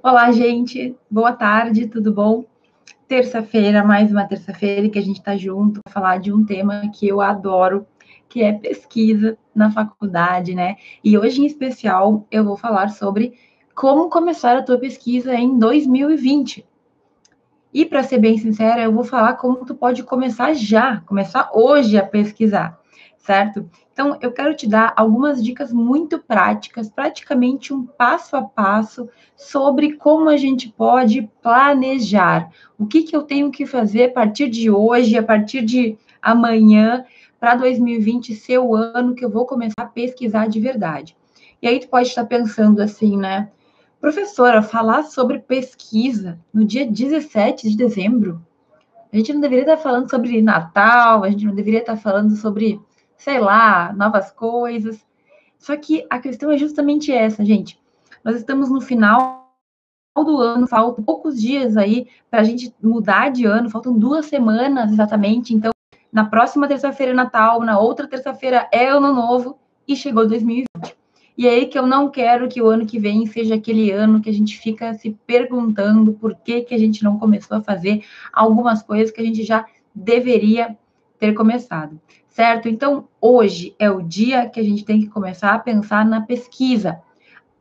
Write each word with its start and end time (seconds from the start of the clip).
Olá, 0.00 0.30
gente. 0.30 0.94
Boa 1.10 1.32
tarde, 1.32 1.88
tudo 1.88 2.12
bom? 2.12 2.44
Terça-feira, 3.08 3.82
mais 3.82 4.12
uma 4.12 4.24
terça-feira 4.28 4.88
que 4.88 4.98
a 4.98 5.02
gente 5.02 5.18
está 5.18 5.36
junto 5.36 5.82
para 5.82 5.92
falar 5.92 6.18
de 6.18 6.32
um 6.32 6.46
tema 6.46 6.88
que 6.94 7.08
eu 7.08 7.20
adoro, 7.20 7.84
que 8.28 8.40
é 8.40 8.52
pesquisa 8.52 9.36
na 9.52 9.72
faculdade, 9.72 10.54
né? 10.54 10.76
E 11.02 11.18
hoje, 11.18 11.42
em 11.42 11.46
especial, 11.46 12.24
eu 12.30 12.44
vou 12.44 12.56
falar 12.56 12.90
sobre 12.90 13.34
como 13.74 14.08
começar 14.08 14.56
a 14.56 14.62
tua 14.62 14.78
pesquisa 14.78 15.34
em 15.34 15.58
2020. 15.58 16.64
E 17.74 17.84
para 17.84 18.04
ser 18.04 18.18
bem 18.18 18.38
sincera, 18.38 18.82
eu 18.82 18.92
vou 18.92 19.02
falar 19.02 19.32
como 19.32 19.64
tu 19.64 19.74
pode 19.74 20.04
começar 20.04 20.54
já, 20.54 21.00
começar 21.00 21.50
hoje 21.52 21.98
a 21.98 22.06
pesquisar, 22.06 22.78
certo? 23.18 23.68
Então, 23.92 24.16
eu 24.20 24.32
quero 24.32 24.54
te 24.54 24.66
dar 24.66 24.94
algumas 24.96 25.42
dicas 25.42 25.72
muito 25.72 26.18
práticas, 26.18 26.88
praticamente 26.88 27.74
um 27.74 27.84
passo 27.84 28.36
a 28.36 28.42
passo 28.42 29.08
sobre 29.36 29.94
como 29.94 30.28
a 30.28 30.36
gente 30.36 30.68
pode 30.68 31.28
planejar. 31.42 32.50
O 32.78 32.86
que, 32.86 33.02
que 33.02 33.14
eu 33.14 33.22
tenho 33.22 33.50
que 33.50 33.66
fazer 33.66 34.04
a 34.04 34.12
partir 34.12 34.48
de 34.48 34.70
hoje, 34.70 35.18
a 35.18 35.22
partir 35.22 35.62
de 35.62 35.98
amanhã, 36.22 37.04
para 37.40 37.54
2020 37.56 38.34
ser 38.34 38.58
o 38.58 38.74
ano 38.74 39.14
que 39.14 39.24
eu 39.24 39.30
vou 39.30 39.46
começar 39.46 39.82
a 39.82 39.86
pesquisar 39.86 40.48
de 40.48 40.60
verdade. 40.60 41.16
E 41.60 41.68
aí 41.68 41.80
tu 41.80 41.88
pode 41.88 42.08
estar 42.08 42.24
pensando 42.24 42.80
assim, 42.80 43.16
né? 43.16 43.50
Professora, 44.00 44.62
falar 44.62 45.02
sobre 45.04 45.40
pesquisa 45.40 46.38
no 46.54 46.64
dia 46.64 46.86
17 46.86 47.68
de 47.68 47.76
dezembro? 47.76 48.40
A 49.12 49.16
gente 49.16 49.32
não 49.32 49.40
deveria 49.40 49.64
estar 49.64 49.76
falando 49.76 50.08
sobre 50.08 50.40
Natal, 50.40 51.24
a 51.24 51.30
gente 51.30 51.44
não 51.44 51.54
deveria 51.54 51.80
estar 51.80 51.96
falando 51.96 52.36
sobre 52.36 52.80
sei 53.18 53.40
lá, 53.40 53.92
novas 53.92 54.30
coisas. 54.30 55.04
Só 55.58 55.76
que 55.76 56.06
a 56.08 56.20
questão 56.20 56.50
é 56.50 56.56
justamente 56.56 57.12
essa, 57.12 57.44
gente. 57.44 57.78
Nós 58.24 58.36
estamos 58.36 58.70
no 58.70 58.80
final 58.80 59.52
do 60.16 60.38
ano, 60.38 60.66
faltam 60.66 61.04
poucos 61.04 61.40
dias 61.40 61.76
aí 61.76 62.08
para 62.30 62.40
a 62.40 62.44
gente 62.44 62.74
mudar 62.82 63.30
de 63.30 63.44
ano, 63.44 63.70
faltam 63.70 63.96
duas 63.96 64.26
semanas 64.26 64.92
exatamente. 64.92 65.54
Então, 65.54 65.72
na 66.12 66.24
próxima 66.24 66.66
terça-feira 66.66 67.12
é 67.12 67.14
Natal, 67.14 67.60
na 67.60 67.78
outra 67.78 68.08
terça-feira 68.08 68.68
é 68.72 68.88
Ano 68.88 69.12
Novo 69.12 69.58
e 69.86 69.94
chegou 69.94 70.26
2020. 70.26 70.66
E 71.36 71.46
é 71.46 71.50
aí 71.50 71.66
que 71.66 71.78
eu 71.78 71.86
não 71.86 72.10
quero 72.10 72.48
que 72.48 72.60
o 72.60 72.66
ano 72.66 72.84
que 72.84 72.98
vem 72.98 73.24
seja 73.26 73.54
aquele 73.54 73.92
ano 73.92 74.20
que 74.20 74.28
a 74.28 74.32
gente 74.32 74.58
fica 74.58 74.92
se 74.94 75.16
perguntando 75.24 76.12
por 76.14 76.34
que, 76.34 76.62
que 76.62 76.74
a 76.74 76.78
gente 76.78 77.04
não 77.04 77.16
começou 77.16 77.58
a 77.58 77.62
fazer 77.62 78.04
algumas 78.32 78.82
coisas 78.82 79.12
que 79.12 79.20
a 79.20 79.24
gente 79.24 79.44
já 79.44 79.64
deveria 79.94 80.76
ter 81.16 81.32
começado 81.34 82.00
certo? 82.38 82.68
Então, 82.68 83.08
hoje 83.20 83.74
é 83.80 83.90
o 83.90 84.00
dia 84.00 84.48
que 84.48 84.60
a 84.60 84.62
gente 84.62 84.84
tem 84.84 85.00
que 85.00 85.08
começar 85.08 85.54
a 85.54 85.58
pensar 85.58 86.06
na 86.06 86.20
pesquisa, 86.20 87.00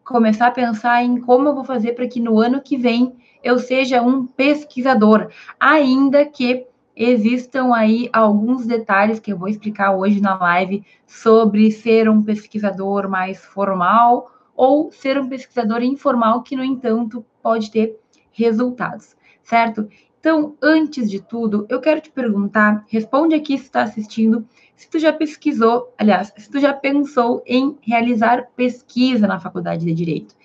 começar 0.05 0.45
a 0.45 0.51
pensar 0.51 1.03
em 1.03 1.19
como 1.19 1.49
eu 1.49 1.55
vou 1.55 1.63
fazer 1.63 1.93
para 1.93 2.07
que 2.07 2.19
no 2.19 2.39
ano 2.39 2.61
que 2.61 2.77
vem 2.77 3.15
eu 3.43 3.57
seja 3.57 4.03
um 4.03 4.27
pesquisador, 4.27 5.31
ainda 5.59 6.23
que 6.27 6.67
existam 6.95 7.73
aí 7.73 8.07
alguns 8.13 8.67
detalhes 8.67 9.19
que 9.19 9.33
eu 9.33 9.37
vou 9.39 9.47
explicar 9.47 9.95
hoje 9.95 10.21
na 10.21 10.37
live 10.37 10.85
sobre 11.07 11.71
ser 11.71 12.07
um 12.07 12.21
pesquisador 12.21 13.09
mais 13.09 13.43
formal 13.43 14.29
ou 14.55 14.91
ser 14.91 15.19
um 15.19 15.27
pesquisador 15.27 15.81
informal 15.81 16.43
que, 16.43 16.55
no 16.55 16.63
entanto, 16.63 17.25
pode 17.41 17.71
ter 17.71 17.97
resultados, 18.31 19.15
certo? 19.41 19.89
Então, 20.19 20.55
antes 20.61 21.09
de 21.09 21.21
tudo, 21.21 21.65
eu 21.69 21.79
quero 21.79 22.01
te 22.01 22.09
perguntar, 22.09 22.83
responde 22.87 23.35
aqui 23.35 23.57
se 23.57 23.65
está 23.65 23.83
assistindo, 23.83 24.45
se 24.75 24.89
tu 24.89 24.99
já 24.99 25.13
pesquisou, 25.13 25.93
aliás, 25.97 26.33
se 26.37 26.49
tu 26.49 26.59
já 26.59 26.73
pensou 26.73 27.43
em 27.45 27.77
realizar 27.81 28.47
pesquisa 28.55 29.27
na 29.27 29.39
faculdade 29.39 29.85
de 29.85 29.93
Direito. 29.93 30.35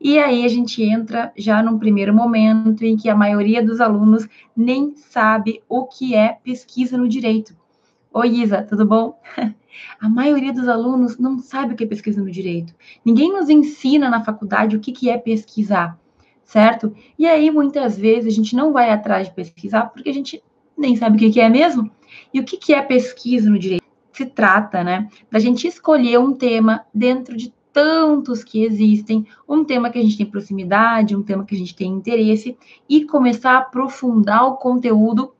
E 0.00 0.18
aí 0.18 0.44
a 0.44 0.48
gente 0.48 0.82
entra 0.82 1.32
já 1.36 1.62
num 1.62 1.78
primeiro 1.78 2.14
momento 2.14 2.84
em 2.84 2.96
que 2.96 3.08
a 3.08 3.16
maioria 3.16 3.64
dos 3.64 3.80
alunos 3.80 4.28
nem 4.56 4.94
sabe 4.96 5.62
o 5.68 5.86
que 5.86 6.14
é 6.14 6.38
pesquisa 6.44 6.96
no 6.96 7.08
direito. 7.08 7.56
Oi, 8.12 8.28
Isa, 8.28 8.62
tudo 8.62 8.86
bom? 8.86 9.20
A 10.00 10.08
maioria 10.08 10.52
dos 10.52 10.66
alunos 10.66 11.18
não 11.18 11.38
sabe 11.38 11.72
o 11.72 11.76
que 11.76 11.84
é 11.84 11.86
pesquisa 11.86 12.20
no 12.20 12.30
direito. 12.30 12.74
Ninguém 13.04 13.30
nos 13.30 13.48
ensina 13.48 14.08
na 14.08 14.24
faculdade 14.24 14.76
o 14.76 14.80
que, 14.80 15.08
é 15.08 15.16
pesquisar 15.16 15.96
certo? 16.48 16.94
E 17.18 17.26
aí, 17.26 17.50
muitas 17.50 17.98
vezes, 17.98 18.32
a 18.32 18.34
gente 18.34 18.56
não 18.56 18.72
vai 18.72 18.90
atrás 18.90 19.28
de 19.28 19.34
pesquisar 19.34 19.90
porque 19.90 20.08
a 20.08 20.14
gente 20.14 20.42
nem 20.76 20.96
sabe 20.96 21.16
o 21.16 21.30
que, 21.30 21.38
é 21.38 21.48
mesmo. 21.48 21.90
E 22.32 22.40
o 22.40 22.44
que, 22.44 22.56
que 22.56 22.72
é 22.72 22.80
pesquisa 22.80 23.50
no 23.50 23.58
direito? 23.58 23.84
Se 24.12 24.24
trata, 24.24 24.82
né, 24.82 25.08
da 25.30 25.38
gente 25.38 25.68
escolher 25.68 26.18
um 26.18 26.32
tema 26.32 26.86
dentro 26.92 27.36
de 27.36 27.52
tantos 27.70 28.42
que 28.42 28.64
existem, 28.64 29.26
um 29.46 29.62
tema 29.62 29.90
que 29.90 29.98
a 29.98 30.02
gente 30.02 30.16
tem 30.16 30.24
proximidade, 30.24 31.14
um 31.14 31.22
tema 31.22 31.44
que 31.44 31.54
a 31.54 31.58
gente 31.58 31.76
tem 31.76 31.92
interesse, 31.92 32.56
e 32.88 33.04
começar 33.04 33.52
a 33.52 33.58
aprofundar 33.58 34.46
o 34.46 34.56
conteúdo 34.56 35.34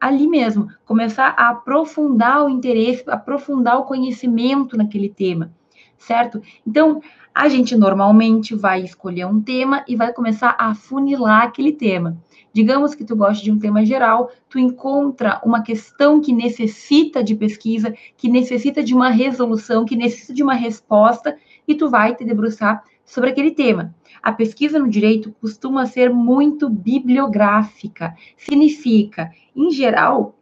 ali 0.00 0.26
mesmo, 0.26 0.66
começar 0.84 1.32
a 1.38 1.50
aprofundar 1.50 2.44
o 2.44 2.50
interesse, 2.50 3.04
aprofundar 3.06 3.78
o 3.78 3.84
conhecimento 3.84 4.76
naquele 4.76 5.08
tema, 5.08 5.52
certo? 5.96 6.42
Então, 6.66 7.00
a 7.34 7.48
gente 7.48 7.76
normalmente 7.76 8.54
vai 8.54 8.82
escolher 8.82 9.26
um 9.26 9.40
tema 9.40 9.84
e 9.86 9.96
vai 9.96 10.12
começar 10.12 10.56
a 10.58 10.74
funilar 10.74 11.44
aquele 11.44 11.72
tema. 11.72 12.20
Digamos 12.52 12.94
que 12.94 13.04
tu 13.04 13.14
goste 13.14 13.44
de 13.44 13.52
um 13.52 13.58
tema 13.58 13.84
geral, 13.84 14.30
tu 14.48 14.58
encontra 14.58 15.40
uma 15.44 15.62
questão 15.62 16.20
que 16.20 16.32
necessita 16.32 17.22
de 17.22 17.36
pesquisa, 17.36 17.94
que 18.16 18.28
necessita 18.28 18.82
de 18.82 18.92
uma 18.92 19.08
resolução, 19.10 19.84
que 19.84 19.94
necessita 19.94 20.34
de 20.34 20.42
uma 20.42 20.54
resposta, 20.54 21.36
e 21.66 21.74
tu 21.74 21.88
vai 21.88 22.14
te 22.14 22.24
debruçar 22.24 22.82
sobre 23.04 23.30
aquele 23.30 23.52
tema. 23.52 23.94
A 24.22 24.32
pesquisa 24.32 24.78
no 24.78 24.88
direito 24.88 25.34
costuma 25.40 25.86
ser 25.86 26.10
muito 26.12 26.68
bibliográfica. 26.68 28.14
Significa, 28.36 29.30
em 29.54 29.70
geral, 29.70 30.34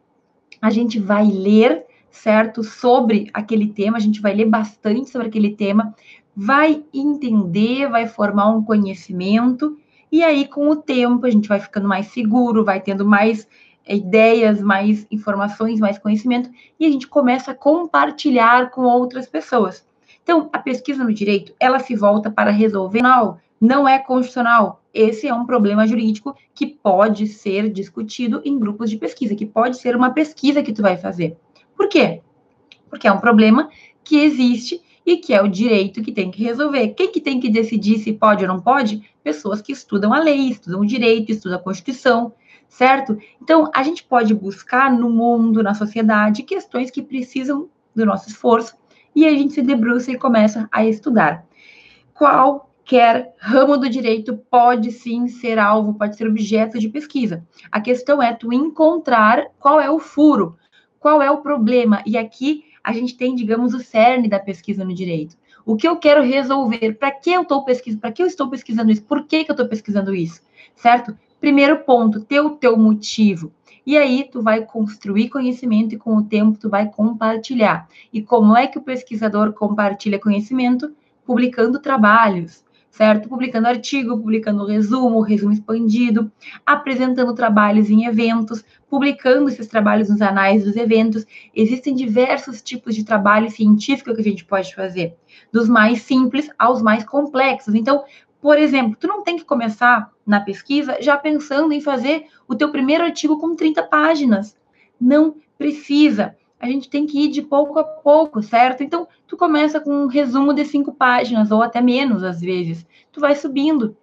a 0.61 0.69
gente 0.69 0.99
vai 0.99 1.25
ler, 1.25 1.85
certo, 2.09 2.63
sobre 2.63 3.29
aquele 3.33 3.67
tema, 3.67 3.97
a 3.97 4.01
gente 4.01 4.19
vai 4.19 4.33
ler 4.33 4.45
bastante 4.45 5.09
sobre 5.09 5.27
aquele 5.27 5.55
tema, 5.55 5.95
vai 6.41 6.85
entender, 6.93 7.89
vai 7.89 8.07
formar 8.07 8.47
um 8.47 8.63
conhecimento, 8.63 9.77
e 10.09 10.23
aí, 10.23 10.47
com 10.47 10.69
o 10.69 10.75
tempo, 10.75 11.25
a 11.25 11.29
gente 11.29 11.49
vai 11.49 11.59
ficando 11.59 11.85
mais 11.85 12.07
seguro, 12.07 12.63
vai 12.63 12.79
tendo 12.79 13.05
mais 13.05 13.45
eh, 13.85 13.97
ideias, 13.97 14.61
mais 14.61 15.05
informações, 15.11 15.81
mais 15.81 15.99
conhecimento, 15.99 16.49
e 16.79 16.85
a 16.85 16.89
gente 16.89 17.07
começa 17.07 17.51
a 17.51 17.55
compartilhar 17.55 18.71
com 18.71 18.83
outras 18.83 19.27
pessoas. 19.27 19.85
Então, 20.23 20.49
a 20.53 20.59
pesquisa 20.59 21.03
no 21.03 21.13
direito, 21.13 21.53
ela 21.59 21.77
se 21.77 21.93
volta 21.93 22.31
para 22.31 22.51
resolver, 22.51 23.01
não, 23.01 23.37
não 23.59 23.85
é 23.85 23.99
constitucional. 23.99 24.81
Esse 24.93 25.27
é 25.27 25.33
um 25.33 25.45
problema 25.45 25.85
jurídico 25.85 26.33
que 26.55 26.65
pode 26.65 27.27
ser 27.27 27.69
discutido 27.69 28.41
em 28.45 28.57
grupos 28.57 28.89
de 28.89 28.95
pesquisa, 28.95 29.35
que 29.35 29.45
pode 29.45 29.77
ser 29.77 29.93
uma 29.93 30.11
pesquisa 30.11 30.63
que 30.63 30.71
tu 30.71 30.81
vai 30.81 30.95
fazer. 30.95 31.35
Por 31.75 31.89
quê? 31.89 32.21
Porque 32.89 33.09
é 33.09 33.11
um 33.11 33.19
problema 33.19 33.69
que 34.05 34.17
existe 34.17 34.81
e 35.05 35.17
que 35.17 35.33
é 35.33 35.41
o 35.41 35.47
direito 35.47 36.01
que 36.01 36.11
tem 36.11 36.29
que 36.29 36.43
resolver. 36.43 36.89
Quem 36.89 37.11
que 37.11 37.21
tem 37.21 37.39
que 37.39 37.49
decidir 37.49 37.99
se 37.99 38.13
pode 38.13 38.43
ou 38.43 38.47
não 38.47 38.61
pode? 38.61 39.09
Pessoas 39.23 39.61
que 39.61 39.71
estudam 39.71 40.13
a 40.13 40.19
lei, 40.19 40.49
estudam 40.49 40.81
o 40.81 40.85
direito, 40.85 41.31
estudam 41.31 41.57
a 41.57 41.61
Constituição, 41.61 42.33
certo? 42.67 43.17
Então, 43.41 43.69
a 43.73 43.83
gente 43.83 44.03
pode 44.03 44.33
buscar 44.33 44.91
no 44.91 45.09
mundo, 45.09 45.63
na 45.63 45.73
sociedade, 45.73 46.43
questões 46.43 46.91
que 46.91 47.01
precisam 47.01 47.69
do 47.95 48.05
nosso 48.05 48.29
esforço 48.29 48.75
e 49.15 49.25
a 49.25 49.31
gente 49.31 49.53
se 49.53 49.61
debruça 49.61 50.11
e 50.11 50.17
começa 50.17 50.67
a 50.71 50.85
estudar. 50.85 51.45
Qualquer 52.13 53.33
ramo 53.39 53.77
do 53.77 53.89
direito 53.89 54.37
pode 54.49 54.91
sim 54.91 55.27
ser 55.27 55.57
alvo, 55.57 55.95
pode 55.95 56.15
ser 56.15 56.27
objeto 56.27 56.79
de 56.79 56.89
pesquisa. 56.89 57.45
A 57.71 57.81
questão 57.81 58.21
é 58.21 58.33
tu 58.33 58.53
encontrar 58.53 59.47
qual 59.59 59.81
é 59.81 59.89
o 59.89 59.99
furo, 59.99 60.57
qual 60.99 61.21
é 61.21 61.31
o 61.31 61.41
problema. 61.41 62.01
E 62.05 62.17
aqui 62.17 62.63
a 62.89 62.91
gente 62.91 63.15
tem, 63.15 63.35
digamos, 63.35 63.75
o 63.75 63.79
cerne 63.79 64.27
da 64.27 64.39
pesquisa 64.39 64.83
no 64.83 64.95
direito. 64.95 65.37
O 65.63 65.75
que 65.75 65.87
eu 65.87 65.95
quero 65.95 66.23
resolver? 66.23 66.93
Para 66.93 67.11
que 67.11 67.31
eu 67.31 67.43
estou 67.43 67.63
pesquisando? 67.63 68.01
Para 68.01 68.11
que 68.11 68.23
eu 68.23 68.25
estou 68.25 68.49
pesquisando 68.49 68.91
isso? 68.91 69.03
Por 69.03 69.27
que, 69.27 69.43
que 69.43 69.51
eu 69.51 69.53
estou 69.53 69.67
pesquisando 69.67 70.15
isso? 70.15 70.41
Certo? 70.75 71.15
Primeiro 71.39 71.83
ponto, 71.83 72.21
ter 72.21 72.39
o 72.39 72.49
teu 72.49 72.75
motivo. 72.75 73.51
E 73.85 73.95
aí 73.95 74.27
tu 74.31 74.41
vai 74.41 74.65
construir 74.65 75.29
conhecimento 75.29 75.93
e 75.93 75.99
com 75.99 76.15
o 76.15 76.23
tempo 76.23 76.57
tu 76.57 76.67
vai 76.67 76.89
compartilhar. 76.89 77.87
E 78.11 78.23
como 78.23 78.57
é 78.57 78.65
que 78.65 78.79
o 78.79 78.81
pesquisador 78.81 79.53
compartilha 79.53 80.17
conhecimento? 80.17 80.91
Publicando 81.23 81.79
trabalhos, 81.79 82.63
certo? 82.99 83.29
Publicando 83.29 83.69
artigo, 83.69 84.17
publicando 84.17 84.65
resumo, 84.65 85.21
resumo 85.21 85.53
expandido, 85.53 86.29
apresentando 86.65 87.33
trabalhos 87.33 87.89
em 87.89 88.03
eventos, 88.05 88.61
publicando 88.89 89.47
esses 89.47 89.67
trabalhos 89.67 90.09
nos 90.09 90.21
anais 90.21 90.65
dos 90.65 90.75
eventos. 90.75 91.25
Existem 91.55 91.95
diversos 91.95 92.61
tipos 92.61 92.93
de 92.93 93.05
trabalho 93.05 93.49
científico 93.49 94.13
que 94.13 94.19
a 94.19 94.23
gente 94.23 94.43
pode 94.43 94.75
fazer, 94.75 95.15
dos 95.49 95.69
mais 95.69 96.01
simples 96.01 96.49
aos 96.59 96.81
mais 96.81 97.05
complexos. 97.05 97.73
Então, 97.73 98.03
por 98.41 98.57
exemplo, 98.57 98.97
tu 98.99 99.07
não 99.07 99.23
tem 99.23 99.37
que 99.37 99.45
começar 99.45 100.11
na 100.27 100.41
pesquisa 100.41 100.97
já 100.99 101.15
pensando 101.17 101.71
em 101.71 101.79
fazer 101.79 102.25
o 102.49 102.55
teu 102.55 102.69
primeiro 102.69 103.05
artigo 103.05 103.39
com 103.39 103.55
30 103.55 103.81
páginas. 103.83 104.57
Não 104.99 105.37
precisa 105.57 106.35
a 106.59 106.67
gente 106.67 106.89
tem 106.89 107.05
que 107.05 107.25
ir 107.25 107.29
de 107.29 107.41
pouco 107.41 107.79
a 107.79 107.83
pouco, 107.83 108.41
certo? 108.43 108.83
Então, 108.83 109.07
tu 109.25 109.37
começa 109.37 109.79
com 109.79 110.03
um 110.03 110.07
resumo 110.07 110.53
de 110.53 110.65
cinco 110.65 110.93
páginas, 110.93 111.51
ou 111.51 111.63
até 111.63 111.81
menos, 111.81 112.23
às 112.23 112.41
vezes. 112.41 112.85
Tu 113.11 113.21
vai 113.21 113.35
subindo, 113.35 113.95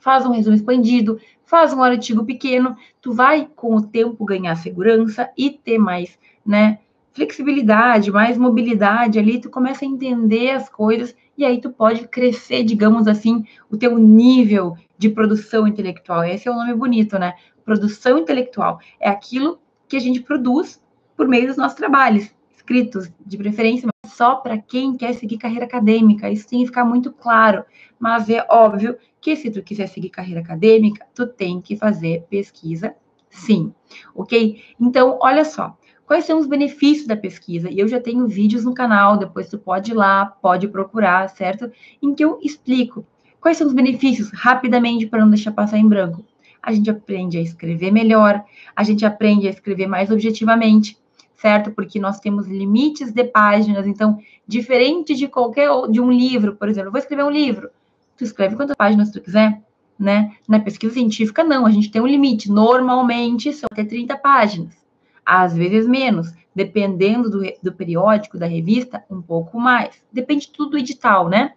faz 0.00 0.26
um 0.26 0.32
resumo 0.32 0.56
expandido, 0.56 1.20
faz 1.44 1.72
um 1.72 1.82
artigo 1.82 2.24
pequeno, 2.24 2.76
tu 3.00 3.12
vai 3.12 3.48
com 3.54 3.76
o 3.76 3.82
tempo 3.82 4.24
ganhar 4.24 4.56
segurança 4.56 5.30
e 5.36 5.50
ter 5.50 5.78
mais, 5.78 6.18
né, 6.44 6.80
flexibilidade, 7.12 8.10
mais 8.10 8.36
mobilidade 8.36 9.18
ali, 9.18 9.40
tu 9.40 9.48
começa 9.48 9.84
a 9.84 9.88
entender 9.88 10.50
as 10.50 10.68
coisas 10.68 11.14
e 11.38 11.44
aí 11.44 11.60
tu 11.60 11.70
pode 11.70 12.08
crescer, 12.08 12.64
digamos 12.64 13.06
assim, 13.06 13.46
o 13.70 13.76
teu 13.76 13.96
nível 13.98 14.76
de 14.98 15.08
produção 15.08 15.66
intelectual. 15.66 16.24
Esse 16.24 16.48
é 16.48 16.50
o 16.50 16.56
nome 16.56 16.74
bonito, 16.74 17.18
né? 17.18 17.34
Produção 17.64 18.18
intelectual 18.18 18.80
é 18.98 19.08
aquilo 19.08 19.60
que 19.88 19.96
a 19.96 20.00
gente 20.00 20.20
produz 20.20 20.82
por 21.16 21.28
meio 21.28 21.46
dos 21.46 21.56
nossos 21.56 21.76
trabalhos, 21.76 22.30
escritos, 22.56 23.10
de 23.24 23.36
preferência, 23.36 23.88
só 24.06 24.36
para 24.36 24.58
quem 24.58 24.96
quer 24.96 25.14
seguir 25.14 25.38
carreira 25.38 25.64
acadêmica. 25.64 26.30
Isso 26.30 26.48
tem 26.48 26.60
que 26.60 26.66
ficar 26.66 26.84
muito 26.84 27.12
claro. 27.12 27.64
Mas 27.98 28.28
é 28.28 28.46
óbvio 28.48 28.96
que 29.20 29.36
se 29.36 29.50
tu 29.50 29.62
quiser 29.62 29.88
seguir 29.88 30.10
carreira 30.10 30.40
acadêmica, 30.40 31.06
tu 31.14 31.26
tem 31.26 31.60
que 31.60 31.76
fazer 31.76 32.24
pesquisa, 32.28 32.94
sim. 33.30 33.72
Ok? 34.14 34.62
Então, 34.80 35.18
olha 35.20 35.44
só. 35.44 35.76
Quais 36.06 36.26
são 36.26 36.38
os 36.38 36.46
benefícios 36.46 37.06
da 37.06 37.16
pesquisa? 37.16 37.70
E 37.70 37.78
eu 37.78 37.88
já 37.88 37.98
tenho 37.98 38.28
vídeos 38.28 38.62
no 38.64 38.74
canal, 38.74 39.16
depois 39.16 39.48
tu 39.48 39.58
pode 39.58 39.92
ir 39.92 39.94
lá, 39.94 40.26
pode 40.26 40.68
procurar, 40.68 41.28
certo? 41.30 41.70
Em 42.02 42.14
que 42.14 42.22
eu 42.22 42.38
explico 42.42 43.06
quais 43.40 43.56
são 43.56 43.66
os 43.66 43.72
benefícios 43.72 44.30
rapidamente 44.30 45.06
para 45.06 45.20
não 45.20 45.30
deixar 45.30 45.52
passar 45.52 45.78
em 45.78 45.88
branco. 45.88 46.22
A 46.62 46.72
gente 46.72 46.90
aprende 46.90 47.38
a 47.38 47.40
escrever 47.40 47.90
melhor, 47.90 48.44
a 48.76 48.82
gente 48.82 49.04
aprende 49.04 49.46
a 49.46 49.50
escrever 49.50 49.86
mais 49.86 50.10
objetivamente, 50.10 50.98
certo? 51.44 51.72
Porque 51.72 52.00
nós 52.00 52.20
temos 52.20 52.46
limites 52.46 53.12
de 53.12 53.24
páginas, 53.24 53.86
então, 53.86 54.18
diferente 54.48 55.14
de 55.14 55.28
qualquer 55.28 55.68
de 55.90 56.00
um 56.00 56.10
livro, 56.10 56.56
por 56.56 56.70
exemplo, 56.70 56.88
eu 56.88 56.92
vou 56.92 56.98
escrever 56.98 57.22
um 57.22 57.30
livro, 57.30 57.68
tu 58.16 58.24
escreve 58.24 58.56
quantas 58.56 58.74
páginas 58.74 59.10
tu 59.10 59.20
quiser, 59.20 59.60
né? 59.98 60.32
Na 60.48 60.58
pesquisa 60.58 60.94
científica, 60.94 61.44
não, 61.44 61.66
a 61.66 61.70
gente 61.70 61.90
tem 61.90 62.00
um 62.00 62.06
limite, 62.06 62.50
normalmente 62.50 63.52
são 63.52 63.68
até 63.70 63.84
30 63.84 64.16
páginas 64.16 64.84
às 65.24 65.54
vezes 65.54 65.86
menos, 65.86 66.32
dependendo 66.54 67.30
do, 67.30 67.42
do 67.62 67.72
periódico, 67.72 68.38
da 68.38 68.46
revista, 68.46 69.04
um 69.10 69.22
pouco 69.22 69.58
mais. 69.58 70.02
Depende 70.12 70.50
tudo 70.50 70.72
do 70.72 70.78
edital, 70.78 71.28
né? 71.28 71.54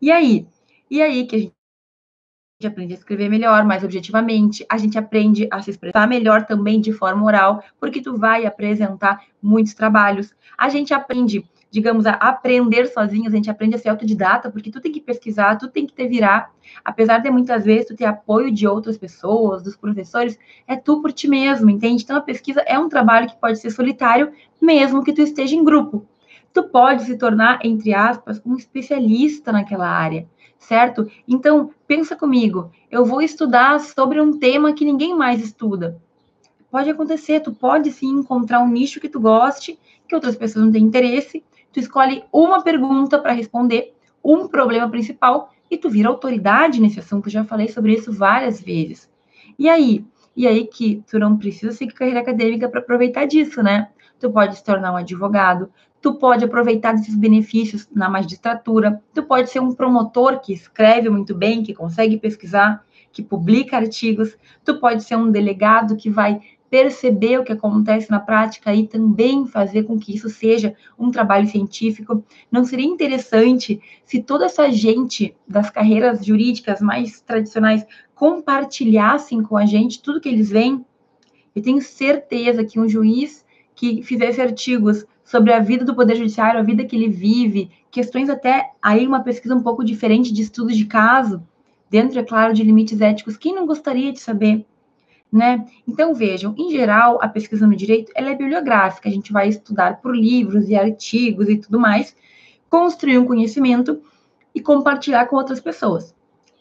E 0.00 0.10
aí? 0.10 0.46
E 0.90 1.02
aí 1.02 1.26
que 1.26 1.36
a 1.36 1.38
gente 1.38 1.54
aprende 2.66 2.94
a 2.94 2.96
escrever 2.96 3.28
melhor, 3.28 3.64
mais 3.64 3.84
objetivamente, 3.84 4.64
a 4.68 4.76
gente 4.76 4.98
aprende 4.98 5.48
a 5.50 5.60
se 5.60 5.70
expressar 5.70 6.06
melhor 6.08 6.44
também 6.44 6.80
de 6.80 6.92
forma 6.92 7.24
oral, 7.24 7.62
porque 7.80 8.00
tu 8.00 8.16
vai 8.16 8.46
apresentar 8.46 9.22
muitos 9.42 9.74
trabalhos. 9.74 10.34
A 10.56 10.68
gente 10.68 10.92
aprende 10.94 11.44
digamos, 11.74 12.06
a 12.06 12.12
aprender 12.12 12.86
sozinhos, 12.86 13.32
a 13.32 13.36
gente 13.36 13.50
aprende 13.50 13.74
a 13.74 13.78
ser 13.78 13.88
autodidata, 13.88 14.48
porque 14.48 14.70
tu 14.70 14.80
tem 14.80 14.92
que 14.92 15.00
pesquisar, 15.00 15.56
tu 15.56 15.66
tem 15.66 15.84
que 15.84 15.92
te 15.92 16.06
virar. 16.06 16.52
Apesar 16.84 17.18
de 17.18 17.28
muitas 17.32 17.64
vezes 17.64 17.88
tu 17.88 17.96
ter 17.96 18.04
apoio 18.04 18.52
de 18.52 18.64
outras 18.64 18.96
pessoas, 18.96 19.60
dos 19.60 19.76
professores, 19.76 20.38
é 20.68 20.76
tu 20.76 21.02
por 21.02 21.12
ti 21.12 21.26
mesmo, 21.26 21.68
entende? 21.68 22.04
Então 22.04 22.16
a 22.16 22.20
pesquisa 22.20 22.60
é 22.60 22.78
um 22.78 22.88
trabalho 22.88 23.26
que 23.26 23.36
pode 23.40 23.58
ser 23.58 23.72
solitário, 23.72 24.30
mesmo 24.62 25.02
que 25.02 25.12
tu 25.12 25.20
esteja 25.20 25.56
em 25.56 25.64
grupo. 25.64 26.06
Tu 26.52 26.62
pode 26.62 27.02
se 27.02 27.18
tornar, 27.18 27.58
entre 27.64 27.92
aspas, 27.92 28.40
um 28.46 28.54
especialista 28.54 29.50
naquela 29.50 29.88
área, 29.88 30.28
certo? 30.64 31.10
Então, 31.28 31.70
pensa 31.86 32.16
comigo, 32.16 32.70
eu 32.90 33.04
vou 33.04 33.22
estudar 33.22 33.80
sobre 33.80 34.20
um 34.20 34.38
tema 34.38 34.72
que 34.72 34.84
ninguém 34.84 35.16
mais 35.16 35.42
estuda. 35.42 36.00
Pode 36.70 36.90
acontecer, 36.90 37.40
tu 37.40 37.52
pode 37.52 37.92
sim 37.92 38.08
encontrar 38.08 38.60
um 38.60 38.68
nicho 38.68 39.00
que 39.00 39.08
tu 39.08 39.20
goste, 39.20 39.78
que 40.08 40.14
outras 40.14 40.36
pessoas 40.36 40.64
não 40.64 40.72
têm 40.72 40.82
interesse, 40.82 41.44
tu 41.72 41.78
escolhe 41.78 42.24
uma 42.32 42.62
pergunta 42.62 43.18
para 43.18 43.32
responder, 43.32 43.94
um 44.24 44.48
problema 44.48 44.88
principal, 44.88 45.52
e 45.70 45.76
tu 45.76 45.88
vira 45.88 46.08
autoridade 46.08 46.80
nesse 46.80 47.00
assunto. 47.00 47.26
Eu 47.26 47.32
já 47.32 47.44
falei 47.44 47.68
sobre 47.68 47.94
isso 47.94 48.12
várias 48.12 48.60
vezes. 48.60 49.08
E 49.58 49.68
aí? 49.68 50.04
E 50.36 50.46
aí 50.46 50.66
que 50.66 51.02
tu 51.08 51.18
não 51.18 51.36
precisa 51.36 51.72
seguir 51.72 51.94
carreira 51.94 52.20
acadêmica 52.20 52.68
para 52.68 52.80
aproveitar 52.80 53.24
disso, 53.24 53.62
né? 53.62 53.88
Tu 54.18 54.30
pode 54.30 54.56
se 54.56 54.64
tornar 54.64 54.92
um 54.92 54.96
advogado, 54.96 55.70
tu 56.00 56.14
pode 56.14 56.44
aproveitar 56.44 56.92
desses 56.92 57.14
benefícios 57.14 57.88
na 57.92 58.08
magistratura, 58.08 59.02
tu 59.14 59.22
pode 59.22 59.50
ser 59.50 59.60
um 59.60 59.72
promotor 59.72 60.40
que 60.40 60.52
escreve 60.52 61.08
muito 61.08 61.34
bem, 61.34 61.62
que 61.62 61.74
consegue 61.74 62.18
pesquisar, 62.18 62.84
que 63.10 63.22
publica 63.22 63.76
artigos, 63.76 64.36
tu 64.64 64.78
pode 64.78 65.02
ser 65.04 65.16
um 65.16 65.30
delegado 65.30 65.96
que 65.96 66.10
vai 66.10 66.40
perceber 66.68 67.38
o 67.38 67.44
que 67.44 67.52
acontece 67.52 68.10
na 68.10 68.18
prática 68.18 68.74
e 68.74 68.86
também 68.86 69.46
fazer 69.46 69.84
com 69.84 69.96
que 69.96 70.12
isso 70.12 70.28
seja 70.28 70.74
um 70.98 71.08
trabalho 71.10 71.46
científico. 71.46 72.24
Não 72.50 72.64
seria 72.64 72.84
interessante 72.84 73.80
se 74.04 74.20
toda 74.20 74.46
essa 74.46 74.68
gente 74.72 75.36
das 75.46 75.70
carreiras 75.70 76.26
jurídicas 76.26 76.80
mais 76.80 77.20
tradicionais 77.20 77.86
compartilhassem 78.12 79.40
com 79.42 79.56
a 79.56 79.64
gente 79.64 80.02
tudo 80.02 80.20
que 80.20 80.28
eles 80.28 80.50
veem? 80.50 80.84
Eu 81.54 81.62
tenho 81.62 81.80
certeza 81.80 82.64
que 82.64 82.80
um 82.80 82.88
juiz 82.88 83.43
que 83.74 84.02
fizesse 84.02 84.40
artigos 84.40 85.04
sobre 85.24 85.52
a 85.52 85.60
vida 85.60 85.84
do 85.84 85.94
Poder 85.94 86.16
Judiciário, 86.16 86.60
a 86.60 86.62
vida 86.62 86.84
que 86.84 86.94
ele 86.94 87.08
vive, 87.08 87.70
questões 87.90 88.28
até 88.28 88.70
aí 88.82 89.06
uma 89.06 89.22
pesquisa 89.22 89.54
um 89.54 89.62
pouco 89.62 89.84
diferente 89.84 90.32
de 90.32 90.42
estudos 90.42 90.76
de 90.76 90.84
caso, 90.84 91.42
dentro, 91.90 92.18
é 92.18 92.22
claro, 92.22 92.52
de 92.52 92.62
limites 92.62 93.00
éticos, 93.00 93.36
quem 93.36 93.54
não 93.54 93.66
gostaria 93.66 94.12
de 94.12 94.20
saber? 94.20 94.66
né? 95.34 95.66
Então, 95.86 96.14
vejam, 96.14 96.54
em 96.56 96.70
geral, 96.70 97.18
a 97.20 97.26
pesquisa 97.26 97.66
no 97.66 97.74
direito, 97.74 98.12
ela 98.14 98.30
é 98.30 98.36
bibliográfica, 98.36 99.08
a 99.08 99.12
gente 99.12 99.32
vai 99.32 99.48
estudar 99.48 100.00
por 100.00 100.16
livros 100.16 100.68
e 100.68 100.76
artigos 100.76 101.48
e 101.48 101.56
tudo 101.56 101.80
mais, 101.80 102.14
construir 102.70 103.18
um 103.18 103.26
conhecimento 103.26 104.00
e 104.54 104.60
compartilhar 104.60 105.26
com 105.26 105.34
outras 105.34 105.58
pessoas. 105.58 106.14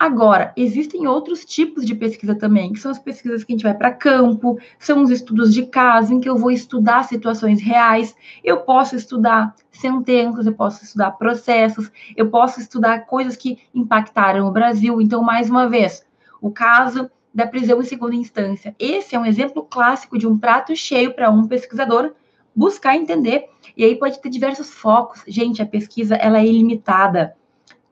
Agora, 0.03 0.51
existem 0.57 1.07
outros 1.07 1.45
tipos 1.45 1.85
de 1.85 1.95
pesquisa 1.95 2.35
também, 2.35 2.73
que 2.73 2.79
são 2.81 2.91
as 2.91 2.99
pesquisas 2.99 3.41
que 3.41 3.53
a 3.53 3.55
gente 3.55 3.63
vai 3.63 3.73
para 3.73 3.89
campo, 3.89 4.59
são 4.77 5.01
os 5.01 5.09
estudos 5.09 5.53
de 5.53 5.65
caso, 5.65 6.13
em 6.13 6.19
que 6.19 6.27
eu 6.27 6.35
vou 6.35 6.51
estudar 6.51 7.03
situações 7.03 7.61
reais, 7.61 8.13
eu 8.43 8.57
posso 8.57 8.97
estudar 8.97 9.55
sentenças, 9.71 10.45
eu 10.45 10.51
posso 10.51 10.83
estudar 10.83 11.11
processos, 11.11 11.89
eu 12.17 12.29
posso 12.29 12.59
estudar 12.59 13.05
coisas 13.05 13.37
que 13.37 13.59
impactaram 13.73 14.45
o 14.45 14.51
Brasil. 14.51 14.99
Então, 14.99 15.23
mais 15.23 15.49
uma 15.49 15.69
vez, 15.69 16.05
o 16.41 16.51
caso 16.51 17.09
da 17.33 17.47
prisão 17.47 17.81
em 17.81 17.85
segunda 17.85 18.13
instância. 18.13 18.75
Esse 18.77 19.15
é 19.15 19.19
um 19.19 19.25
exemplo 19.25 19.63
clássico 19.63 20.17
de 20.17 20.27
um 20.27 20.37
prato 20.37 20.75
cheio 20.75 21.13
para 21.13 21.31
um 21.31 21.47
pesquisador 21.47 22.13
buscar 22.53 22.97
entender. 22.97 23.45
E 23.77 23.85
aí 23.85 23.95
pode 23.95 24.21
ter 24.21 24.29
diversos 24.29 24.69
focos. 24.69 25.23
Gente, 25.25 25.61
a 25.61 25.65
pesquisa 25.65 26.15
ela 26.15 26.39
é 26.39 26.45
ilimitada. 26.45 27.37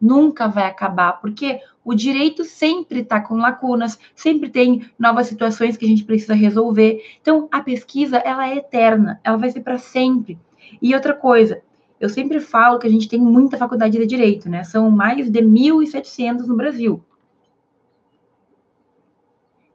Nunca 0.01 0.47
vai 0.47 0.65
acabar, 0.65 1.21
porque 1.21 1.59
o 1.83 1.93
direito 1.93 2.43
sempre 2.43 3.01
está 3.01 3.21
com 3.21 3.35
lacunas, 3.35 3.99
sempre 4.15 4.49
tem 4.49 4.89
novas 4.97 5.27
situações 5.27 5.77
que 5.77 5.85
a 5.85 5.87
gente 5.87 6.03
precisa 6.03 6.33
resolver. 6.33 7.03
Então, 7.21 7.47
a 7.51 7.61
pesquisa 7.61 8.17
ela 8.17 8.49
é 8.49 8.57
eterna, 8.57 9.19
ela 9.23 9.37
vai 9.37 9.51
ser 9.51 9.61
para 9.61 9.77
sempre. 9.77 10.39
E 10.81 10.95
outra 10.95 11.13
coisa, 11.13 11.61
eu 11.99 12.09
sempre 12.09 12.39
falo 12.39 12.79
que 12.79 12.87
a 12.87 12.89
gente 12.89 13.07
tem 13.07 13.19
muita 13.19 13.57
faculdade 13.57 13.97
de 13.97 14.05
direito, 14.07 14.49
né? 14.49 14.63
São 14.63 14.89
mais 14.89 15.29
de 15.29 15.41
1.700 15.41 16.47
no 16.47 16.55
Brasil 16.55 17.03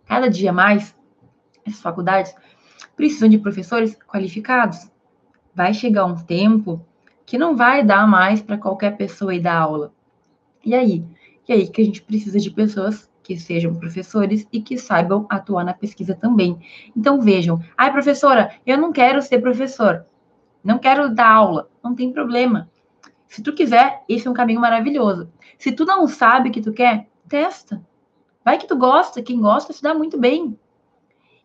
cada 0.07 0.31
dia 0.31 0.53
mais, 0.53 0.95
essas 1.67 1.81
faculdades 1.81 2.35
precisam 2.97 3.29
de 3.29 3.39
professores 3.39 3.99
qualificados. 4.07 4.91
Vai 5.55 5.75
chegar 5.75 6.07
um 6.07 6.15
tempo 6.15 6.81
que 7.27 7.37
não 7.37 7.57
vai 7.57 7.85
dar 7.85 8.07
mais 8.07 8.41
para 8.41 8.57
qualquer 8.57 8.97
pessoa 8.97 9.35
ir 9.35 9.41
dar 9.41 9.59
aula. 9.59 9.93
E 10.67 10.75
aí? 10.75 11.05
E 11.49 11.53
aí 11.53 11.69
que 11.69 11.81
a 11.81 11.85
gente 11.85 12.03
precisa 12.03 12.41
de 12.41 12.51
pessoas 12.51 13.09
que 13.23 13.39
sejam 13.39 13.73
professores 13.77 14.45
e 14.53 14.61
que 14.61 14.77
saibam 14.77 15.25
atuar 15.31 15.65
na 15.65 15.73
pesquisa 15.73 16.13
também. 16.13 16.59
Então 16.95 17.21
vejam, 17.21 17.63
ai 17.79 17.93
professora, 17.93 18.53
eu 18.67 18.77
não 18.77 18.93
quero 18.93 19.23
ser 19.23 19.41
professor, 19.41 20.05
não 20.65 20.77
quero 20.79 21.15
dar 21.15 21.31
aula, 21.31 21.71
não 21.85 21.95
tem 21.95 22.13
problema. 22.13 22.69
Se 23.29 23.45
tu 23.45 23.53
quiser, 23.53 24.03
esse 24.09 24.27
é 24.27 24.31
um 24.31 24.35
caminho 24.35 24.61
maravilhoso. 24.61 25.31
Se 25.57 25.71
tu 25.71 25.85
não 25.85 26.09
sabe 26.09 26.49
o 26.49 26.53
que 26.53 26.61
tu 26.61 26.73
quer, 26.73 27.09
testa. 27.29 27.81
Vai 28.45 28.59
que 28.59 28.67
tu 28.67 28.77
gosta, 28.77 29.23
quem 29.23 29.41
gosta 29.41 29.73
se 29.73 29.83
dá 29.83 29.95
muito 29.95 30.19
bem. 30.19 30.59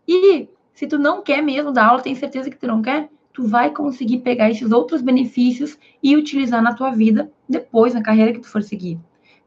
E 0.07 0.49
se 0.73 0.87
tu 0.87 0.97
não 0.97 1.21
quer 1.21 1.43
mesmo 1.43 1.71
dar 1.71 1.89
aula, 1.89 2.01
tem 2.01 2.15
certeza 2.15 2.49
que 2.49 2.57
tu 2.57 2.65
não 2.65 2.81
quer, 2.81 3.07
tu 3.33 3.47
vai 3.47 3.69
conseguir 3.69 4.19
pegar 4.19 4.49
esses 4.49 4.71
outros 4.71 4.99
benefícios 4.99 5.77
e 6.01 6.15
utilizar 6.15 6.61
na 6.61 6.73
tua 6.73 6.89
vida 6.89 7.31
depois 7.47 7.93
na 7.93 8.01
carreira 8.01 8.33
que 8.33 8.39
tu 8.39 8.47
for 8.47 8.63
seguir. 8.63 8.99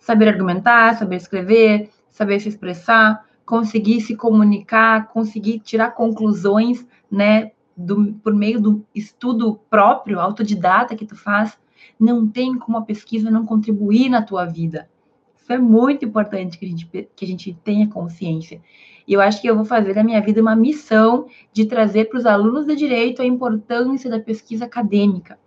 Saber 0.05 0.29
argumentar, 0.29 0.99
saber 0.99 1.17
escrever, 1.17 1.89
saber 2.11 2.39
se 2.39 2.51
expressar, 2.51 3.25
conseguir 3.47 4.03
se 4.03 4.15
comunicar, 4.15 5.09
conseguir 5.09 5.61
tirar 5.61 5.93
conclusões, 5.93 6.87
né, 7.11 7.53
do, 7.75 8.13
por 8.23 8.35
meio 8.35 8.61
do 8.61 8.85
estudo 8.95 9.59
próprio, 9.71 10.21
autodidata 10.21 10.95
que 10.95 11.07
tu 11.07 11.17
faz, 11.17 11.57
não 11.99 12.29
tem 12.29 12.59
como 12.59 12.77
a 12.77 12.83
pesquisa 12.83 13.31
não 13.31 13.47
contribuir 13.47 14.11
na 14.11 14.21
tua 14.21 14.45
vida. 14.45 14.91
Isso 15.35 15.51
é 15.51 15.57
muito 15.59 16.05
importante 16.05 16.59
que 16.59 16.67
a 16.67 16.69
gente, 16.69 16.87
que 16.87 17.25
a 17.25 17.29
gente 17.29 17.59
tenha 17.65 17.89
consciência. 17.89 18.61
E 19.09 19.15
eu 19.15 19.23
acho 19.23 19.41
que 19.41 19.47
eu 19.47 19.57
vou 19.57 19.65
fazer 19.65 19.95
da 19.95 20.05
minha 20.05 20.21
vida 20.21 20.43
uma 20.43 20.55
missão 20.55 21.29
de 21.51 21.65
trazer 21.65 22.11
para 22.11 22.19
os 22.19 22.27
alunos 22.27 22.67
de 22.67 22.77
direito 22.77 23.23
a 23.23 23.27
importância 23.27 24.11
da 24.11 24.21
pesquisa 24.21 24.67
acadêmica. 24.67 25.39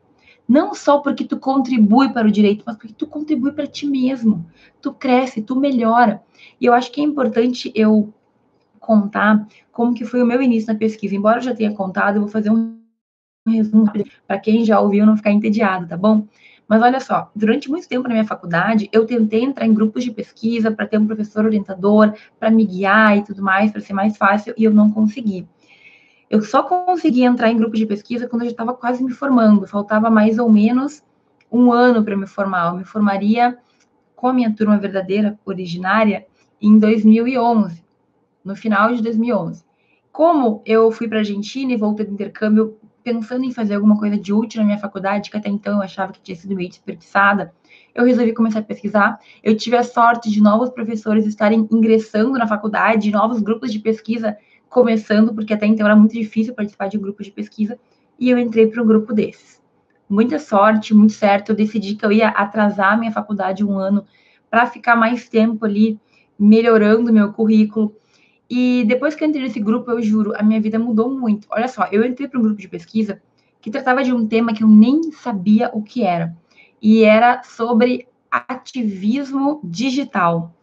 Não 0.48 0.74
só 0.74 1.00
porque 1.00 1.25
tu 1.25 1.38
contribui 1.38 2.10
para 2.10 2.27
o 2.27 2.32
direito, 2.32 2.63
mas 2.66 2.77
porque 2.77 2.94
tu 2.94 3.06
contribui 3.06 3.51
para 3.51 3.68
ti 3.68 3.86
mesmo. 3.86 4.46
Tu 4.82 4.94
cresce, 4.94 5.42
tu 5.42 5.56
melhora. 5.56 6.22
E 6.60 6.66
eu 6.66 6.74
acho 6.74 6.92
que 6.92 7.01
é 7.01 7.04
importante 7.04 7.72
eu 7.75 8.13
contar 8.80 9.46
como 9.72 9.94
que 9.94 10.06
foi 10.06 10.22
o 10.24 10.25
meu 10.25 10.42
início 10.42 10.72
na 10.72 10.80
pesquisa. 10.80 11.16
Embora 11.16 11.39
eu 11.39 11.44
já 11.44 11.54
tenha 11.54 11.74
contado, 11.74 12.16
eu 12.16 12.22
vou 12.22 12.30
fazer 12.30 12.50
um 12.50 12.77
resumo 13.46 13.92
para 14.25 14.39
quem 14.39 14.63
já 14.63 14.80
ouviu 14.80 15.06
não 15.06 15.18
ficar 15.18 15.32
entediado, 15.32 15.88
tá 15.88 15.98
bom? 15.98 16.25
Mas 16.68 16.82
olha 16.82 17.00
só, 17.00 17.32
durante 17.34 17.70
muito 17.70 17.88
tempo 17.88 18.08
na 18.08 18.13
minha 18.13 18.25
faculdade, 18.25 18.89
eu 18.92 19.06
tentei 19.06 19.44
entrar 19.44 19.66
em 19.66 19.74
grupos 19.74 20.04
de 20.04 20.12
pesquisa 20.12 20.70
para 20.70 20.86
ter 20.86 20.98
um 20.98 21.08
professor 21.08 21.46
orientador, 21.46 22.13
para 22.38 22.51
me 22.51 22.66
guiar 22.66 23.18
e 23.18 23.24
tudo 23.24 23.42
mais, 23.42 23.72
para 23.72 23.80
ser 23.80 23.94
mais 23.94 24.18
fácil, 24.18 24.54
e 24.58 24.66
eu 24.66 24.74
não 24.74 24.92
consegui. 24.92 25.48
Eu 26.29 26.41
só 26.41 26.63
consegui 26.63 27.24
entrar 27.24 27.50
em 27.50 27.57
grupos 27.57 27.79
de 27.79 27.86
pesquisa 27.86 28.27
quando 28.27 28.41
eu 28.41 28.48
já 28.48 28.51
estava 28.51 28.74
quase 28.74 29.03
me 29.03 29.12
formando, 29.12 29.65
faltava 29.65 30.10
mais 30.10 30.38
ou 30.38 30.50
menos 30.51 31.01
um 31.51 31.72
ano 31.72 32.03
para 32.03 32.17
me 32.17 32.27
formar. 32.27 32.72
Eu 32.72 32.77
me 32.77 32.84
formaria 32.84 33.57
com 34.15 34.27
a 34.27 34.34
minha 34.34 34.53
turma 34.53 34.77
verdadeira, 34.77 35.39
originária, 35.46 36.25
em 36.62 36.77
2011, 36.77 37.84
no 38.43 38.55
final 38.55 38.93
de 38.93 39.01
2011. 39.01 39.63
Como 40.12 40.62
eu 40.65 40.91
fui 40.91 41.07
para 41.07 41.19
a 41.19 41.22
Argentina 41.22 41.72
e 41.72 41.77
voltei 41.77 42.05
do 42.05 42.13
intercâmbio 42.13 42.77
pensando 43.03 43.46
em 43.46 43.53
fazer 43.53 43.75
alguma 43.75 43.98
coisa 43.98 44.17
de 44.17 44.34
útil 44.34 44.60
na 44.60 44.65
minha 44.65 44.79
faculdade, 44.79 45.29
que 45.29 45.38
até 45.38 45.48
então 45.48 45.75
eu 45.75 45.81
achava 45.81 46.12
que 46.12 46.19
tinha 46.19 46.36
sido 46.36 46.55
meio 46.55 46.67
desperdiçada, 46.67 47.53
eu 47.96 48.03
resolvi 48.03 48.34
começar 48.34 48.60
a 48.60 48.63
pesquisar. 48.63 49.17
Eu 49.41 49.55
tive 49.55 49.77
a 49.77 49.84
sorte 49.84 50.29
de 50.29 50.41
novos 50.41 50.69
professores 50.69 51.25
estarem 51.25 51.65
ingressando 51.72 52.31
na 52.31 52.46
faculdade, 52.46 53.12
novos 53.12 53.39
grupos 53.41 53.72
de 53.72 53.79
pesquisa 53.79 54.36
começando, 54.69 55.33
porque 55.33 55.53
até 55.53 55.65
então 55.65 55.86
era 55.86 55.95
muito 55.95 56.13
difícil 56.13 56.53
participar 56.53 56.88
de 56.88 56.97
grupos 56.97 57.25
de 57.25 57.31
pesquisa, 57.31 57.77
e 58.19 58.29
eu 58.29 58.38
entrei 58.38 58.67
para 58.67 58.81
um 58.81 58.86
grupo 58.86 59.13
desses. 59.13 59.62
Muita 60.09 60.39
sorte, 60.39 60.93
muito 60.93 61.13
certo, 61.13 61.50
eu 61.51 61.55
decidi 61.55 61.95
que 61.95 62.05
eu 62.05 62.12
ia 62.12 62.29
atrasar 62.29 62.97
minha 62.97 63.12
faculdade 63.12 63.63
um 63.63 63.77
ano 63.77 64.05
para 64.50 64.65
ficar 64.65 64.95
mais 64.95 65.27
tempo 65.27 65.65
ali 65.65 66.00
melhorando 66.39 67.12
meu 67.12 67.33
currículo, 67.33 67.95
e 68.50 68.86
depois 68.88 69.13
que 69.13 69.24
eu 69.24 69.27
entrei 69.27 69.43
nesse 69.43 69.59
grupo, 69.59 69.91
eu 69.91 70.01
juro, 70.01 70.33
a 70.38 70.41
minha 70.41 70.62
vida 70.62 70.79
mudou 70.79 71.09
muito. 71.09 71.47
Olha 71.51 71.67
só, 71.67 71.86
eu 71.91 72.05
entrei 72.05 72.27
para 72.27 72.39
um 72.39 72.43
grupo 72.43 72.62
de 72.62 72.67
pesquisa 72.67 73.21
que 73.59 73.69
tratava 73.69 74.03
de 74.03 74.13
um 74.13 74.25
tema 74.27 74.53
que 74.53 74.63
eu 74.63 74.67
nem 74.67 75.12
sabia 75.12 75.69
o 75.74 75.81
que 75.81 76.03
era. 76.03 76.36
E 76.81 77.03
era 77.03 77.43
sobre 77.43 78.07
ativismo 78.31 79.59
digital. 79.63 80.53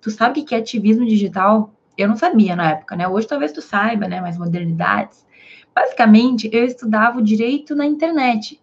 Tu 0.00 0.10
sabe 0.10 0.40
o 0.40 0.44
que 0.44 0.54
é 0.54 0.58
ativismo 0.58 1.06
digital? 1.06 1.72
Eu 1.96 2.08
não 2.08 2.16
sabia 2.16 2.56
na 2.56 2.70
época, 2.70 2.96
né? 2.96 3.06
Hoje 3.06 3.26
talvez 3.26 3.52
tu 3.52 3.60
saiba, 3.60 4.08
né? 4.08 4.20
Mais 4.20 4.38
modernidades. 4.38 5.26
Basicamente, 5.74 6.48
eu 6.52 6.64
estudava 6.64 7.18
o 7.18 7.22
direito 7.22 7.74
na 7.74 7.86
internet 7.86 8.60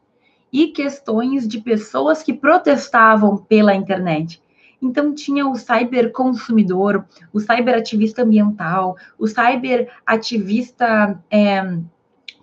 e 0.52 0.68
questões 0.68 1.48
de 1.48 1.60
pessoas 1.60 2.24
que 2.24 2.34
protestavam 2.34 3.38
pela 3.38 3.76
internet. 3.76 4.42
Então, 4.82 5.14
tinha 5.14 5.48
o 5.48 5.56
cyberconsumidor, 5.56 7.04
o 7.34 7.40
cyberativista 7.40 8.22
ambiental, 8.22 8.96
o 9.18 9.28
cyberativista 9.28 11.20
é, 11.32 11.80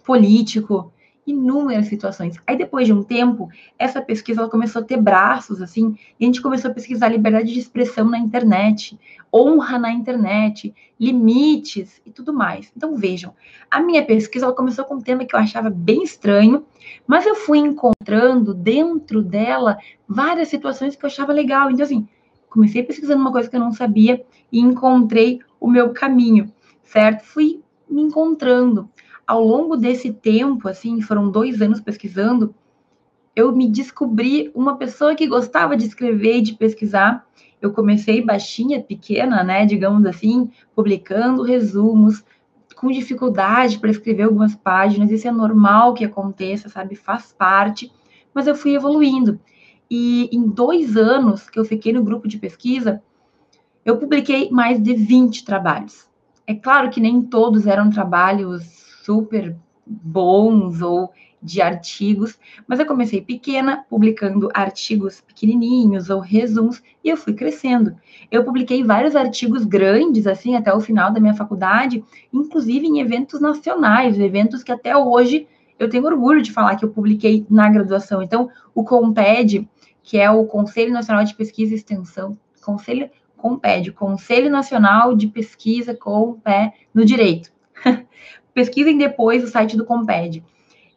político, 0.04 0.92
inúmeras 1.26 1.86
situações. 1.86 2.36
Aí, 2.46 2.56
depois 2.56 2.86
de 2.86 2.92
um 2.92 3.02
tempo, 3.02 3.48
essa 3.78 4.00
pesquisa 4.02 4.40
ela 4.40 4.50
começou 4.50 4.82
a 4.82 4.84
ter 4.84 4.96
braços, 4.96 5.62
assim, 5.62 5.96
e 6.18 6.24
a 6.24 6.26
gente 6.26 6.42
começou 6.42 6.70
a 6.70 6.74
pesquisar 6.74 7.08
liberdade 7.08 7.52
de 7.52 7.58
expressão 7.58 8.04
na 8.08 8.18
internet, 8.18 8.98
honra 9.32 9.78
na 9.78 9.92
internet, 9.92 10.74
limites 11.00 12.00
e 12.04 12.10
tudo 12.10 12.32
mais. 12.32 12.70
Então, 12.76 12.94
vejam, 12.96 13.34
a 13.70 13.80
minha 13.80 14.04
pesquisa 14.04 14.46
ela 14.46 14.54
começou 14.54 14.84
com 14.84 14.96
um 14.96 15.00
tema 15.00 15.24
que 15.24 15.34
eu 15.34 15.40
achava 15.40 15.70
bem 15.70 16.02
estranho, 16.02 16.64
mas 17.06 17.26
eu 17.26 17.34
fui 17.34 17.58
encontrando 17.58 18.54
dentro 18.54 19.22
dela 19.22 19.78
várias 20.06 20.48
situações 20.48 20.94
que 20.94 21.04
eu 21.04 21.08
achava 21.08 21.32
legal. 21.32 21.70
Então, 21.70 21.84
assim, 21.84 22.06
comecei 22.48 22.82
pesquisando 22.82 23.20
uma 23.20 23.32
coisa 23.32 23.48
que 23.48 23.56
eu 23.56 23.60
não 23.60 23.72
sabia 23.72 24.24
e 24.52 24.60
encontrei 24.60 25.40
o 25.58 25.68
meu 25.68 25.92
caminho, 25.92 26.52
certo? 26.84 27.24
Fui 27.24 27.60
me 27.88 28.02
encontrando. 28.02 28.88
Ao 29.26 29.42
longo 29.42 29.76
desse 29.76 30.12
tempo, 30.12 30.68
assim, 30.68 31.00
foram 31.00 31.30
dois 31.30 31.62
anos 31.62 31.80
pesquisando, 31.80 32.54
eu 33.34 33.54
me 33.54 33.68
descobri 33.68 34.50
uma 34.54 34.76
pessoa 34.76 35.14
que 35.14 35.26
gostava 35.26 35.76
de 35.76 35.86
escrever 35.86 36.38
e 36.38 36.42
de 36.42 36.54
pesquisar. 36.54 37.26
Eu 37.60 37.72
comecei 37.72 38.22
baixinha, 38.22 38.82
pequena, 38.82 39.42
né, 39.42 39.64
digamos 39.64 40.04
assim, 40.06 40.50
publicando 40.74 41.42
resumos, 41.42 42.24
com 42.76 42.90
dificuldade 42.90 43.78
para 43.78 43.90
escrever 43.90 44.24
algumas 44.24 44.54
páginas. 44.54 45.10
Isso 45.10 45.26
é 45.26 45.32
normal 45.32 45.94
que 45.94 46.04
aconteça, 46.04 46.68
sabe? 46.68 46.94
Faz 46.94 47.32
parte. 47.32 47.90
Mas 48.34 48.46
eu 48.46 48.54
fui 48.54 48.74
evoluindo. 48.74 49.40
E 49.90 50.28
em 50.30 50.46
dois 50.46 50.96
anos 50.96 51.48
que 51.48 51.58
eu 51.58 51.64
fiquei 51.64 51.92
no 51.92 52.02
grupo 52.02 52.28
de 52.28 52.38
pesquisa, 52.38 53.02
eu 53.84 53.96
publiquei 53.96 54.50
mais 54.50 54.82
de 54.82 54.94
20 54.94 55.44
trabalhos. 55.44 56.06
É 56.46 56.54
claro 56.54 56.90
que 56.90 57.00
nem 57.00 57.22
todos 57.22 57.66
eram 57.66 57.90
trabalhos 57.90 58.83
super 59.04 59.56
bons 59.86 60.80
ou 60.80 61.12
de 61.42 61.60
artigos, 61.60 62.38
mas 62.66 62.80
eu 62.80 62.86
comecei 62.86 63.20
pequena, 63.20 63.84
publicando 63.90 64.48
artigos 64.54 65.20
pequenininhos 65.20 66.08
ou 66.08 66.18
resumos, 66.18 66.82
e 67.04 67.10
eu 67.10 67.18
fui 67.18 67.34
crescendo. 67.34 67.94
Eu 68.30 68.42
publiquei 68.44 68.82
vários 68.82 69.14
artigos 69.14 69.66
grandes, 69.66 70.26
assim, 70.26 70.56
até 70.56 70.72
o 70.72 70.80
final 70.80 71.12
da 71.12 71.20
minha 71.20 71.34
faculdade, 71.34 72.02
inclusive 72.32 72.86
em 72.86 72.98
eventos 72.98 73.42
nacionais, 73.42 74.18
eventos 74.18 74.62
que 74.62 74.72
até 74.72 74.96
hoje 74.96 75.46
eu 75.78 75.90
tenho 75.90 76.06
orgulho 76.06 76.40
de 76.40 76.50
falar 76.50 76.76
que 76.76 76.84
eu 76.84 76.90
publiquei 76.90 77.44
na 77.50 77.68
graduação. 77.68 78.22
Então, 78.22 78.48
o 78.74 78.82
Comped, 78.82 79.68
que 80.02 80.18
é 80.18 80.30
o 80.30 80.46
Conselho 80.46 80.94
Nacional 80.94 81.24
de 81.24 81.34
Pesquisa 81.34 81.72
e 81.72 81.76
Extensão, 81.76 82.38
Conselho 82.64 83.10
Comped, 83.36 83.92
Conselho 83.92 84.50
Nacional 84.50 85.14
de 85.14 85.26
Pesquisa 85.26 85.94
com 85.94 86.40
pé 86.40 86.72
no 86.94 87.04
Direito. 87.04 87.52
Pesquisem 88.54 88.96
depois 88.96 89.44
o 89.44 89.48
site 89.48 89.76
do 89.76 89.84
Comped. 89.84 90.42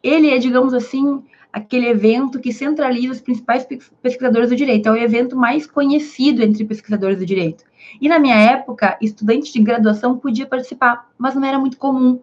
Ele 0.02 0.30
é, 0.30 0.38
digamos 0.38 0.72
assim, 0.72 1.22
aquele 1.52 1.88
evento 1.88 2.38
que 2.38 2.52
centraliza 2.52 3.14
os 3.14 3.20
principais 3.20 3.66
pesquisadores 4.00 4.48
do 4.48 4.56
direito. 4.56 4.88
É 4.88 4.92
o 4.92 4.96
evento 4.96 5.36
mais 5.36 5.66
conhecido 5.66 6.42
entre 6.42 6.64
pesquisadores 6.64 7.18
do 7.18 7.26
direito. 7.26 7.64
E 8.00 8.08
na 8.08 8.18
minha 8.18 8.36
época, 8.36 8.96
estudante 9.00 9.52
de 9.52 9.60
graduação 9.60 10.16
podia 10.16 10.46
participar, 10.46 11.10
mas 11.18 11.34
não 11.34 11.44
era 11.44 11.58
muito 11.58 11.76
comum. 11.76 12.20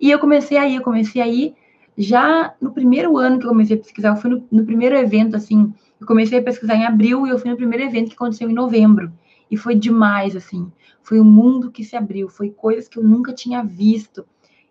E 0.00 0.10
eu 0.10 0.18
comecei 0.18 0.56
aí, 0.56 0.76
eu 0.76 0.82
comecei 0.82 1.20
aí 1.20 1.54
já 1.96 2.54
no 2.60 2.72
primeiro 2.72 3.18
ano 3.18 3.38
que 3.38 3.44
eu 3.44 3.50
comecei 3.50 3.76
a 3.76 3.80
pesquisar, 3.80 4.08
eu 4.08 4.16
fui 4.16 4.30
no, 4.30 4.44
no 4.50 4.64
primeiro 4.64 4.96
evento, 4.96 5.36
assim, 5.36 5.72
eu 6.00 6.06
comecei 6.06 6.38
a 6.38 6.42
pesquisar 6.42 6.74
em 6.74 6.84
abril 6.84 7.26
e 7.26 7.30
eu 7.30 7.38
fui 7.38 7.50
no 7.50 7.56
primeiro 7.56 7.84
evento 7.84 8.08
que 8.08 8.14
aconteceu 8.14 8.48
em 8.48 8.54
novembro. 8.54 9.12
E 9.50 9.56
foi 9.56 9.74
demais, 9.74 10.34
assim. 10.34 10.72
Foi 11.02 11.20
um 11.20 11.24
mundo 11.24 11.70
que 11.70 11.84
se 11.84 11.94
abriu, 11.94 12.28
foi 12.28 12.50
coisas 12.50 12.88
que 12.88 12.98
eu 12.98 13.04
nunca 13.04 13.32
tinha 13.32 13.62
visto. 13.62 14.24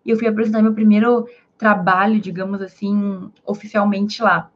E 0.04 0.10
eu 0.10 0.16
fui 0.16 0.26
apresentar 0.26 0.62
meu 0.62 0.74
primeiro 0.74 1.28
trabalho, 1.56 2.20
digamos 2.20 2.60
assim, 2.60 3.30
oficialmente 3.44 4.22
lá. 4.22 4.50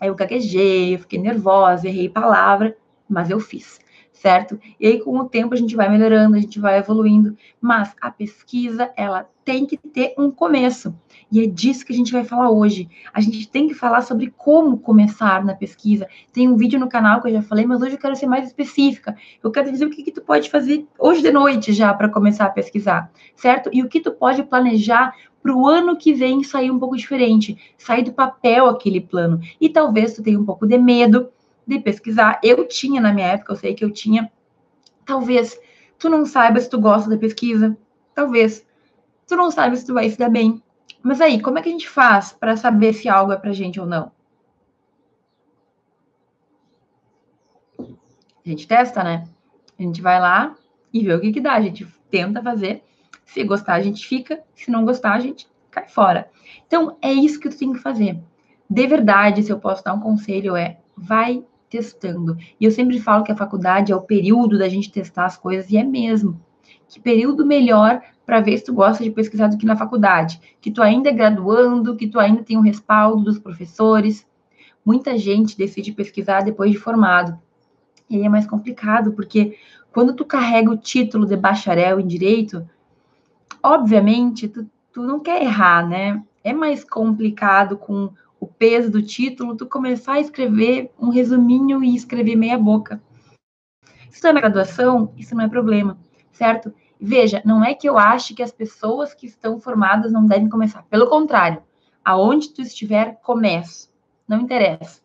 Aí 0.00 0.08
eu 0.08 0.14
gaguejei, 0.14 0.94
eu 0.94 0.98
fiquei 0.98 1.18
nervosa, 1.18 1.88
errei 1.88 2.08
palavra, 2.08 2.76
mas 3.08 3.30
eu 3.30 3.40
fiz 3.40 3.80
certo? 4.16 4.58
E 4.80 4.86
aí, 4.86 5.00
com 5.00 5.16
o 5.18 5.28
tempo, 5.28 5.54
a 5.54 5.56
gente 5.56 5.76
vai 5.76 5.88
melhorando, 5.88 6.36
a 6.36 6.40
gente 6.40 6.58
vai 6.58 6.78
evoluindo, 6.78 7.36
mas 7.60 7.94
a 8.00 8.10
pesquisa, 8.10 8.90
ela 8.96 9.28
tem 9.44 9.64
que 9.64 9.76
ter 9.76 10.14
um 10.18 10.30
começo. 10.30 10.94
E 11.30 11.40
é 11.40 11.46
disso 11.46 11.84
que 11.84 11.92
a 11.92 11.96
gente 11.96 12.12
vai 12.12 12.24
falar 12.24 12.50
hoje. 12.50 12.88
A 13.12 13.20
gente 13.20 13.48
tem 13.48 13.68
que 13.68 13.74
falar 13.74 14.00
sobre 14.00 14.32
como 14.36 14.78
começar 14.78 15.44
na 15.44 15.54
pesquisa. 15.54 16.06
Tem 16.32 16.48
um 16.48 16.56
vídeo 16.56 16.78
no 16.78 16.88
canal 16.88 17.20
que 17.20 17.28
eu 17.28 17.32
já 17.32 17.42
falei, 17.42 17.66
mas 17.66 17.82
hoje 17.82 17.94
eu 17.94 17.98
quero 17.98 18.16
ser 18.16 18.26
mais 18.26 18.46
específica. 18.46 19.16
Eu 19.42 19.50
quero 19.50 19.70
dizer 19.70 19.86
o 19.86 19.90
que, 19.90 20.02
que 20.02 20.12
tu 20.12 20.22
pode 20.22 20.50
fazer 20.50 20.86
hoje 20.98 21.22
de 21.22 21.30
noite 21.30 21.72
já 21.72 21.92
para 21.92 22.08
começar 22.08 22.46
a 22.46 22.50
pesquisar, 22.50 23.10
certo? 23.34 23.70
E 23.72 23.82
o 23.82 23.88
que 23.88 24.00
tu 24.00 24.12
pode 24.12 24.42
planejar 24.44 25.14
para 25.42 25.54
o 25.54 25.66
ano 25.66 25.96
que 25.96 26.12
vem 26.12 26.42
sair 26.42 26.70
um 26.70 26.78
pouco 26.78 26.96
diferente, 26.96 27.56
sair 27.78 28.02
do 28.02 28.12
papel 28.12 28.66
aquele 28.66 29.00
plano. 29.00 29.40
E 29.60 29.68
talvez 29.68 30.14
tu 30.14 30.22
tenha 30.22 30.38
um 30.38 30.44
pouco 30.44 30.66
de 30.66 30.76
medo, 30.76 31.28
de 31.66 31.78
pesquisar. 31.80 32.40
Eu 32.42 32.66
tinha 32.66 33.00
na 33.00 33.12
minha 33.12 33.28
época, 33.28 33.52
eu 33.52 33.56
sei 33.56 33.74
que 33.74 33.84
eu 33.84 33.90
tinha. 33.90 34.30
Talvez 35.04 35.58
tu 35.98 36.08
não 36.08 36.24
saiba 36.24 36.60
se 36.60 36.70
tu 36.70 36.80
gosta 36.80 37.10
da 37.10 37.16
pesquisa. 37.16 37.76
Talvez 38.14 38.64
tu 39.26 39.36
não 39.36 39.50
saiba 39.50 39.74
se 39.76 39.84
tu 39.84 39.94
vai 39.94 40.08
se 40.08 40.18
dar 40.18 40.30
bem. 40.30 40.62
Mas 41.02 41.20
aí, 41.20 41.40
como 41.40 41.58
é 41.58 41.62
que 41.62 41.68
a 41.68 41.72
gente 41.72 41.88
faz 41.88 42.32
para 42.32 42.56
saber 42.56 42.92
se 42.92 43.08
algo 43.08 43.32
é 43.32 43.36
pra 43.36 43.52
gente 43.52 43.80
ou 43.80 43.86
não? 43.86 44.12
A 47.78 48.48
gente 48.48 48.66
testa, 48.66 49.02
né? 49.02 49.24
A 49.78 49.82
gente 49.82 50.00
vai 50.00 50.20
lá 50.20 50.56
e 50.92 51.04
vê 51.04 51.14
o 51.14 51.20
que 51.20 51.32
que 51.32 51.40
dá. 51.40 51.54
A 51.54 51.60
gente 51.60 51.86
tenta 52.10 52.42
fazer. 52.42 52.82
Se 53.24 53.42
gostar, 53.42 53.74
a 53.74 53.82
gente 53.82 54.06
fica. 54.06 54.42
Se 54.54 54.70
não 54.70 54.84
gostar, 54.84 55.14
a 55.14 55.20
gente 55.20 55.48
cai 55.70 55.88
fora. 55.88 56.30
Então, 56.66 56.96
é 57.02 57.12
isso 57.12 57.40
que 57.40 57.48
tu 57.48 57.58
tem 57.58 57.72
que 57.72 57.80
fazer. 57.80 58.18
De 58.68 58.86
verdade, 58.86 59.42
se 59.42 59.50
eu 59.50 59.58
posso 59.58 59.84
dar 59.84 59.94
um 59.94 60.00
conselho, 60.00 60.56
é 60.56 60.78
vai 60.96 61.44
testando. 61.68 62.36
E 62.60 62.64
eu 62.64 62.70
sempre 62.70 63.00
falo 63.00 63.24
que 63.24 63.32
a 63.32 63.36
faculdade 63.36 63.92
é 63.92 63.96
o 63.96 64.02
período 64.02 64.58
da 64.58 64.68
gente 64.68 64.90
testar 64.90 65.26
as 65.26 65.36
coisas, 65.36 65.70
e 65.70 65.76
é 65.76 65.84
mesmo. 65.84 66.40
Que 66.88 67.00
período 67.00 67.44
melhor 67.44 68.00
para 68.24 68.40
ver 68.40 68.58
se 68.58 68.64
tu 68.64 68.74
gosta 68.74 69.02
de 69.02 69.10
pesquisar 69.10 69.48
do 69.48 69.58
que 69.58 69.66
na 69.66 69.76
faculdade? 69.76 70.40
Que 70.60 70.70
tu 70.70 70.82
ainda 70.82 71.08
é 71.08 71.12
graduando, 71.12 71.96
que 71.96 72.06
tu 72.06 72.18
ainda 72.18 72.42
tem 72.42 72.56
o 72.56 72.62
respaldo 72.62 73.24
dos 73.24 73.38
professores. 73.38 74.26
muita 74.84 75.18
gente 75.18 75.58
decide 75.58 75.92
pesquisar 75.92 76.42
depois 76.42 76.70
de 76.70 76.78
formado. 76.78 77.36
E 78.08 78.16
aí 78.16 78.22
é 78.22 78.28
mais 78.28 78.46
complicado, 78.46 79.12
porque 79.12 79.58
quando 79.92 80.14
tu 80.14 80.24
carrega 80.24 80.70
o 80.70 80.76
título 80.76 81.26
de 81.26 81.36
bacharel 81.36 81.98
em 81.98 82.06
direito, 82.06 82.68
obviamente 83.60 84.46
tu, 84.46 84.68
tu 84.92 85.02
não 85.02 85.18
quer 85.18 85.42
errar, 85.42 85.88
né? 85.88 86.22
É 86.44 86.52
mais 86.52 86.84
complicado 86.84 87.76
com 87.76 88.10
o 88.40 88.46
peso 88.46 88.90
do 88.90 89.02
título 89.02 89.56
tu 89.56 89.66
começar 89.66 90.14
a 90.14 90.20
escrever 90.20 90.90
um 90.98 91.08
resuminho 91.08 91.82
e 91.82 91.94
escrever 91.94 92.36
meia 92.36 92.58
boca. 92.58 93.00
Tu 94.20 94.26
é 94.26 94.32
na 94.32 94.40
graduação, 94.40 95.12
isso 95.16 95.34
não 95.34 95.44
é 95.44 95.48
problema, 95.48 95.98
certo? 96.32 96.72
Veja, 97.00 97.42
não 97.44 97.62
é 97.62 97.74
que 97.74 97.88
eu 97.88 97.98
ache 97.98 98.34
que 98.34 98.42
as 98.42 98.50
pessoas 98.50 99.12
que 99.12 99.26
estão 99.26 99.60
formadas 99.60 100.10
não 100.10 100.26
devem 100.26 100.48
começar. 100.48 100.82
Pelo 100.84 101.08
contrário, 101.08 101.62
aonde 102.04 102.48
tu 102.48 102.62
estiver, 102.62 103.20
comece. 103.22 103.90
Não 104.26 104.40
interessa. 104.40 105.00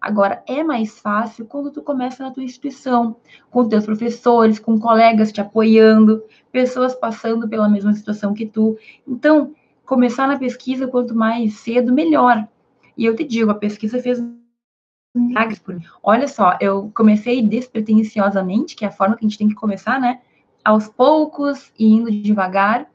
Agora, 0.00 0.42
é 0.46 0.62
mais 0.62 0.98
fácil 0.98 1.46
quando 1.46 1.70
tu 1.70 1.82
começa 1.82 2.22
na 2.22 2.30
tua 2.30 2.42
instituição, 2.42 3.16
com 3.50 3.68
teus 3.68 3.86
professores, 3.86 4.58
com 4.58 4.78
colegas 4.78 5.32
te 5.32 5.40
apoiando, 5.40 6.22
pessoas 6.52 6.94
passando 6.94 7.48
pela 7.48 7.68
mesma 7.68 7.92
situação 7.92 8.34
que 8.34 8.46
tu. 8.46 8.76
Então, 9.06 9.54
começar 9.84 10.26
na 10.26 10.38
pesquisa, 10.38 10.86
quanto 10.86 11.14
mais 11.14 11.54
cedo, 11.54 11.92
melhor. 11.92 12.46
E 12.96 13.04
eu 13.04 13.14
te 13.14 13.24
digo, 13.24 13.50
a 13.50 13.54
pesquisa 13.54 14.00
fez 14.00 14.22
milagres 15.14 15.58
por 15.58 15.74
mim. 15.74 15.82
Olha 16.02 16.28
só, 16.28 16.56
eu 16.60 16.90
comecei 16.94 17.42
despretensiosamente, 17.42 18.76
que 18.76 18.84
é 18.84 18.88
a 18.88 18.92
forma 18.92 19.16
que 19.16 19.24
a 19.24 19.28
gente 19.28 19.38
tem 19.38 19.48
que 19.48 19.54
começar, 19.54 20.00
né? 20.00 20.20
Aos 20.64 20.88
poucos 20.88 21.72
e 21.78 21.86
indo 21.86 22.10
devagar. 22.10 22.88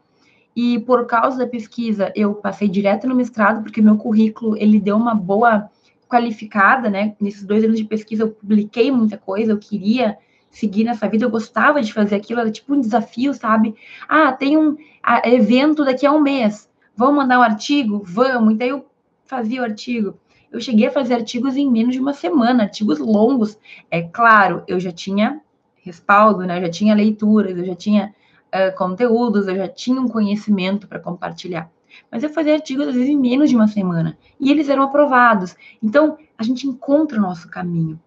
E 0.55 0.79
por 0.79 1.05
causa 1.05 1.37
da 1.37 1.47
pesquisa, 1.47 2.11
eu 2.15 2.35
passei 2.35 2.67
direto 2.67 3.07
no 3.07 3.15
mestrado, 3.15 3.63
porque 3.63 3.81
meu 3.81 3.97
currículo, 3.97 4.57
ele 4.57 4.79
deu 4.79 4.97
uma 4.97 5.15
boa 5.15 5.69
qualificada, 6.09 6.89
né? 6.89 7.15
Nesses 7.19 7.43
dois 7.43 7.63
anos 7.63 7.77
de 7.77 7.85
pesquisa, 7.85 8.23
eu 8.23 8.31
publiquei 8.31 8.91
muita 8.91 9.17
coisa, 9.17 9.53
eu 9.53 9.57
queria 9.57 10.17
seguir 10.49 10.83
nessa 10.83 11.07
vida, 11.07 11.23
eu 11.23 11.29
gostava 11.29 11.81
de 11.81 11.93
fazer 11.93 12.15
aquilo, 12.15 12.41
era 12.41 12.51
tipo 12.51 12.73
um 12.73 12.81
desafio, 12.81 13.33
sabe? 13.33 13.73
Ah, 14.09 14.33
tem 14.33 14.57
um 14.57 14.75
evento 15.23 15.85
daqui 15.85 16.05
a 16.05 16.11
um 16.11 16.19
mês, 16.19 16.69
vamos 16.93 17.15
mandar 17.15 17.39
um 17.39 17.43
artigo? 17.43 18.03
Vamos. 18.05 18.53
Então 18.53 18.67
eu 18.67 18.90
fazia 19.31 19.61
o 19.61 19.63
artigo. 19.63 20.19
Eu 20.51 20.59
cheguei 20.59 20.87
a 20.87 20.91
fazer 20.91 21.13
artigos 21.13 21.55
em 21.55 21.71
menos 21.71 21.93
de 21.93 22.01
uma 22.01 22.13
semana, 22.13 22.63
artigos 22.63 22.99
longos. 22.99 23.57
É 23.89 24.01
claro, 24.01 24.61
eu 24.67 24.77
já 24.77 24.91
tinha 24.91 25.39
respaldo, 25.85 26.39
né? 26.39 26.57
Eu 26.57 26.63
já 26.63 26.69
tinha 26.69 26.93
leituras, 26.93 27.57
eu 27.57 27.65
já 27.65 27.73
tinha 27.73 28.13
uh, 28.53 28.75
conteúdos, 28.77 29.47
eu 29.47 29.55
já 29.55 29.69
tinha 29.69 30.01
um 30.01 30.09
conhecimento 30.09 30.85
para 30.85 30.99
compartilhar. 30.99 31.71
Mas 32.11 32.23
eu 32.23 32.29
fazia 32.29 32.53
artigos, 32.55 32.89
às 32.89 32.93
vezes, 32.93 33.09
em 33.09 33.17
menos 33.17 33.49
de 33.49 33.55
uma 33.55 33.69
semana. 33.69 34.17
E 34.37 34.51
eles 34.51 34.67
eram 34.67 34.83
aprovados. 34.83 35.55
Então, 35.81 36.17
a 36.37 36.43
gente 36.43 36.67
encontra 36.67 37.17
o 37.17 37.21
nosso 37.21 37.49
caminho, 37.49 37.97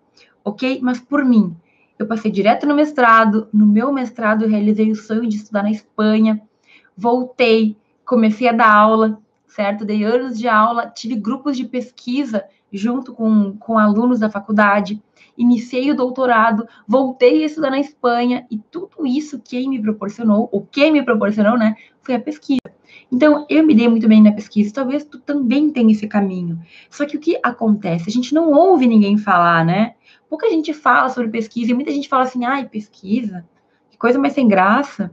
ok? 0.44 0.78
Mas 0.82 1.00
por 1.00 1.24
mim, 1.24 1.56
eu 1.98 2.06
passei 2.06 2.30
direto 2.30 2.66
no 2.66 2.74
mestrado. 2.74 3.48
No 3.50 3.64
meu 3.64 3.90
mestrado, 3.90 4.42
eu 4.42 4.48
realizei 4.50 4.90
o 4.90 4.96
sonho 4.96 5.26
de 5.26 5.36
estudar 5.36 5.62
na 5.62 5.70
Espanha. 5.70 6.42
Voltei, 6.94 7.78
comecei 8.04 8.46
a 8.46 8.52
dar 8.52 8.70
aula, 8.70 9.18
certo? 9.54 9.84
Dei 9.84 10.02
anos 10.02 10.36
de 10.36 10.48
aula, 10.48 10.88
tive 10.88 11.14
grupos 11.14 11.56
de 11.56 11.64
pesquisa 11.64 12.44
junto 12.72 13.14
com, 13.14 13.56
com 13.56 13.78
alunos 13.78 14.18
da 14.18 14.28
faculdade, 14.28 15.00
iniciei 15.38 15.92
o 15.92 15.96
doutorado, 15.96 16.66
voltei 16.88 17.44
a 17.44 17.46
estudar 17.46 17.70
na 17.70 17.78
Espanha, 17.78 18.44
e 18.50 18.58
tudo 18.58 19.06
isso 19.06 19.40
quem 19.44 19.68
me 19.68 19.80
proporcionou, 19.80 20.48
o 20.50 20.60
que 20.60 20.90
me 20.90 21.04
proporcionou, 21.04 21.56
né, 21.56 21.76
foi 22.02 22.16
a 22.16 22.20
pesquisa. 22.20 22.60
Então, 23.12 23.46
eu 23.48 23.64
me 23.64 23.74
dei 23.76 23.88
muito 23.88 24.08
bem 24.08 24.20
na 24.20 24.32
pesquisa, 24.32 24.74
talvez 24.74 25.04
tu 25.04 25.20
também 25.20 25.70
tenha 25.70 25.92
esse 25.92 26.08
caminho. 26.08 26.60
Só 26.90 27.06
que 27.06 27.16
o 27.16 27.20
que 27.20 27.38
acontece? 27.42 28.08
A 28.08 28.12
gente 28.12 28.34
não 28.34 28.50
ouve 28.50 28.88
ninguém 28.88 29.16
falar, 29.16 29.64
né? 29.64 29.94
Pouca 30.28 30.48
gente 30.50 30.72
fala 30.72 31.08
sobre 31.10 31.30
pesquisa, 31.30 31.70
e 31.70 31.74
muita 31.74 31.92
gente 31.92 32.08
fala 32.08 32.24
assim, 32.24 32.44
ai, 32.44 32.68
pesquisa, 32.68 33.46
que 33.88 33.96
coisa 33.96 34.18
mais 34.18 34.32
sem 34.32 34.48
graça 34.48 35.12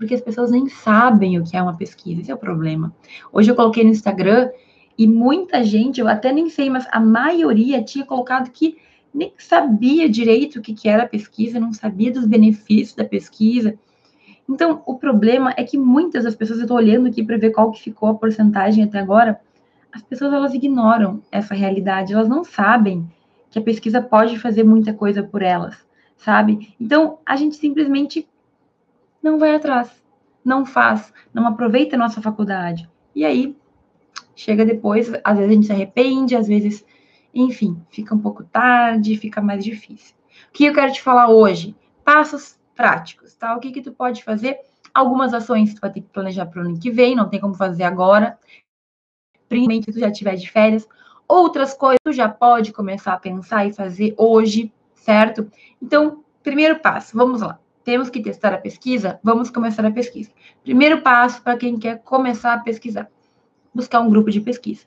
porque 0.00 0.14
as 0.14 0.22
pessoas 0.22 0.50
nem 0.50 0.66
sabem 0.66 1.38
o 1.38 1.44
que 1.44 1.54
é 1.54 1.62
uma 1.62 1.76
pesquisa, 1.76 2.22
esse 2.22 2.30
é 2.30 2.34
o 2.34 2.38
problema. 2.38 2.90
Hoje 3.30 3.50
eu 3.50 3.54
coloquei 3.54 3.84
no 3.84 3.90
Instagram 3.90 4.48
e 4.96 5.06
muita 5.06 5.62
gente, 5.62 6.00
eu 6.00 6.08
até 6.08 6.32
nem 6.32 6.48
sei, 6.48 6.70
mas 6.70 6.88
a 6.90 6.98
maioria 6.98 7.84
tinha 7.84 8.06
colocado 8.06 8.50
que 8.50 8.78
nem 9.12 9.30
sabia 9.36 10.08
direito 10.08 10.58
o 10.58 10.62
que, 10.62 10.72
que 10.72 10.88
era 10.88 11.06
pesquisa, 11.06 11.60
não 11.60 11.74
sabia 11.74 12.10
dos 12.10 12.24
benefícios 12.24 12.94
da 12.94 13.04
pesquisa. 13.04 13.78
Então, 14.48 14.82
o 14.86 14.94
problema 14.94 15.52
é 15.54 15.64
que 15.64 15.76
muitas 15.76 16.24
das 16.24 16.34
pessoas, 16.34 16.60
eu 16.60 16.64
estou 16.64 16.78
olhando 16.78 17.08
aqui 17.08 17.22
para 17.22 17.36
ver 17.36 17.50
qual 17.50 17.70
que 17.70 17.82
ficou 17.82 18.08
a 18.08 18.14
porcentagem 18.14 18.82
até 18.82 18.98
agora, 18.98 19.38
as 19.92 20.00
pessoas 20.00 20.32
elas 20.32 20.54
ignoram 20.54 21.20
essa 21.30 21.52
realidade, 21.52 22.14
elas 22.14 22.28
não 22.28 22.42
sabem 22.42 23.06
que 23.50 23.58
a 23.58 23.62
pesquisa 23.62 24.00
pode 24.00 24.38
fazer 24.38 24.64
muita 24.64 24.94
coisa 24.94 25.22
por 25.22 25.42
elas, 25.42 25.76
sabe? 26.16 26.74
Então, 26.80 27.18
a 27.26 27.36
gente 27.36 27.56
simplesmente 27.56 28.26
não 29.22 29.38
vai 29.38 29.54
atrás, 29.54 29.90
não 30.44 30.64
faz, 30.64 31.12
não 31.32 31.46
aproveita 31.46 31.96
a 31.96 31.98
nossa 31.98 32.20
faculdade. 32.22 32.88
E 33.14 33.24
aí, 33.24 33.56
chega 34.34 34.64
depois, 34.64 35.12
às 35.22 35.36
vezes 35.36 35.50
a 35.50 35.54
gente 35.54 35.66
se 35.66 35.72
arrepende, 35.72 36.36
às 36.36 36.48
vezes, 36.48 36.84
enfim, 37.34 37.80
fica 37.90 38.14
um 38.14 38.18
pouco 38.18 38.44
tarde, 38.44 39.16
fica 39.16 39.40
mais 39.40 39.64
difícil. 39.64 40.14
O 40.48 40.52
que 40.52 40.64
eu 40.64 40.74
quero 40.74 40.92
te 40.92 41.02
falar 41.02 41.28
hoje? 41.28 41.76
Passos 42.04 42.58
práticos, 42.74 43.34
tá? 43.34 43.54
O 43.56 43.60
que 43.60 43.70
que 43.70 43.82
tu 43.82 43.92
pode 43.92 44.24
fazer? 44.24 44.58
Algumas 44.92 45.34
ações 45.34 45.74
tu 45.74 45.80
vai 45.80 45.92
ter 45.92 46.00
que 46.00 46.08
planejar 46.08 46.46
para 46.46 46.62
o 46.62 46.66
ano 46.66 46.80
que 46.80 46.90
vem, 46.90 47.14
não 47.14 47.28
tem 47.28 47.40
como 47.40 47.54
fazer 47.54 47.84
agora, 47.84 48.38
principalmente 49.48 49.86
se 49.86 49.92
tu 49.92 50.00
já 50.00 50.10
tiver 50.10 50.34
de 50.34 50.50
férias. 50.50 50.88
Outras 51.28 51.74
coisas 51.74 52.00
tu 52.02 52.12
já 52.12 52.28
pode 52.28 52.72
começar 52.72 53.12
a 53.12 53.18
pensar 53.18 53.66
e 53.66 53.72
fazer 53.72 54.14
hoje, 54.16 54.72
certo? 54.94 55.50
Então, 55.80 56.24
primeiro 56.42 56.80
passo, 56.80 57.16
vamos 57.16 57.42
lá. 57.42 57.60
Temos 57.84 58.10
que 58.10 58.20
testar 58.20 58.52
a 58.52 58.58
pesquisa? 58.58 59.18
Vamos 59.22 59.50
começar 59.50 59.84
a 59.84 59.90
pesquisa. 59.90 60.30
Primeiro 60.62 61.00
passo 61.00 61.42
para 61.42 61.56
quem 61.56 61.78
quer 61.78 62.02
começar 62.02 62.54
a 62.54 62.58
pesquisar: 62.58 63.10
buscar 63.74 64.00
um 64.00 64.10
grupo 64.10 64.30
de 64.30 64.40
pesquisa. 64.40 64.84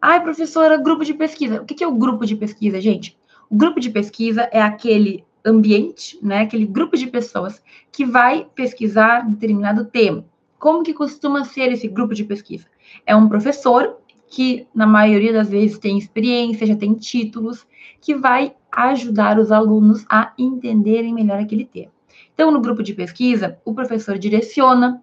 Ai, 0.00 0.22
professora, 0.22 0.76
grupo 0.76 1.04
de 1.04 1.14
pesquisa. 1.14 1.62
O 1.62 1.64
que 1.64 1.82
é 1.82 1.86
o 1.86 1.94
grupo 1.94 2.24
de 2.24 2.36
pesquisa, 2.36 2.80
gente? 2.80 3.18
O 3.50 3.56
grupo 3.56 3.80
de 3.80 3.90
pesquisa 3.90 4.48
é 4.52 4.60
aquele 4.60 5.24
ambiente, 5.44 6.18
né, 6.22 6.40
aquele 6.40 6.64
grupo 6.66 6.96
de 6.96 7.06
pessoas 7.06 7.62
que 7.90 8.04
vai 8.04 8.46
pesquisar 8.54 9.28
determinado 9.28 9.84
tema. 9.84 10.24
Como 10.58 10.82
que 10.82 10.94
costuma 10.94 11.44
ser 11.44 11.72
esse 11.72 11.88
grupo 11.88 12.14
de 12.14 12.24
pesquisa? 12.24 12.66
É 13.04 13.14
um 13.16 13.28
professor 13.28 13.98
que, 14.28 14.66
na 14.74 14.86
maioria 14.86 15.32
das 15.32 15.50
vezes, 15.50 15.78
tem 15.78 15.98
experiência, 15.98 16.66
já 16.66 16.76
tem 16.76 16.94
títulos, 16.94 17.66
que 18.00 18.14
vai 18.14 18.54
ajudar 18.70 19.38
os 19.38 19.52
alunos 19.52 20.06
a 20.08 20.32
entenderem 20.38 21.12
melhor 21.12 21.40
aquele 21.40 21.64
tema. 21.64 21.92
Então, 22.34 22.50
no 22.50 22.60
grupo 22.60 22.82
de 22.82 22.94
pesquisa, 22.94 23.58
o 23.64 23.74
professor 23.74 24.18
direciona. 24.18 25.02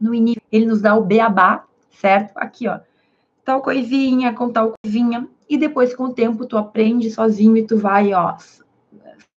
No 0.00 0.14
início, 0.14 0.42
ele 0.50 0.66
nos 0.66 0.80
dá 0.80 0.94
o 0.94 1.04
beabá, 1.04 1.66
certo? 1.90 2.32
Aqui, 2.36 2.68
ó. 2.68 2.80
Tal 3.44 3.62
coisinha 3.62 4.32
com 4.32 4.50
tal 4.50 4.74
coisinha. 4.82 5.28
E 5.48 5.58
depois, 5.58 5.94
com 5.94 6.04
o 6.04 6.14
tempo, 6.14 6.46
tu 6.46 6.56
aprende 6.56 7.10
sozinho 7.10 7.56
e 7.56 7.66
tu 7.66 7.76
vai, 7.76 8.12
ó, 8.12 8.36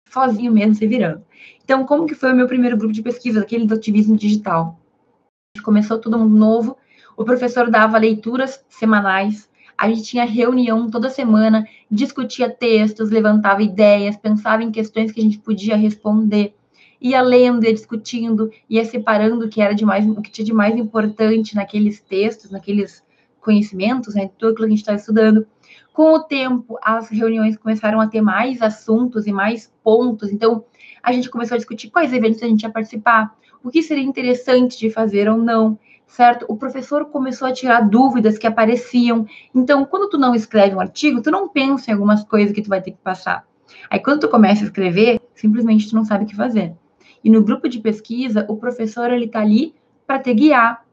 sozinho 0.09 0.51
mesmo 0.51 0.75
se 0.75 0.85
virando. 0.85 1.23
Então, 1.63 1.85
como 1.85 2.05
que 2.05 2.15
foi 2.15 2.33
o 2.33 2.35
meu 2.35 2.47
primeiro 2.47 2.77
grupo 2.77 2.93
de 2.93 3.01
pesquisa, 3.01 3.39
daquele 3.39 3.65
do 3.65 3.75
ativismo 3.75 4.17
digital? 4.17 4.77
Começou 5.63 5.99
todo 5.99 6.17
mundo 6.17 6.35
novo. 6.35 6.77
O 7.15 7.23
professor 7.23 7.69
dava 7.69 7.97
leituras 7.97 8.63
semanais 8.67 9.49
a 9.81 9.87
gente 9.89 10.03
tinha 10.03 10.25
reunião 10.25 10.87
toda 10.91 11.09
semana, 11.09 11.67
discutia 11.89 12.47
textos, 12.47 13.09
levantava 13.09 13.63
ideias, 13.63 14.15
pensava 14.15 14.61
em 14.61 14.71
questões 14.71 15.11
que 15.11 15.19
a 15.19 15.23
gente 15.23 15.39
podia 15.39 15.75
responder, 15.75 16.53
ia 17.01 17.19
lendo, 17.19 17.65
ia 17.65 17.73
discutindo, 17.73 18.51
ia 18.69 18.85
separando 18.85 19.43
o 19.43 19.49
que 19.49 19.59
era 19.59 19.73
de 19.73 19.83
mais, 19.83 20.07
o 20.07 20.21
que 20.21 20.29
tinha 20.29 20.45
de 20.45 20.53
mais 20.53 20.77
importante 20.77 21.55
naqueles 21.55 21.99
textos, 21.99 22.51
naqueles 22.51 23.03
conhecimentos, 23.39 24.13
né, 24.13 24.29
tudo 24.37 24.51
aquilo 24.51 24.67
que 24.67 24.73
a 24.73 24.75
gente 24.75 24.79
estava 24.81 24.99
estudando. 24.99 25.47
Com 25.91 26.13
o 26.13 26.19
tempo, 26.19 26.77
as 26.83 27.09
reuniões 27.09 27.57
começaram 27.57 27.99
a 27.99 28.05
ter 28.05 28.21
mais 28.21 28.61
assuntos 28.61 29.25
e 29.25 29.31
mais 29.31 29.73
pontos, 29.83 30.31
então 30.31 30.63
a 31.01 31.11
gente 31.11 31.27
começou 31.27 31.55
a 31.55 31.57
discutir 31.57 31.89
quais 31.89 32.13
eventos 32.13 32.43
a 32.43 32.47
gente 32.47 32.61
ia 32.61 32.69
participar, 32.69 33.35
o 33.63 33.71
que 33.71 33.81
seria 33.81 34.03
interessante 34.03 34.77
de 34.77 34.91
fazer 34.91 35.27
ou 35.27 35.39
não 35.39 35.79
certo? 36.11 36.45
O 36.49 36.57
professor 36.57 37.05
começou 37.05 37.47
a 37.47 37.53
tirar 37.53 37.81
dúvidas 37.81 38.37
que 38.37 38.45
apareciam. 38.45 39.25
Então, 39.55 39.85
quando 39.85 40.09
tu 40.09 40.17
não 40.17 40.35
escreve 40.35 40.75
um 40.75 40.79
artigo, 40.81 41.21
tu 41.21 41.31
não 41.31 41.47
pensa 41.47 41.89
em 41.89 41.93
algumas 41.93 42.23
coisas 42.25 42.53
que 42.53 42.61
tu 42.61 42.69
vai 42.69 42.81
ter 42.81 42.91
que 42.91 42.97
passar. 42.97 43.47
Aí, 43.89 43.97
quando 43.99 44.19
tu 44.19 44.29
começa 44.29 44.61
a 44.61 44.65
escrever, 44.65 45.21
simplesmente 45.33 45.89
tu 45.89 45.95
não 45.95 46.03
sabe 46.03 46.25
o 46.25 46.27
que 46.27 46.35
fazer. 46.35 46.73
E 47.23 47.29
no 47.29 47.41
grupo 47.41 47.69
de 47.69 47.79
pesquisa, 47.79 48.45
o 48.49 48.57
professor 48.57 49.11
ele 49.11 49.27
tá 49.27 49.39
ali 49.39 49.73
para 50.05 50.19
te 50.19 50.33
guiar. 50.33 50.85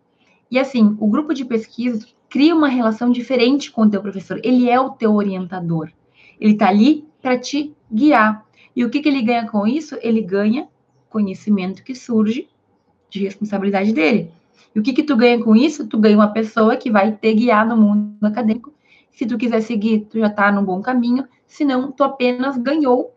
E 0.49 0.59
assim, 0.59 0.97
o 1.01 1.09
grupo 1.09 1.35
de 1.35 1.45
pesquisa 1.45 2.07
cria 2.31 2.55
uma 2.55 2.69
relação 2.69 3.11
diferente 3.11 3.73
com 3.73 3.83
o 3.83 3.91
teu 3.91 4.01
professor. 4.01 4.41
Ele 4.45 4.71
é 4.71 4.79
o 4.79 4.91
teu 4.91 5.15
orientador. 5.15 5.91
Ele 6.41 6.55
tá 6.55 6.69
ali 6.69 7.05
para 7.21 7.37
te 7.37 7.75
guiar. 7.93 8.47
E 8.77 8.85
o 8.85 8.91
que, 8.91 9.01
que 9.01 9.09
ele 9.09 9.23
ganha 9.23 9.49
com 9.49 9.67
isso? 9.67 9.99
Ele 10.01 10.23
ganha 10.23 10.69
conhecimento 11.11 11.83
que 11.83 11.95
surge 11.95 12.49
de 13.11 13.25
responsabilidade 13.25 13.93
dele. 13.93 14.31
E 14.75 14.81
o 14.81 14.83
que 14.83 14.93
que 14.93 15.03
tu 15.03 15.17
ganha 15.17 15.43
com 15.43 15.57
isso? 15.57 15.87
Tu 15.87 15.99
ganha 15.99 16.17
uma 16.17 16.33
pessoa 16.33 16.77
que 16.77 16.91
vai 16.91 17.13
te 17.13 17.35
guiar 17.35 17.67
no 17.67 17.77
mundo 17.77 18.25
acadêmico, 18.25 18.73
Se 19.11 19.27
tu 19.27 19.37
quiser 19.37 19.61
seguir, 19.63 20.07
tu 20.11 20.19
já 20.19 20.31
tá 20.31 20.53
num 20.53 20.65
bom 20.65 20.81
caminho. 20.81 21.27
Se 21.47 21.65
não, 21.65 21.91
tu 21.91 22.05
apenas 22.05 22.57
ganhou 22.57 23.15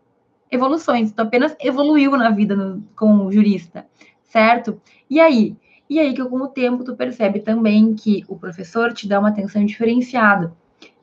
evoluções, 0.50 1.12
tu 1.12 1.20
apenas 1.20 1.56
evoluiu 1.60 2.16
na 2.16 2.30
vida 2.30 2.54
no, 2.54 2.82
como 2.96 3.32
jurista, 3.32 3.86
certo? 4.24 4.80
E 5.08 5.18
aí? 5.20 5.56
E 5.88 5.98
aí 5.98 6.14
que 6.14 6.24
com 6.24 6.36
o 6.36 6.48
tempo 6.48 6.84
tu 6.84 6.96
percebe 6.96 7.40
também 7.40 7.94
que 7.94 8.24
o 8.28 8.36
professor 8.36 8.92
te 8.92 9.08
dá 9.08 9.18
uma 9.18 9.28
atenção 9.28 9.64
diferenciada. 9.64 10.52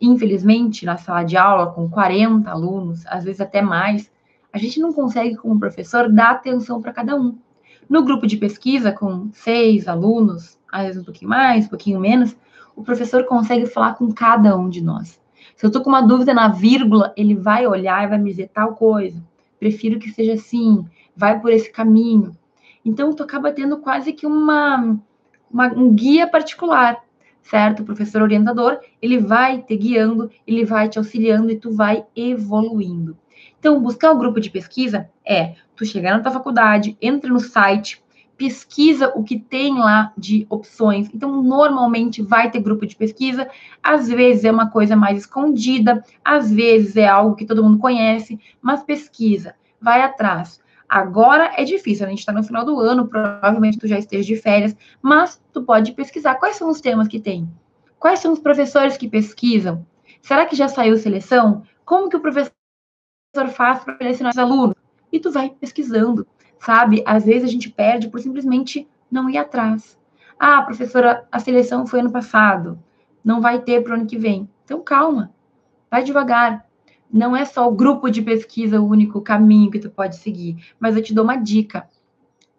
Infelizmente, 0.02 0.86
na 0.86 0.98
sala 0.98 1.24
de 1.24 1.38
aula, 1.38 1.72
com 1.72 1.90
40 1.90 2.50
alunos, 2.50 3.06
às 3.08 3.24
vezes 3.24 3.42
até 3.42 3.62
mais, 3.62 4.12
a 4.52 4.58
gente 4.58 4.80
não 4.80 4.92
consegue, 4.92 5.36
como 5.36 5.60
professor, 5.60 6.12
dar 6.12 6.32
atenção 6.32 6.82
para 6.82 6.94
cada 6.94 7.16
um. 7.16 7.38
No 7.90 8.04
grupo 8.04 8.28
de 8.28 8.38
pesquisa, 8.38 8.92
com 8.92 9.30
seis 9.34 9.88
alunos, 9.88 10.60
às 10.72 10.86
vezes 10.86 11.02
um 11.02 11.04
pouquinho 11.04 11.30
mais, 11.30 11.66
um 11.66 11.70
pouquinho 11.70 12.00
menos, 12.00 12.38
o 12.76 12.84
professor 12.84 13.26
consegue 13.26 13.66
falar 13.66 13.96
com 13.96 14.12
cada 14.12 14.56
um 14.56 14.70
de 14.70 14.82
nós. 14.82 15.20
Se 15.56 15.66
eu 15.66 15.70
estou 15.70 15.82
com 15.82 15.90
uma 15.90 16.02
dúvida 16.02 16.34
na 16.34 16.48
vírgula, 16.48 17.12
ele 17.18 17.36
vai 17.36 17.66
olhar 17.66 18.04
e 18.04 18.08
vai 18.08 18.18
me 18.18 18.30
dizer 18.30 18.52
tal 18.54 18.76
coisa. 18.76 19.22
Prefiro 19.60 20.00
que 20.00 20.12
seja 20.12 20.34
assim, 20.34 20.86
vai 21.16 21.40
por 21.40 21.52
esse 21.52 21.72
caminho. 21.72 22.38
Então, 22.86 23.14
tu 23.14 23.24
acaba 23.24 23.52
tendo 23.52 23.78
quase 23.80 24.14
que 24.14 24.26
uma, 24.26 24.98
uma 25.52 25.68
um 25.74 25.94
guia 25.94 26.28
particular 26.28 27.02
certo? 27.50 27.82
O 27.82 27.86
professor 27.86 28.22
orientador, 28.22 28.80
ele 29.02 29.18
vai 29.18 29.62
te 29.62 29.76
guiando, 29.76 30.30
ele 30.46 30.64
vai 30.64 30.88
te 30.88 31.00
auxiliando 31.00 31.52
e 31.52 31.56
tu 31.56 31.72
vai 31.72 32.06
evoluindo. 32.16 33.18
Então, 33.60 33.82
buscar 33.82 34.12
o 34.12 34.18
grupo 34.18 34.40
de 34.40 34.50
pesquisa 34.50 35.10
é 35.26 35.56
tu 35.76 35.86
chegar 35.86 36.16
na 36.16 36.24
tua 36.24 36.32
faculdade, 36.32 36.98
entra 37.02 37.30
no 37.30 37.40
site, 37.40 38.04
pesquisa 38.38 39.12
o 39.16 39.24
que 39.24 39.38
tem 39.38 39.78
lá 39.78 40.14
de 40.18 40.48
opções. 40.50 41.10
Então, 41.14 41.44
normalmente 41.44 42.22
vai 42.22 42.50
ter 42.50 42.62
grupo 42.62 42.86
de 42.86 42.96
pesquisa, 42.96 43.50
às 43.84 44.08
vezes 44.08 44.46
é 44.46 44.52
uma 44.52 44.70
coisa 44.70 44.96
mais 44.96 45.20
escondida, 45.20 46.04
às 46.24 46.50
vezes 46.50 46.96
é 46.96 47.08
algo 47.08 47.36
que 47.36 47.46
todo 47.46 47.64
mundo 47.64 47.78
conhece, 47.78 48.40
mas 48.62 48.82
pesquisa, 48.82 49.56
vai 49.82 50.02
atrás. 50.02 50.62
Agora 50.88 51.52
é 51.56 51.64
difícil, 51.64 52.06
a 52.06 52.10
gente 52.10 52.20
está 52.20 52.32
no 52.32 52.42
final 52.42 52.66
do 52.66 52.80
ano, 52.80 53.08
provavelmente 53.08 53.78
tu 53.78 53.88
já 53.88 54.00
esteja 54.00 54.24
de 54.24 54.42
férias, 54.42 54.76
mas 55.02 55.40
tu 55.54 55.62
pode 55.62 55.92
pesquisar 55.92 56.36
quais 56.36 56.56
são 56.56 56.70
os 56.70 56.82
temas 56.82 57.08
que 57.08 57.20
tem. 57.20 57.48
Quais 58.00 58.20
são 58.20 58.32
os 58.32 58.40
professores 58.40 58.96
que 58.96 59.08
pesquisam? 59.08 59.86
Será 60.22 60.46
que 60.46 60.56
já 60.56 60.68
saiu 60.68 60.98
seleção? 60.98 61.64
Como 61.86 62.10
que 62.10 62.16
o 62.16 62.22
professor 62.22 62.52
faz 63.50 63.84
para 63.84 63.98
selecionar 63.98 64.32
os 64.32 64.40
alunos? 64.40 64.76
E 65.12 65.20
tu 65.20 65.32
vai 65.32 65.50
pesquisando, 65.50 66.26
sabe? 66.60 67.04
Às 67.06 67.26
vezes 67.26 67.44
a 67.44 67.52
gente 67.52 67.70
perde 67.70 68.10
por 68.10 68.20
simplesmente 68.20 68.88
não 69.10 69.30
ir 69.30 69.38
atrás. 69.38 69.98
Ah, 70.40 70.62
professora, 70.62 71.28
a 71.32 71.40
seleção 71.40 71.86
foi 71.86 72.00
ano 72.00 72.12
passado, 72.12 72.80
não 73.24 73.42
vai 73.42 73.60
ter 73.60 73.84
para 73.84 73.94
o 73.94 73.96
ano 73.96 74.06
que 74.06 74.18
vem. 74.18 74.50
Então 74.64 74.82
calma, 74.82 75.34
vai 75.90 76.04
devagar, 76.04 76.66
não 77.12 77.36
é 77.36 77.44
só 77.46 77.68
o 77.68 77.76
grupo 77.76 78.10
de 78.10 78.22
pesquisa 78.22 78.80
o 78.80 78.88
único 78.88 79.22
caminho 79.22 79.72
que 79.72 79.80
tu 79.80 79.90
pode 79.90 80.18
seguir, 80.18 80.74
mas 80.80 80.96
eu 80.96 81.04
te 81.04 81.14
dou 81.14 81.24
uma 81.24 81.36
dica. 81.36 81.88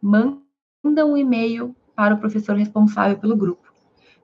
Manda 0.02 1.06
um 1.06 1.16
e-mail 1.16 1.74
para 1.94 2.14
o 2.14 2.18
professor 2.18 2.56
responsável 2.56 3.18
pelo 3.18 3.36
grupo. 3.36 3.72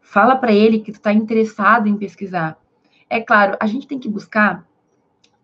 Fala 0.00 0.36
para 0.36 0.52
ele 0.52 0.80
que 0.80 0.92
tu 0.92 0.96
está 0.96 1.12
interessado 1.12 1.88
em 1.88 1.96
pesquisar. 1.96 2.58
É 3.08 3.20
claro, 3.20 3.56
a 3.60 3.66
gente 3.66 3.86
tem 3.86 3.98
que 3.98 4.08
buscar 4.08 4.65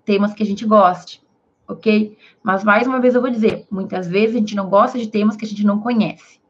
temas 0.04 0.34
que 0.34 0.42
a 0.42 0.46
gente 0.46 0.64
goste, 0.64 1.22
ok? 1.66 2.16
Mas 2.42 2.64
mais 2.64 2.86
uma 2.86 3.00
vez 3.00 3.14
eu 3.14 3.20
vou 3.20 3.30
dizer, 3.30 3.66
muitas 3.70 4.08
vezes 4.08 4.36
a 4.36 4.38
gente 4.38 4.56
não 4.56 4.68
gosta 4.68 4.98
de 4.98 5.08
temas 5.08 5.36
que 5.36 5.44
a 5.44 5.48
gente 5.48 5.64
não 5.64 5.80
conhece. 5.80 6.40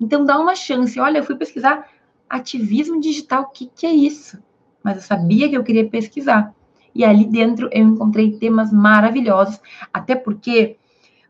Então 0.00 0.24
dá 0.24 0.38
uma 0.38 0.54
chance. 0.54 0.98
Olha, 1.00 1.18
eu 1.18 1.24
fui 1.24 1.36
pesquisar 1.36 1.88
ativismo 2.28 3.00
digital, 3.00 3.42
o 3.42 3.50
que, 3.50 3.66
que 3.66 3.86
é 3.86 3.92
isso? 3.92 4.38
Mas 4.82 4.96
eu 4.96 5.02
sabia 5.02 5.48
que 5.48 5.56
eu 5.56 5.64
queria 5.64 5.88
pesquisar. 5.88 6.54
E 6.94 7.04
ali 7.04 7.24
dentro 7.24 7.68
eu 7.72 7.84
encontrei 7.84 8.38
temas 8.38 8.72
maravilhosos, 8.72 9.60
até 9.92 10.14
porque 10.14 10.76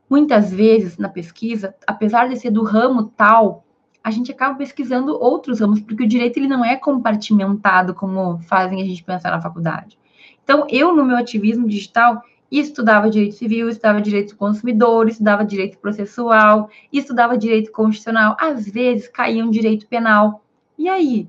muitas 0.09 0.53
vezes 0.53 0.97
na 0.97 1.09
pesquisa, 1.09 1.75
apesar 1.87 2.29
de 2.29 2.39
ser 2.39 2.51
do 2.51 2.63
ramo 2.63 3.13
tal, 3.17 3.65
a 4.03 4.11
gente 4.11 4.31
acaba 4.31 4.55
pesquisando 4.55 5.21
outros 5.21 5.59
ramos, 5.59 5.81
porque 5.81 6.05
o 6.05 6.09
direito 6.09 6.37
ele 6.37 6.47
não 6.47 6.65
é 6.65 6.77
compartimentado 6.77 7.93
como 7.93 8.39
fazem 8.43 8.81
a 8.81 8.85
gente 8.85 9.03
pensar 9.03 9.33
na 9.33 9.41
faculdade. 9.41 9.99
Então, 10.47 10.65
eu 10.71 10.95
no 10.95 11.05
meu 11.05 11.17
ativismo 11.17 11.67
digital 11.67 12.23
estudava 12.49 13.11
direito 13.11 13.35
civil, 13.35 13.69
estudava 13.69 14.01
direito 14.01 14.29
do 14.29 14.37
consumidor, 14.37 15.09
estudava 15.09 15.45
direito 15.45 15.77
processual, 15.79 16.71
estudava 16.93 17.37
direito 17.37 17.73
constitucional, 17.73 18.37
às 18.39 18.65
vezes 18.65 19.09
caía 19.09 19.45
um 19.45 19.51
direito 19.51 19.89
penal. 19.89 20.45
E 20.79 20.89
aí, 20.89 21.29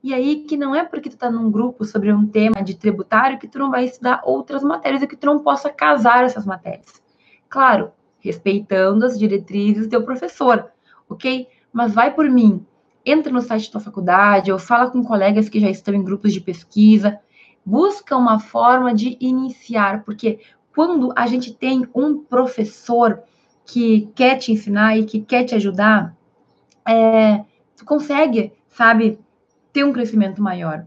e 0.00 0.14
aí 0.14 0.44
que 0.44 0.56
não 0.56 0.72
é 0.72 0.84
porque 0.84 1.08
tu 1.08 1.14
está 1.14 1.28
num 1.28 1.50
grupo 1.50 1.84
sobre 1.84 2.12
um 2.12 2.28
tema 2.28 2.62
de 2.62 2.76
tributário 2.76 3.40
que 3.40 3.48
tu 3.48 3.58
não 3.58 3.72
vai 3.72 3.86
estudar 3.86 4.22
outras 4.24 4.62
matérias 4.62 5.02
e 5.02 5.08
que 5.08 5.16
tu 5.16 5.26
não 5.26 5.40
possa 5.40 5.68
casar 5.68 6.22
essas 6.22 6.46
matérias. 6.46 7.02
Claro, 7.48 7.90
respeitando 8.20 9.04
as 9.04 9.18
diretrizes 9.18 9.88
do 9.88 9.90
teu 9.90 10.04
professor, 10.04 10.70
ok? 11.08 11.48
Mas 11.72 11.92
vai 11.92 12.14
por 12.14 12.30
mim, 12.30 12.64
entra 13.04 13.32
no 13.32 13.40
site 13.40 13.66
da 13.66 13.72
tua 13.72 13.80
faculdade 13.80 14.52
ou 14.52 14.60
fala 14.60 14.92
com 14.92 15.02
colegas 15.02 15.48
que 15.48 15.58
já 15.58 15.68
estão 15.68 15.92
em 15.92 16.04
grupos 16.04 16.32
de 16.32 16.40
pesquisa, 16.40 17.18
busca 17.64 18.16
uma 18.16 18.38
forma 18.38 18.94
de 18.94 19.16
iniciar, 19.20 20.04
porque 20.04 20.40
quando 20.74 21.12
a 21.16 21.26
gente 21.26 21.54
tem 21.54 21.88
um 21.94 22.18
professor 22.18 23.22
que 23.64 24.10
quer 24.14 24.36
te 24.36 24.52
ensinar 24.52 24.98
e 24.98 25.04
que 25.04 25.20
quer 25.20 25.44
te 25.44 25.54
ajudar, 25.54 26.14
é, 26.86 27.44
tu 27.76 27.84
consegue, 27.84 28.52
sabe, 28.68 29.18
ter 29.72 29.84
um 29.84 29.92
crescimento 29.92 30.42
maior. 30.42 30.86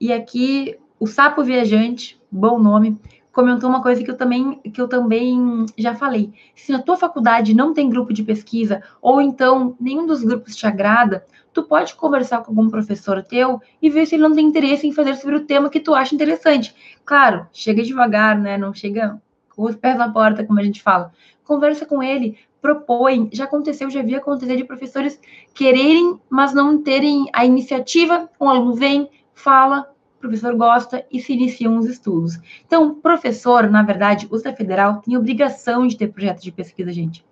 E 0.00 0.12
aqui 0.12 0.78
o 1.00 1.06
Sapo 1.06 1.42
Viajante, 1.42 2.20
bom 2.30 2.58
nome, 2.58 3.00
comentou 3.38 3.70
uma 3.70 3.80
coisa 3.80 4.02
que 4.02 4.10
eu 4.10 4.16
também 4.16 4.58
que 4.74 4.80
eu 4.80 4.88
também 4.88 5.64
já 5.76 5.94
falei. 5.94 6.32
Se 6.56 6.72
na 6.72 6.82
tua 6.82 6.96
faculdade 6.96 7.54
não 7.54 7.72
tem 7.72 7.88
grupo 7.88 8.12
de 8.12 8.24
pesquisa 8.24 8.82
ou 9.00 9.20
então 9.20 9.76
nenhum 9.78 10.08
dos 10.08 10.24
grupos 10.24 10.56
te 10.56 10.66
agrada, 10.66 11.24
tu 11.52 11.62
pode 11.62 11.94
conversar 11.94 12.42
com 12.42 12.50
algum 12.50 12.68
professor 12.68 13.22
teu 13.22 13.60
e 13.80 13.88
ver 13.88 14.06
se 14.06 14.16
ele 14.16 14.24
não 14.24 14.34
tem 14.34 14.44
interesse 14.44 14.88
em 14.88 14.92
fazer 14.92 15.14
sobre 15.14 15.36
o 15.36 15.44
tema 15.44 15.70
que 15.70 15.78
tu 15.78 15.94
acha 15.94 16.16
interessante. 16.16 16.74
Claro, 17.04 17.46
chega 17.52 17.84
devagar, 17.84 18.36
né? 18.36 18.58
Não 18.58 18.74
chega 18.74 19.22
com 19.54 19.62
os 19.66 19.76
pés 19.76 19.96
na 19.96 20.10
porta, 20.10 20.42
como 20.42 20.58
a 20.58 20.64
gente 20.64 20.82
fala. 20.82 21.12
Conversa 21.44 21.86
com 21.86 22.02
ele, 22.02 22.36
propõe. 22.60 23.30
Já 23.32 23.44
aconteceu, 23.44 23.88
já 23.88 24.02
vi 24.02 24.16
acontecer 24.16 24.56
de 24.56 24.64
professores 24.64 25.20
quererem, 25.54 26.18
mas 26.28 26.52
não 26.52 26.82
terem 26.82 27.26
a 27.32 27.44
iniciativa. 27.44 28.28
Um 28.40 28.48
aluno 28.48 28.74
vem, 28.74 29.08
fala, 29.32 29.88
o 30.18 30.20
professor 30.20 30.54
gosta 30.56 31.06
e 31.10 31.20
se 31.20 31.32
iniciam 31.32 31.78
os 31.78 31.86
estudos. 31.86 32.38
Então, 32.66 32.96
professor, 32.96 33.70
na 33.70 33.82
verdade, 33.82 34.26
o 34.28 34.38
da 34.38 34.52
Federal 34.52 35.00
tem 35.00 35.16
obrigação 35.16 35.86
de 35.86 35.96
ter 35.96 36.08
projeto 36.08 36.42
de 36.42 36.50
pesquisa, 36.50 36.92
gente. 36.92 37.24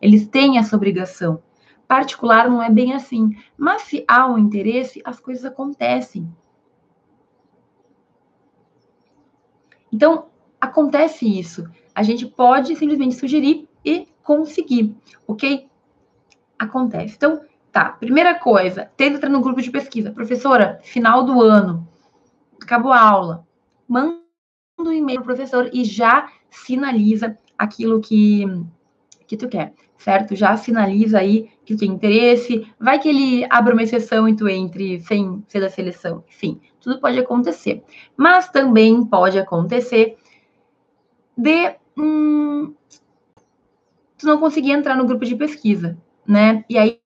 Eles 0.00 0.26
têm 0.26 0.58
essa 0.58 0.76
obrigação. 0.76 1.42
Particular 1.88 2.48
não 2.48 2.62
é 2.62 2.70
bem 2.70 2.92
assim, 2.92 3.34
mas 3.56 3.82
se 3.82 4.04
há 4.06 4.26
um 4.26 4.38
interesse, 4.38 5.00
as 5.04 5.18
coisas 5.18 5.44
acontecem. 5.44 6.30
Então, 9.90 10.26
acontece 10.60 11.26
isso. 11.26 11.66
A 11.94 12.02
gente 12.02 12.26
pode 12.26 12.76
simplesmente 12.76 13.14
sugerir 13.14 13.66
e 13.82 14.06
conseguir, 14.22 14.94
ok? 15.26 15.66
Acontece. 16.58 17.14
Então, 17.16 17.40
tá. 17.72 17.90
Primeira 17.90 18.34
coisa, 18.34 18.90
tenta 18.96 19.16
entrar 19.16 19.30
no 19.30 19.40
grupo 19.40 19.62
de 19.62 19.70
pesquisa. 19.70 20.10
Professora, 20.10 20.78
final 20.82 21.24
do 21.24 21.40
ano, 21.40 21.88
acabou 22.64 22.92
a 22.92 23.00
aula. 23.00 23.46
Manda 23.88 24.18
um 24.78 24.92
e-mail 24.92 25.22
pro 25.22 25.34
professor 25.34 25.70
e 25.72 25.84
já 25.84 26.30
sinaliza 26.50 27.38
aquilo 27.58 28.00
que, 28.00 28.44
que 29.26 29.36
tu 29.36 29.48
quer, 29.48 29.72
certo? 29.96 30.34
Já 30.34 30.56
sinaliza 30.56 31.18
aí 31.18 31.50
que 31.64 31.74
tu 31.74 31.80
tem 31.80 31.90
interesse. 31.90 32.66
Vai 32.78 32.98
que 32.98 33.08
ele 33.08 33.46
abre 33.50 33.72
uma 33.72 33.82
exceção 33.82 34.28
e 34.28 34.36
tu 34.36 34.48
entre 34.48 35.00
sem 35.00 35.44
ser 35.48 35.60
da 35.60 35.70
seleção. 35.70 36.24
Enfim, 36.28 36.60
tudo 36.80 37.00
pode 37.00 37.18
acontecer. 37.18 37.82
Mas 38.16 38.48
também 38.48 39.04
pode 39.04 39.38
acontecer 39.38 40.16
de 41.36 41.76
hum, 41.96 42.74
tu 44.18 44.26
não 44.26 44.38
conseguir 44.38 44.72
entrar 44.72 44.96
no 44.96 45.06
grupo 45.06 45.24
de 45.24 45.36
pesquisa, 45.36 45.96
né? 46.26 46.64
E 46.68 46.78
aí, 46.78 47.00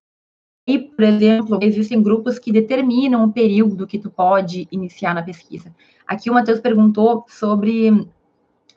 por 0.76 1.04
exemplo, 1.04 1.58
existem 1.62 2.02
grupos 2.02 2.38
que 2.38 2.50
determinam 2.50 3.24
o 3.24 3.32
período 3.32 3.86
que 3.86 3.98
tu 3.98 4.10
pode 4.10 4.66
iniciar 4.72 5.14
na 5.14 5.22
pesquisa. 5.22 5.72
Aqui 6.06 6.28
o 6.28 6.34
Matheus 6.34 6.58
perguntou 6.58 7.24
sobre 7.28 8.06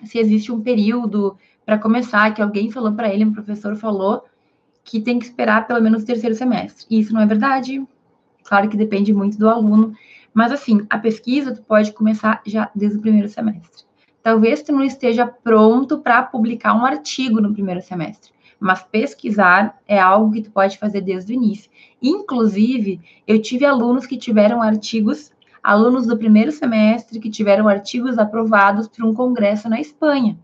se 0.06 0.20
existe 0.20 0.52
um 0.52 0.62
período 0.62 1.36
para 1.66 1.78
começar, 1.78 2.34
que 2.34 2.42
alguém 2.42 2.72
falou 2.72 2.92
para 2.94 3.14
ele, 3.14 3.26
um 3.26 3.34
professor 3.34 3.76
falou 3.76 4.24
que 4.84 5.00
tem 5.00 5.20
que 5.20 5.26
esperar 5.26 5.68
pelo 5.68 5.82
menos 5.82 6.04
o 6.04 6.06
terceiro 6.06 6.36
semestre. 6.36 6.86
E 6.90 7.00
isso 7.00 7.14
não 7.14 7.22
é 7.22 7.26
verdade. 7.26 7.86
Claro 8.44 8.70
que 8.70 8.78
depende 8.78 9.14
muito 9.14 9.38
do 9.38 9.50
aluno, 9.50 9.94
mas 10.34 10.52
assim, 10.52 10.86
a 10.90 10.98
pesquisa 10.98 11.54
tu 11.54 11.62
pode 11.62 11.92
começar 11.92 12.42
já 12.46 12.72
desde 12.74 12.98
o 12.98 13.02
primeiro 13.02 13.30
semestre. 13.30 13.86
Talvez 14.24 14.62
tu 14.62 14.72
não 14.72 14.84
esteja 14.84 15.26
pronto 15.26 16.00
para 16.00 16.24
publicar 16.24 16.74
um 16.74 16.86
artigo 16.86 17.42
no 17.42 17.54
primeiro 17.54 17.82
semestre, 17.82 18.32
mas 18.62 18.84
pesquisar 18.84 19.82
é 19.88 20.00
algo 20.00 20.32
que 20.32 20.44
tu 20.44 20.52
pode 20.52 20.78
fazer 20.78 21.02
desde 21.02 21.34
o 21.34 21.36
início. 21.36 21.70
Inclusive, 22.00 23.02
eu 23.28 23.42
tive 23.42 23.66
alunos 23.66 24.06
que 24.06 24.16
tiveram 24.16 24.62
artigos 24.62 25.32
alunos 25.64 26.06
do 26.08 26.18
primeiro 26.18 26.52
semestre 26.52 27.20
que 27.20 27.30
tiveram 27.30 27.68
artigos 27.68 28.18
aprovados 28.18 28.88
por 28.88 29.04
um 29.04 29.14
congresso 29.14 29.68
na 29.68 29.80
Espanha. 29.80 30.38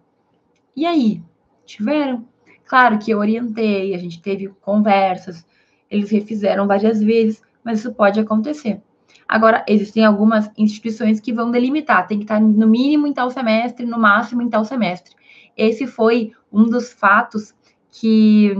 E 0.75 0.85
aí? 0.85 1.21
Tiveram. 1.65 2.25
Claro 2.65 2.97
que 2.97 3.11
eu 3.11 3.19
orientei, 3.19 3.93
a 3.93 3.97
gente 3.97 4.21
teve 4.21 4.47
conversas, 4.61 5.45
eles 5.89 6.09
refizeram 6.09 6.67
várias 6.67 7.01
vezes, 7.01 7.41
mas 7.63 7.79
isso 7.79 7.93
pode 7.93 8.19
acontecer. 8.19 8.81
Agora, 9.27 9.63
existem 9.67 10.03
algumas 10.03 10.49
instituições 10.57 11.19
que 11.19 11.33
vão 11.33 11.51
delimitar, 11.51 12.07
tem 12.07 12.17
que 12.17 12.23
estar 12.25 12.41
no 12.41 12.67
mínimo 12.67 13.07
em 13.07 13.13
tal 13.13 13.29
semestre, 13.29 13.85
no 13.85 13.99
máximo 13.99 14.41
em 14.41 14.49
tal 14.49 14.65
semestre. 14.65 15.15
Esse 15.55 15.87
foi 15.87 16.33
um 16.51 16.65
dos 16.65 16.93
fatos 16.93 17.53
que, 17.99 18.55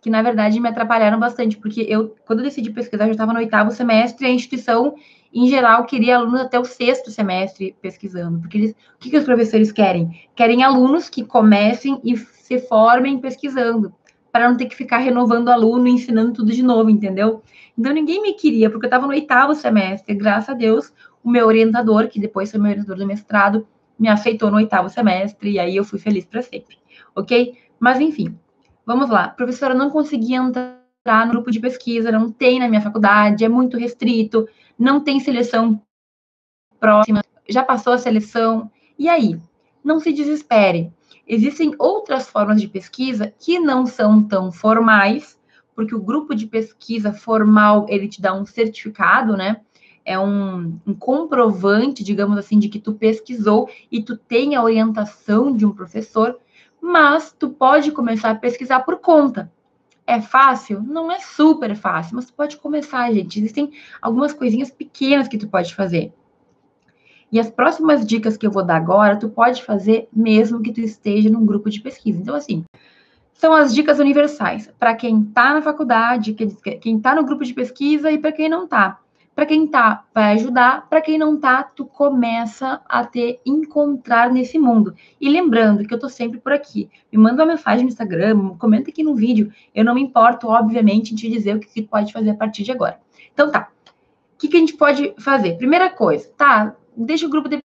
que 0.00 0.10
na 0.10 0.22
verdade, 0.22 0.58
me 0.60 0.68
atrapalharam 0.68 1.18
bastante, 1.18 1.56
porque 1.56 1.86
eu, 1.88 2.14
quando 2.26 2.40
eu 2.40 2.44
decidi 2.44 2.70
pesquisar, 2.70 3.04
eu 3.04 3.08
já 3.08 3.12
estava 3.12 3.32
no 3.32 3.38
oitavo 3.38 3.70
semestre, 3.70 4.26
a 4.26 4.30
instituição, 4.30 4.94
em 5.32 5.46
geral, 5.48 5.84
queria 5.84 6.16
alunos 6.16 6.40
até 6.40 6.58
o 6.58 6.64
sexto 6.64 7.10
semestre 7.10 7.76
pesquisando, 7.80 8.40
porque 8.40 8.58
eles, 8.58 8.70
o 8.72 8.98
que, 8.98 9.10
que 9.10 9.16
os 9.16 9.24
professores 9.24 9.70
querem? 9.70 10.20
Querem 10.34 10.64
alunos 10.64 11.08
que 11.08 11.24
comecem 11.24 12.00
e 12.04 12.16
se 12.16 12.58
formem 12.58 13.20
pesquisando, 13.20 13.94
para 14.32 14.48
não 14.48 14.56
ter 14.56 14.66
que 14.66 14.76
ficar 14.76 14.98
renovando 14.98 15.48
aluno 15.48 15.86
ensinando 15.86 16.32
tudo 16.32 16.52
de 16.52 16.62
novo, 16.62 16.90
entendeu? 16.90 17.42
Então 17.78 17.92
ninguém 17.92 18.20
me 18.20 18.34
queria, 18.34 18.68
porque 18.68 18.86
eu 18.86 18.88
estava 18.88 19.06
no 19.06 19.12
oitavo 19.12 19.54
semestre, 19.54 20.14
graças 20.14 20.50
a 20.50 20.54
Deus, 20.54 20.92
o 21.22 21.30
meu 21.30 21.46
orientador, 21.46 22.08
que 22.08 22.20
depois 22.20 22.50
foi 22.50 22.60
meu 22.60 22.70
orientador 22.70 22.98
do 22.98 23.06
mestrado, 23.06 23.66
me 23.98 24.08
aceitou 24.08 24.50
no 24.50 24.56
oitavo 24.56 24.88
semestre, 24.88 25.52
e 25.52 25.58
aí 25.58 25.76
eu 25.76 25.84
fui 25.84 25.98
feliz 25.98 26.24
para 26.24 26.42
sempre, 26.42 26.76
ok? 27.14 27.54
Mas 27.78 28.00
enfim, 28.00 28.36
vamos 28.86 29.10
lá. 29.10 29.28
Professora, 29.28 29.74
não 29.74 29.90
consegui 29.90 30.34
entrar 30.34 31.26
no 31.26 31.32
grupo 31.32 31.50
de 31.50 31.60
pesquisa, 31.60 32.12
não 32.12 32.30
tem 32.30 32.60
na 32.60 32.68
minha 32.68 32.80
faculdade, 32.80 33.44
é 33.44 33.48
muito 33.48 33.76
restrito, 33.76 34.48
não 34.78 35.00
tem 35.00 35.18
seleção 35.18 35.82
próxima, 36.78 37.22
já 37.48 37.64
passou 37.64 37.92
a 37.92 37.98
seleção. 37.98 38.70
E 38.98 39.08
aí? 39.08 39.38
Não 39.82 39.98
se 39.98 40.12
desespere. 40.12 40.92
Existem 41.26 41.74
outras 41.78 42.28
formas 42.28 42.60
de 42.60 42.68
pesquisa 42.68 43.34
que 43.38 43.58
não 43.58 43.84
são 43.84 44.22
tão 44.22 44.52
formais, 44.52 45.36
porque 45.74 45.94
o 45.94 46.00
grupo 46.00 46.34
de 46.34 46.46
pesquisa 46.46 47.12
formal 47.12 47.86
ele 47.88 48.08
te 48.08 48.22
dá 48.22 48.32
um 48.32 48.46
certificado, 48.46 49.36
né? 49.36 49.60
É 50.04 50.16
um, 50.18 50.78
um, 50.86 50.94
comprovante, 50.94 52.04
digamos 52.04 52.38
assim, 52.38 52.60
de 52.60 52.68
que 52.68 52.78
tu 52.78 52.94
pesquisou 52.94 53.68
e 53.90 54.00
tu 54.00 54.16
tem 54.16 54.54
a 54.54 54.62
orientação 54.62 55.54
de 55.54 55.66
um 55.66 55.72
professor, 55.72 56.38
mas 56.86 57.34
tu 57.36 57.50
pode 57.50 57.90
começar 57.90 58.30
a 58.30 58.34
pesquisar 58.34 58.80
por 58.80 58.98
conta. 58.98 59.52
É 60.06 60.20
fácil? 60.20 60.80
Não 60.80 61.10
é 61.10 61.18
super 61.18 61.74
fácil, 61.74 62.14
mas 62.14 62.26
tu 62.26 62.32
pode 62.32 62.56
começar, 62.58 63.12
gente. 63.12 63.40
Existem 63.40 63.72
algumas 64.00 64.32
coisinhas 64.32 64.70
pequenas 64.70 65.26
que 65.26 65.36
tu 65.36 65.48
pode 65.48 65.74
fazer. 65.74 66.12
E 67.32 67.40
as 67.40 67.50
próximas 67.50 68.06
dicas 68.06 68.36
que 68.36 68.46
eu 68.46 68.52
vou 68.52 68.64
dar 68.64 68.76
agora, 68.76 69.16
tu 69.16 69.28
pode 69.28 69.64
fazer 69.64 70.08
mesmo 70.12 70.62
que 70.62 70.72
tu 70.72 70.80
esteja 70.80 71.28
num 71.28 71.44
grupo 71.44 71.68
de 71.68 71.80
pesquisa. 71.80 72.20
Então, 72.20 72.36
assim, 72.36 72.64
são 73.34 73.52
as 73.52 73.74
dicas 73.74 73.98
universais 73.98 74.72
para 74.78 74.94
quem 74.94 75.22
está 75.22 75.54
na 75.54 75.62
faculdade, 75.62 76.34
quem 76.34 76.96
está 76.96 77.16
no 77.16 77.24
grupo 77.24 77.44
de 77.44 77.52
pesquisa 77.52 78.12
e 78.12 78.18
para 78.18 78.30
quem 78.30 78.48
não 78.48 78.64
está. 78.64 79.00
Para 79.36 79.44
quem 79.44 79.66
está, 79.66 80.02
vai 80.14 80.32
ajudar. 80.32 80.88
Para 80.88 81.02
quem 81.02 81.18
não 81.18 81.34
está, 81.34 81.62
tu 81.62 81.84
começa 81.84 82.80
a 82.88 83.04
ter 83.04 83.38
encontrar 83.44 84.32
nesse 84.32 84.58
mundo. 84.58 84.94
E 85.20 85.28
lembrando 85.28 85.86
que 85.86 85.92
eu 85.92 85.96
estou 85.96 86.08
sempre 86.08 86.40
por 86.40 86.54
aqui. 86.54 86.88
Me 87.12 87.18
manda 87.18 87.42
uma 87.44 87.52
mensagem 87.52 87.84
no 87.84 87.90
Instagram, 87.90 88.56
comenta 88.56 88.88
aqui 88.88 89.02
no 89.02 89.14
vídeo. 89.14 89.52
Eu 89.74 89.84
não 89.84 89.94
me 89.94 90.00
importo, 90.00 90.48
obviamente, 90.48 91.12
em 91.12 91.16
te 91.16 91.28
dizer 91.28 91.54
o 91.54 91.60
que, 91.60 91.82
tu 91.82 91.86
pode 91.86 92.14
fazer 92.14 92.30
a 92.30 92.34
partir 92.34 92.62
de 92.62 92.72
agora. 92.72 92.98
Então 93.34 93.50
tá. 93.50 93.68
O 94.34 94.38
que, 94.38 94.48
que 94.48 94.56
a 94.56 94.60
gente 94.60 94.74
pode 94.74 95.14
fazer? 95.18 95.58
Primeira 95.58 95.90
coisa, 95.90 96.30
tá? 96.34 96.74
deixa 96.96 97.26
o 97.26 97.30
grupo 97.30 97.48
de 97.48 97.58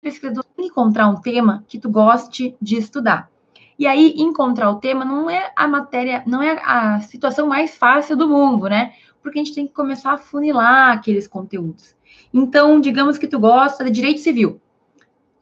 pesquisadores 0.00 0.48
encontrar 0.56 1.08
um 1.08 1.20
tema 1.20 1.64
que 1.66 1.80
tu 1.80 1.90
goste 1.90 2.56
de 2.62 2.76
estudar. 2.76 3.28
E 3.76 3.86
aí, 3.86 4.14
encontrar 4.18 4.70
o 4.70 4.76
tema 4.76 5.04
não 5.04 5.28
é 5.28 5.52
a 5.56 5.66
matéria, 5.66 6.22
não 6.26 6.42
é 6.42 6.60
a 6.64 7.00
situação 7.00 7.46
mais 7.46 7.76
fácil 7.76 8.16
do 8.16 8.28
mundo, 8.28 8.68
né? 8.68 8.92
Porque 9.22 9.38
a 9.38 9.44
gente 9.44 9.54
tem 9.54 9.66
que 9.66 9.72
começar 9.72 10.12
a 10.12 10.18
funilar 10.18 10.92
aqueles 10.92 11.28
conteúdos. 11.28 11.94
Então, 12.32 12.80
digamos 12.80 13.18
que 13.18 13.26
tu 13.26 13.38
gosta 13.38 13.84
de 13.84 13.90
direito 13.90 14.20
civil. 14.20 14.60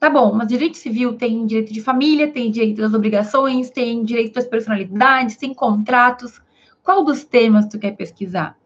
Tá 0.00 0.08
bom, 0.08 0.32
mas 0.32 0.46
direito 0.46 0.76
civil 0.76 1.14
tem 1.14 1.44
direito 1.44 1.72
de 1.72 1.80
família, 1.80 2.30
tem 2.30 2.50
direito 2.50 2.80
das 2.80 2.94
obrigações, 2.94 3.68
tem 3.68 4.04
direito 4.04 4.34
das 4.34 4.46
personalidades, 4.46 5.36
tem 5.36 5.52
contratos. 5.52 6.40
Qual 6.84 7.04
dos 7.04 7.24
temas 7.24 7.66
tu 7.66 7.78
quer 7.78 7.96
pesquisar? 7.96 8.56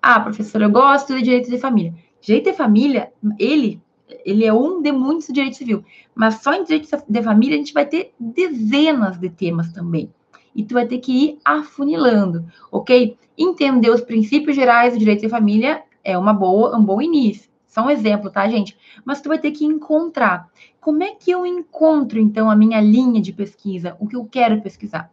Ah, 0.00 0.18
professora, 0.18 0.64
eu 0.64 0.70
gosto 0.70 1.14
de 1.14 1.22
direito 1.22 1.48
de 1.48 1.58
família. 1.58 1.94
Direito 2.20 2.50
de 2.50 2.56
família, 2.56 3.12
ele, 3.38 3.80
ele 4.24 4.44
é 4.44 4.52
um 4.52 4.82
de 4.82 4.90
muitos 4.90 5.28
direitos 5.28 5.58
civil, 5.58 5.84
mas 6.14 6.42
só 6.42 6.52
em 6.52 6.64
direito 6.64 6.88
de 7.08 7.22
família 7.22 7.54
a 7.54 7.58
gente 7.58 7.72
vai 7.72 7.86
ter 7.86 8.12
dezenas 8.18 9.18
de 9.18 9.30
temas 9.30 9.72
também. 9.72 10.12
E 10.54 10.64
tu 10.64 10.74
vai 10.74 10.86
ter 10.86 10.98
que 10.98 11.12
ir 11.12 11.38
afunilando, 11.44 12.46
ok? 12.70 13.16
Entender 13.36 13.90
os 13.90 14.00
princípios 14.00 14.54
gerais 14.54 14.92
do 14.92 14.98
direito 14.98 15.22
de 15.22 15.28
família 15.28 15.82
é 16.04 16.16
uma 16.16 16.32
boa, 16.32 16.76
um 16.76 16.84
bom 16.84 17.00
início. 17.00 17.50
Só 17.66 17.82
um 17.82 17.90
exemplo, 17.90 18.30
tá, 18.30 18.46
gente? 18.48 18.76
Mas 19.04 19.22
tu 19.22 19.28
vai 19.28 19.38
ter 19.38 19.52
que 19.52 19.64
encontrar. 19.64 20.50
Como 20.80 21.02
é 21.02 21.14
que 21.14 21.30
eu 21.30 21.46
encontro, 21.46 22.18
então, 22.18 22.50
a 22.50 22.56
minha 22.56 22.80
linha 22.80 23.20
de 23.20 23.32
pesquisa? 23.32 23.96
O 23.98 24.06
que 24.06 24.16
eu 24.16 24.26
quero 24.26 24.60
pesquisar? 24.60 25.10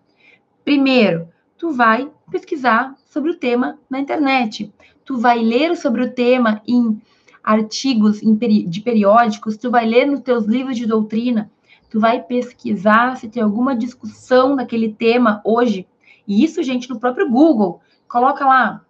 Primeiro, 0.65 1.29
tu 1.57 1.71
vai 1.71 2.11
pesquisar 2.29 2.95
sobre 3.05 3.31
o 3.31 3.35
tema 3.35 3.79
na 3.89 3.99
internet 3.99 4.71
tu 5.09 5.17
vai 5.17 5.39
ler 5.39 5.75
sobre 5.75 6.03
o 6.03 6.11
tema 6.11 6.61
em 6.67 7.01
artigos 7.43 8.21
de 8.21 8.79
periódicos, 8.79 9.57
tu 9.57 9.71
vai 9.71 9.83
ler 9.83 10.05
nos 10.05 10.19
teus 10.19 10.45
livros 10.45 10.77
de 10.77 10.85
doutrina, 10.85 11.49
tu 11.89 11.99
vai 11.99 12.21
pesquisar 12.21 13.17
se 13.17 13.27
tem 13.27 13.41
alguma 13.41 13.75
discussão 13.75 14.55
daquele 14.55 14.93
tema 14.93 15.41
hoje. 15.43 15.87
E 16.27 16.43
isso, 16.43 16.61
gente, 16.61 16.89
no 16.89 16.99
próprio 16.99 17.29
Google. 17.29 17.81
Coloca 18.07 18.45
lá 18.45 18.85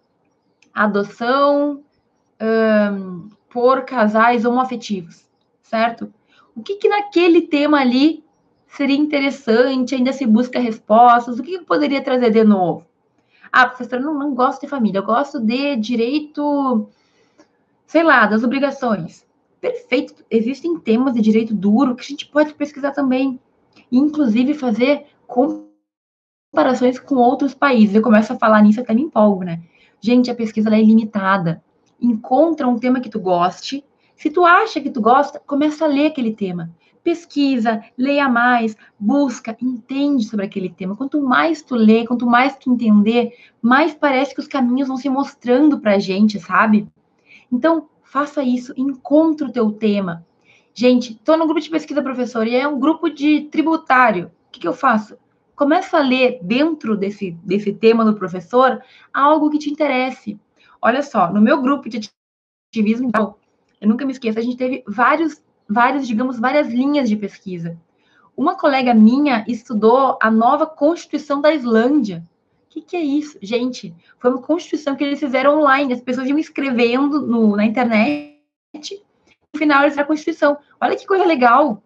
adoção 0.72 1.82
por 3.48 3.82
casais 3.84 4.44
homoafetivos, 4.44 5.26
certo? 5.62 6.12
O 6.54 6.62
que, 6.62 6.76
que 6.76 6.88
naquele 6.88 7.42
tema 7.42 7.80
ali 7.80 8.24
seria 8.66 8.96
interessante, 8.96 9.94
ainda 9.94 10.12
se 10.12 10.24
busca 10.26 10.58
respostas, 10.58 11.38
o 11.38 11.42
que, 11.42 11.58
que 11.58 11.64
poderia 11.64 12.02
trazer 12.02 12.30
de 12.30 12.44
novo? 12.44 12.86
Ah, 13.52 13.66
professora, 13.66 14.00
não, 14.00 14.14
não 14.14 14.34
gosto 14.34 14.60
de 14.60 14.68
família, 14.68 15.00
eu 15.00 15.04
gosto 15.04 15.40
de 15.40 15.76
direito, 15.76 16.88
sei 17.86 18.02
lá, 18.02 18.26
das 18.26 18.44
obrigações. 18.44 19.26
Perfeito, 19.60 20.14
existem 20.30 20.78
temas 20.78 21.14
de 21.14 21.20
direito 21.20 21.54
duro 21.54 21.94
que 21.94 22.02
a 22.02 22.06
gente 22.06 22.26
pode 22.26 22.54
pesquisar 22.54 22.92
também, 22.92 23.38
inclusive 23.92 24.54
fazer 24.54 25.06
comparações 25.26 26.98
com 26.98 27.16
outros 27.16 27.54
países. 27.54 27.94
Eu 27.94 28.02
começo 28.02 28.32
a 28.32 28.38
falar 28.38 28.62
nisso 28.62 28.80
até 28.80 28.94
me 28.94 29.02
empolgo, 29.02 29.44
né? 29.44 29.62
Gente, 30.00 30.30
a 30.30 30.34
pesquisa 30.34 30.74
é 30.74 30.80
ilimitada. 30.80 31.62
Encontra 32.00 32.66
um 32.66 32.78
tema 32.78 33.00
que 33.00 33.10
tu 33.10 33.20
goste. 33.20 33.84
Se 34.16 34.30
tu 34.30 34.44
acha 34.44 34.80
que 34.80 34.90
tu 34.90 35.00
gosta, 35.00 35.38
começa 35.38 35.84
a 35.84 35.88
ler 35.88 36.06
aquele 36.06 36.32
tema 36.32 36.70
pesquisa, 37.02 37.82
leia 37.96 38.28
mais, 38.28 38.76
busca, 38.98 39.56
entende 39.60 40.24
sobre 40.24 40.46
aquele 40.46 40.68
tema. 40.68 40.96
Quanto 40.96 41.20
mais 41.20 41.62
tu 41.62 41.74
lê, 41.74 42.06
quanto 42.06 42.26
mais 42.26 42.56
tu 42.56 42.72
entender, 42.72 43.32
mais 43.60 43.94
parece 43.94 44.34
que 44.34 44.40
os 44.40 44.48
caminhos 44.48 44.88
vão 44.88 44.96
se 44.96 45.08
mostrando 45.08 45.80
para 45.80 45.94
a 45.94 45.98
gente, 45.98 46.38
sabe? 46.38 46.86
Então, 47.50 47.88
faça 48.10 48.42
isso, 48.42 48.74
encontre 48.76 49.46
o 49.46 49.52
teu 49.52 49.70
tema. 49.70 50.26
Gente, 50.74 51.12
estou 51.12 51.36
no 51.36 51.46
grupo 51.46 51.60
de 51.60 51.70
pesquisa, 51.70 52.02
professor, 52.02 52.46
e 52.46 52.56
é 52.56 52.66
um 52.66 52.78
grupo 52.78 53.08
de 53.08 53.42
tributário. 53.42 54.26
O 54.26 54.50
que, 54.52 54.60
que 54.60 54.68
eu 54.68 54.72
faço? 54.72 55.16
Começa 55.54 55.98
a 55.98 56.02
ler 56.02 56.40
dentro 56.42 56.96
desse, 56.96 57.32
desse 57.44 57.72
tema 57.72 58.04
do 58.04 58.14
professor 58.14 58.82
algo 59.12 59.50
que 59.50 59.58
te 59.58 59.70
interesse. 59.70 60.38
Olha 60.82 61.02
só, 61.02 61.32
no 61.32 61.40
meu 61.40 61.62
grupo 61.62 61.88
de 61.88 62.10
ativismo, 62.72 63.10
eu 63.80 63.88
nunca 63.88 64.04
me 64.04 64.12
esqueço, 64.12 64.38
a 64.38 64.42
gente 64.42 64.56
teve 64.56 64.82
vários 64.86 65.40
vários, 65.70 66.06
digamos, 66.06 66.40
várias 66.40 66.68
linhas 66.68 67.08
de 67.08 67.14
pesquisa. 67.14 67.78
Uma 68.36 68.56
colega 68.56 68.92
minha 68.92 69.44
estudou 69.46 70.18
a 70.20 70.28
nova 70.30 70.66
Constituição 70.66 71.40
da 71.40 71.54
Islândia. 71.54 72.28
O 72.70 72.72
que, 72.72 72.82
que, 72.82 72.96
é 72.96 73.02
isso? 73.02 73.36
Gente, 73.42 73.92
foi 74.20 74.30
uma 74.30 74.40
Constituição 74.40 74.94
que 74.94 75.02
eles 75.02 75.18
fizeram 75.18 75.58
online. 75.58 75.92
As 75.92 76.00
pessoas 76.00 76.28
iam 76.28 76.38
escrevendo 76.38 77.20
no, 77.20 77.56
na 77.56 77.64
internet. 77.66 78.38
No 79.52 79.58
final, 79.58 79.80
eles 79.80 79.92
fizeram 79.92 80.04
a 80.04 80.08
Constituição. 80.08 80.56
Olha 80.80 80.96
que 80.96 81.04
coisa 81.06 81.24
legal. 81.24 81.82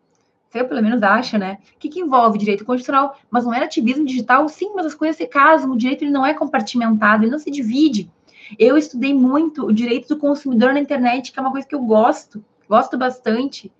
Você 0.51 0.62
pelo 0.62 0.83
menos 0.83 1.03
acha, 1.03 1.38
né? 1.38 1.59
O 1.75 1.79
que, 1.79 1.88
que 1.88 2.01
envolve 2.01 2.38
direito 2.38 2.64
constitucional? 2.64 3.16
Mas 3.31 3.44
não 3.44 3.55
era 3.55 3.64
ativismo 3.64 4.05
digital? 4.05 4.47
Sim, 4.49 4.73
mas 4.77 4.87
as 4.87 4.94
coisas 4.94 5.16
se 5.16 5.27
casam. 5.27 5.73
O 5.73 5.77
direito 5.79 6.05
ele 6.05 6.12
não 6.12 6.25
é 6.25 6.35
compartimentado, 6.35 7.25
ele 7.25 7.33
não 7.33 7.38
se 7.38 7.51
divide. 7.51 8.11
Eu 8.59 8.77
estudei 8.77 9.14
muito 9.14 9.64
o 9.64 9.73
direito 9.73 10.09
do 10.09 10.20
consumidor 10.20 10.75
na 10.75 10.81
internet, 10.81 11.33
que 11.33 11.38
é 11.38 11.42
uma 11.42 11.51
coisa 11.51 11.66
que 11.66 11.75
eu 11.75 11.81
gosto 11.81 12.44
gosto 12.68 12.97
bastante. 12.97 13.73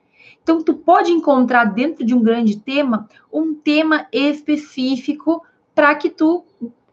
Então, 0.43 0.63
tu 0.63 0.75
pode 0.75 1.11
encontrar 1.11 1.65
dentro 1.65 2.05
de 2.05 2.15
um 2.15 2.23
grande 2.23 2.59
tema 2.59 3.09
um 3.33 3.55
tema 3.55 4.07
específico 4.13 5.45
para 5.75 5.95
que 5.95 6.09
tu 6.09 6.45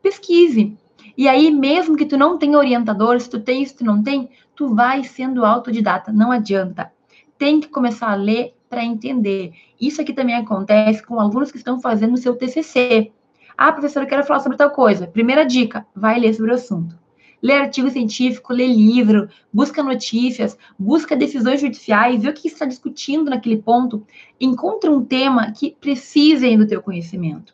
pesquise. 0.02 0.78
E 1.18 1.28
aí, 1.28 1.52
mesmo 1.52 1.96
que 1.96 2.06
tu 2.06 2.18
não 2.18 2.38
tenha 2.38 2.58
orientador, 2.58 3.20
se 3.20 3.30
tu 3.30 3.40
tem, 3.40 3.66
se 3.66 3.76
tu 3.76 3.84
não 3.84 4.02
tem, 4.02 4.30
tu 4.56 4.74
vai 4.74 5.04
sendo 5.04 5.46
autodidata, 5.46 6.12
não 6.12 6.32
adianta. 6.32 6.92
Tem 7.38 7.60
que 7.60 7.68
começar 7.68 8.12
a 8.12 8.16
ler 8.16 8.54
para 8.70 8.86
entender. 8.86 9.54
Isso 9.80 10.02
aqui 10.02 10.14
também 10.14 10.36
acontece 10.36 11.06
com 11.06 11.20
alunos 11.20 11.52
que 11.52 11.58
estão 11.58 11.82
fazendo 11.82 12.14
o 12.14 12.18
seu 12.18 12.36
TCC. 12.36 13.12
Ah, 13.58 13.72
professor, 13.72 14.04
eu 14.04 14.08
quero 14.08 14.24
falar 14.24 14.40
sobre 14.40 14.58
tal 14.58 14.72
coisa. 14.72 15.08
Primeira 15.08 15.46
dica, 15.46 15.86
vai 15.96 16.20
ler 16.20 16.34
sobre 16.34 16.52
o 16.52 16.56
assunto. 16.56 16.98
Lê 17.42 17.54
artigo 17.54 17.90
científico, 17.90 18.54
lê 18.54 18.68
livro, 18.68 19.28
busca 19.52 19.82
notícias, 19.82 20.58
busca 20.78 21.16
decisões 21.16 21.60
judiciais, 21.60 22.22
vê 22.22 22.30
o 22.30 22.34
que 22.34 22.48
está 22.48 22.66
discutindo 22.66 23.30
naquele 23.30 23.58
ponto. 23.58 24.06
Encontra 24.40 24.92
um 24.92 25.04
tema 25.04 25.52
que 25.52 25.76
precise 25.82 26.56
do 26.56 26.68
teu 26.68 26.82
conhecimento. 26.82 27.54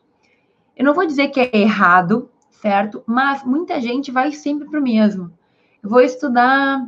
Eu 0.76 0.86
não 0.86 0.94
vou 0.94 1.08
dizer 1.08 1.30
que 1.30 1.40
é 1.40 1.50
errado, 1.54 2.30
certo? 2.62 3.04
Mas 3.06 3.44
muita 3.44 3.80
gente 3.80 4.12
vai 4.12 4.32
sempre 4.32 4.68
para 4.68 4.80
o 4.80 4.84
mesmo. 4.84 5.32
Eu 5.82 5.90
vou 5.90 6.02
estudar, 6.02 6.88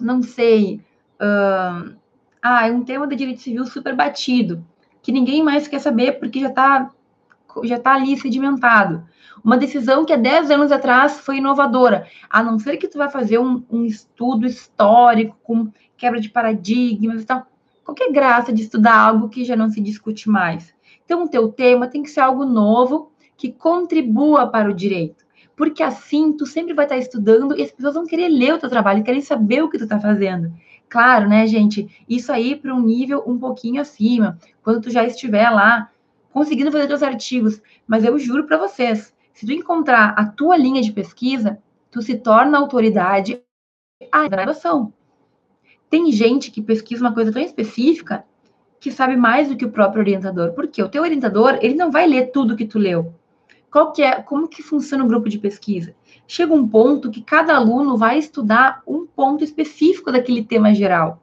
não 0.00 0.22
sei, 0.22 0.80
uh, 1.20 1.94
ah, 2.42 2.66
é 2.66 2.72
um 2.72 2.84
tema 2.84 3.06
de 3.06 3.16
direito 3.16 3.42
civil 3.42 3.66
super 3.66 3.94
batido, 3.94 4.64
que 5.02 5.12
ninguém 5.12 5.42
mais 5.42 5.68
quer 5.68 5.80
saber 5.80 6.18
porque 6.18 6.40
já 6.40 6.48
está 6.48 6.90
já 7.64 7.78
tá 7.78 7.94
ali 7.94 8.18
sedimentado. 8.18 9.06
Uma 9.42 9.56
decisão 9.56 10.04
que 10.04 10.12
há 10.12 10.16
10 10.16 10.50
anos 10.50 10.70
atrás 10.70 11.20
foi 11.20 11.38
inovadora, 11.38 12.06
a 12.28 12.42
não 12.42 12.58
ser 12.58 12.76
que 12.76 12.88
tu 12.88 12.98
vai 12.98 13.08
fazer 13.08 13.38
um, 13.38 13.64
um 13.70 13.84
estudo 13.84 14.46
histórico 14.46 15.38
com 15.42 15.70
quebra 15.96 16.20
de 16.20 16.28
paradigmas 16.28 17.22
e 17.22 17.24
tal. 17.24 17.46
Qual 17.84 17.94
que 17.94 18.02
é 18.02 18.12
graça 18.12 18.52
de 18.52 18.62
estudar 18.62 18.98
algo 18.98 19.28
que 19.28 19.44
já 19.44 19.56
não 19.56 19.70
se 19.70 19.80
discute 19.80 20.28
mais? 20.28 20.74
Então, 21.04 21.22
o 21.22 21.28
teu 21.28 21.50
tema 21.50 21.86
tem 21.86 22.02
que 22.02 22.10
ser 22.10 22.20
algo 22.20 22.44
novo, 22.44 23.12
que 23.36 23.52
contribua 23.52 24.46
para 24.46 24.70
o 24.70 24.74
direito. 24.74 25.24
Porque 25.56 25.82
assim, 25.82 26.32
tu 26.32 26.46
sempre 26.46 26.74
vai 26.74 26.84
estar 26.84 26.98
estudando 26.98 27.56
e 27.58 27.62
as 27.62 27.70
pessoas 27.70 27.94
vão 27.94 28.06
querer 28.06 28.28
ler 28.28 28.54
o 28.54 28.58
teu 28.58 28.68
trabalho, 28.68 29.02
querem 29.02 29.22
saber 29.22 29.62
o 29.62 29.70
que 29.70 29.78
tu 29.78 29.84
está 29.84 29.98
fazendo. 29.98 30.52
Claro, 30.88 31.28
né, 31.28 31.46
gente? 31.46 31.88
Isso 32.08 32.30
aí 32.30 32.54
para 32.54 32.74
um 32.74 32.80
nível 32.80 33.24
um 33.26 33.38
pouquinho 33.38 33.80
acima, 33.80 34.38
quando 34.62 34.80
tu 34.80 34.90
já 34.90 35.04
estiver 35.04 35.50
lá 35.50 35.90
conseguindo 36.30 36.70
fazer 36.70 36.86
teus 36.86 37.02
artigos. 37.02 37.62
Mas 37.86 38.04
eu 38.04 38.18
juro 38.18 38.44
para 38.44 38.58
vocês, 38.58 39.14
se 39.32 39.46
tu 39.46 39.52
encontrar 39.52 40.14
a 40.18 40.26
tua 40.26 40.56
linha 40.56 40.82
de 40.82 40.92
pesquisa, 40.92 41.58
tu 41.90 42.02
se 42.02 42.18
torna 42.18 42.58
autoridade 42.58 43.40
a 44.12 44.28
graduação. 44.28 44.92
Tem 45.88 46.12
gente 46.12 46.50
que 46.50 46.60
pesquisa 46.60 47.02
uma 47.02 47.14
coisa 47.14 47.32
tão 47.32 47.40
específica 47.40 48.24
que 48.78 48.90
sabe 48.90 49.16
mais 49.16 49.48
do 49.48 49.56
que 49.56 49.64
o 49.64 49.70
próprio 49.70 50.02
orientador. 50.02 50.52
Porque 50.52 50.82
o 50.82 50.88
teu 50.88 51.02
orientador, 51.02 51.58
ele 51.62 51.74
não 51.74 51.90
vai 51.90 52.06
ler 52.06 52.30
tudo 52.30 52.56
que 52.56 52.66
tu 52.66 52.78
leu. 52.78 53.14
Qual 53.76 53.92
que 53.92 54.02
é, 54.02 54.22
como 54.22 54.48
que 54.48 54.62
funciona 54.62 55.04
o 55.04 55.06
grupo 55.06 55.28
de 55.28 55.36
pesquisa? 55.36 55.94
Chega 56.26 56.54
um 56.54 56.66
ponto 56.66 57.10
que 57.10 57.20
cada 57.20 57.54
aluno 57.54 57.98
vai 57.98 58.16
estudar 58.16 58.80
um 58.86 59.06
ponto 59.06 59.44
específico 59.44 60.10
daquele 60.10 60.42
tema 60.42 60.72
geral. 60.72 61.20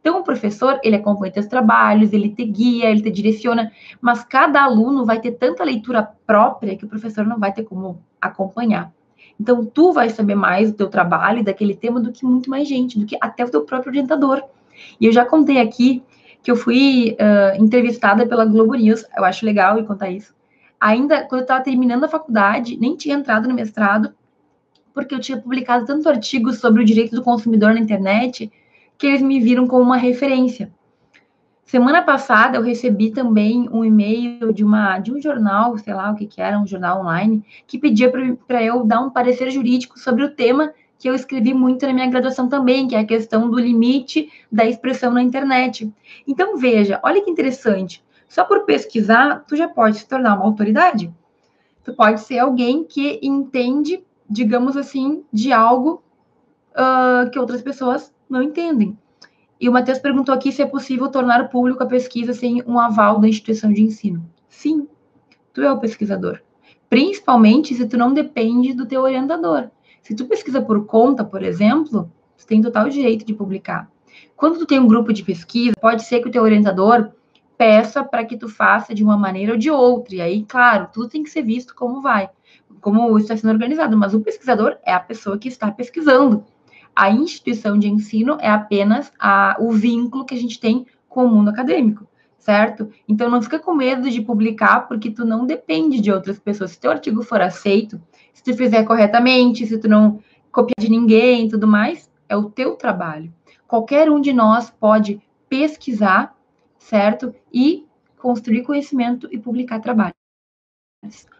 Então, 0.00 0.18
o 0.18 0.24
professor, 0.24 0.80
ele 0.82 0.96
acompanha 0.96 1.32
teus 1.32 1.46
trabalhos, 1.46 2.12
ele 2.12 2.30
te 2.30 2.44
guia, 2.46 2.90
ele 2.90 3.00
te 3.00 3.12
direciona, 3.12 3.70
mas 4.00 4.24
cada 4.24 4.64
aluno 4.64 5.04
vai 5.04 5.20
ter 5.20 5.38
tanta 5.38 5.62
leitura 5.62 6.02
própria 6.26 6.76
que 6.76 6.84
o 6.84 6.88
professor 6.88 7.24
não 7.24 7.38
vai 7.38 7.52
ter 7.52 7.62
como 7.62 8.02
acompanhar. 8.20 8.92
Então, 9.38 9.64
tu 9.64 9.92
vai 9.92 10.10
saber 10.10 10.34
mais 10.34 10.72
do 10.72 10.76
teu 10.76 10.88
trabalho 10.88 11.38
e 11.38 11.44
daquele 11.44 11.76
tema 11.76 12.00
do 12.00 12.10
que 12.10 12.26
muito 12.26 12.50
mais 12.50 12.66
gente, 12.66 12.98
do 12.98 13.06
que 13.06 13.16
até 13.20 13.44
o 13.44 13.50
teu 13.50 13.60
próprio 13.60 13.92
orientador. 13.92 14.42
E 15.00 15.06
eu 15.06 15.12
já 15.12 15.24
contei 15.24 15.60
aqui 15.60 16.02
que 16.42 16.50
eu 16.50 16.56
fui 16.56 17.16
uh, 17.20 17.62
entrevistada 17.62 18.26
pela 18.26 18.44
Globo 18.44 18.74
News, 18.74 19.04
eu 19.16 19.24
acho 19.24 19.46
legal 19.46 19.78
eu 19.78 19.86
contar 19.86 20.10
isso, 20.10 20.34
ainda 20.84 21.22
quando 21.24 21.40
eu 21.40 21.44
estava 21.44 21.64
terminando 21.64 22.04
a 22.04 22.08
faculdade, 22.08 22.76
nem 22.76 22.94
tinha 22.94 23.16
entrado 23.16 23.48
no 23.48 23.54
mestrado, 23.54 24.12
porque 24.92 25.14
eu 25.14 25.18
tinha 25.18 25.40
publicado 25.40 25.86
tanto 25.86 26.06
artigo 26.10 26.52
sobre 26.52 26.82
o 26.82 26.84
direito 26.84 27.16
do 27.16 27.22
consumidor 27.22 27.72
na 27.72 27.80
internet, 27.80 28.52
que 28.98 29.06
eles 29.06 29.22
me 29.22 29.40
viram 29.40 29.66
como 29.66 29.82
uma 29.82 29.96
referência. 29.96 30.70
Semana 31.64 32.02
passada 32.02 32.58
eu 32.58 32.62
recebi 32.62 33.10
também 33.10 33.66
um 33.72 33.82
e-mail 33.82 34.52
de 34.52 34.62
uma 34.62 34.98
de 34.98 35.10
um 35.10 35.18
jornal, 35.18 35.78
sei 35.78 35.94
lá 35.94 36.10
o 36.10 36.16
que 36.16 36.26
que 36.26 36.42
era, 36.42 36.58
um 36.58 36.66
jornal 36.66 37.00
online, 37.00 37.42
que 37.66 37.78
pedia 37.78 38.12
para 38.46 38.62
eu 38.62 38.84
dar 38.84 39.00
um 39.00 39.08
parecer 39.08 39.50
jurídico 39.50 39.98
sobre 39.98 40.22
o 40.22 40.32
tema 40.32 40.70
que 40.98 41.08
eu 41.08 41.14
escrevi 41.14 41.54
muito 41.54 41.86
na 41.86 41.94
minha 41.94 42.10
graduação 42.10 42.46
também, 42.46 42.86
que 42.86 42.94
é 42.94 42.98
a 42.98 43.06
questão 43.06 43.50
do 43.50 43.58
limite 43.58 44.30
da 44.52 44.66
expressão 44.66 45.10
na 45.10 45.22
internet. 45.22 45.90
Então 46.28 46.58
veja, 46.58 47.00
olha 47.02 47.24
que 47.24 47.30
interessante. 47.30 48.03
Só 48.34 48.42
por 48.42 48.64
pesquisar, 48.64 49.44
tu 49.46 49.54
já 49.54 49.68
pode 49.68 49.98
se 49.98 50.08
tornar 50.08 50.34
uma 50.34 50.44
autoridade. 50.44 51.08
Tu 51.84 51.94
pode 51.94 52.20
ser 52.20 52.40
alguém 52.40 52.82
que 52.82 53.20
entende, 53.22 54.04
digamos 54.28 54.76
assim, 54.76 55.24
de 55.32 55.52
algo 55.52 56.02
uh, 56.72 57.30
que 57.30 57.38
outras 57.38 57.62
pessoas 57.62 58.12
não 58.28 58.42
entendem. 58.42 58.98
E 59.60 59.68
o 59.68 59.72
Matheus 59.72 60.00
perguntou 60.00 60.34
aqui 60.34 60.50
se 60.50 60.60
é 60.60 60.66
possível 60.66 61.08
tornar 61.08 61.48
público 61.48 61.84
a 61.84 61.86
pesquisa 61.86 62.32
sem 62.32 62.60
um 62.66 62.76
aval 62.76 63.20
da 63.20 63.28
instituição 63.28 63.72
de 63.72 63.82
ensino. 63.82 64.28
Sim, 64.48 64.88
tu 65.52 65.62
é 65.62 65.70
o 65.70 65.78
pesquisador. 65.78 66.40
Principalmente 66.90 67.72
se 67.72 67.86
tu 67.86 67.96
não 67.96 68.12
depende 68.12 68.74
do 68.74 68.84
teu 68.84 69.02
orientador. 69.02 69.70
Se 70.02 70.12
tu 70.12 70.26
pesquisa 70.26 70.60
por 70.60 70.86
conta, 70.86 71.22
por 71.22 71.40
exemplo, 71.40 72.10
tu 72.36 72.44
tem 72.48 72.60
total 72.60 72.88
direito 72.88 73.24
de 73.24 73.32
publicar. 73.32 73.88
Quando 74.34 74.58
tu 74.58 74.66
tem 74.66 74.80
um 74.80 74.88
grupo 74.88 75.12
de 75.12 75.22
pesquisa, 75.22 75.76
pode 75.80 76.02
ser 76.02 76.20
que 76.20 76.26
o 76.26 76.32
teu 76.32 76.42
orientador 76.42 77.12
peça 77.56 78.04
para 78.04 78.24
que 78.24 78.36
tu 78.36 78.48
faça 78.48 78.94
de 78.94 79.02
uma 79.02 79.16
maneira 79.16 79.52
ou 79.52 79.58
de 79.58 79.70
outra. 79.70 80.14
E 80.14 80.20
aí, 80.20 80.44
claro, 80.44 80.88
tudo 80.92 81.08
tem 81.08 81.22
que 81.22 81.30
ser 81.30 81.42
visto 81.42 81.74
como 81.74 82.00
vai, 82.00 82.28
como 82.80 83.16
está 83.18 83.36
sendo 83.36 83.52
organizado. 83.52 83.96
Mas 83.96 84.14
o 84.14 84.20
pesquisador 84.20 84.76
é 84.84 84.92
a 84.92 85.00
pessoa 85.00 85.38
que 85.38 85.48
está 85.48 85.70
pesquisando. 85.70 86.44
A 86.94 87.10
instituição 87.10 87.78
de 87.78 87.88
ensino 87.88 88.36
é 88.40 88.48
apenas 88.48 89.12
a, 89.18 89.56
o 89.58 89.72
vínculo 89.72 90.24
que 90.24 90.34
a 90.34 90.38
gente 90.38 90.60
tem 90.60 90.86
com 91.08 91.24
o 91.24 91.28
mundo 91.28 91.50
acadêmico, 91.50 92.06
certo? 92.38 92.88
Então 93.08 93.30
não 93.30 93.42
fica 93.42 93.58
com 93.58 93.74
medo 93.74 94.08
de 94.10 94.20
publicar, 94.20 94.86
porque 94.86 95.10
tu 95.10 95.24
não 95.24 95.46
depende 95.46 96.00
de 96.00 96.12
outras 96.12 96.38
pessoas. 96.38 96.72
Se 96.72 96.80
teu 96.80 96.90
artigo 96.90 97.22
for 97.22 97.40
aceito, 97.40 98.00
se 98.32 98.42
tu 98.42 98.54
fizer 98.54 98.84
corretamente, 98.84 99.66
se 99.66 99.78
tu 99.78 99.88
não 99.88 100.20
copiar 100.52 100.74
de 100.78 100.88
ninguém 100.88 101.46
e 101.46 101.48
tudo 101.48 101.66
mais, 101.66 102.08
é 102.28 102.36
o 102.36 102.44
teu 102.44 102.76
trabalho. 102.76 103.32
Qualquer 103.66 104.10
um 104.10 104.20
de 104.20 104.32
nós 104.32 104.70
pode 104.70 105.20
pesquisar 105.48 106.33
certo? 106.84 107.34
E 107.52 107.86
construir 108.18 108.62
conhecimento 108.62 109.26
e 109.30 109.38
publicar 109.38 109.80
trabalhos. 109.80 110.14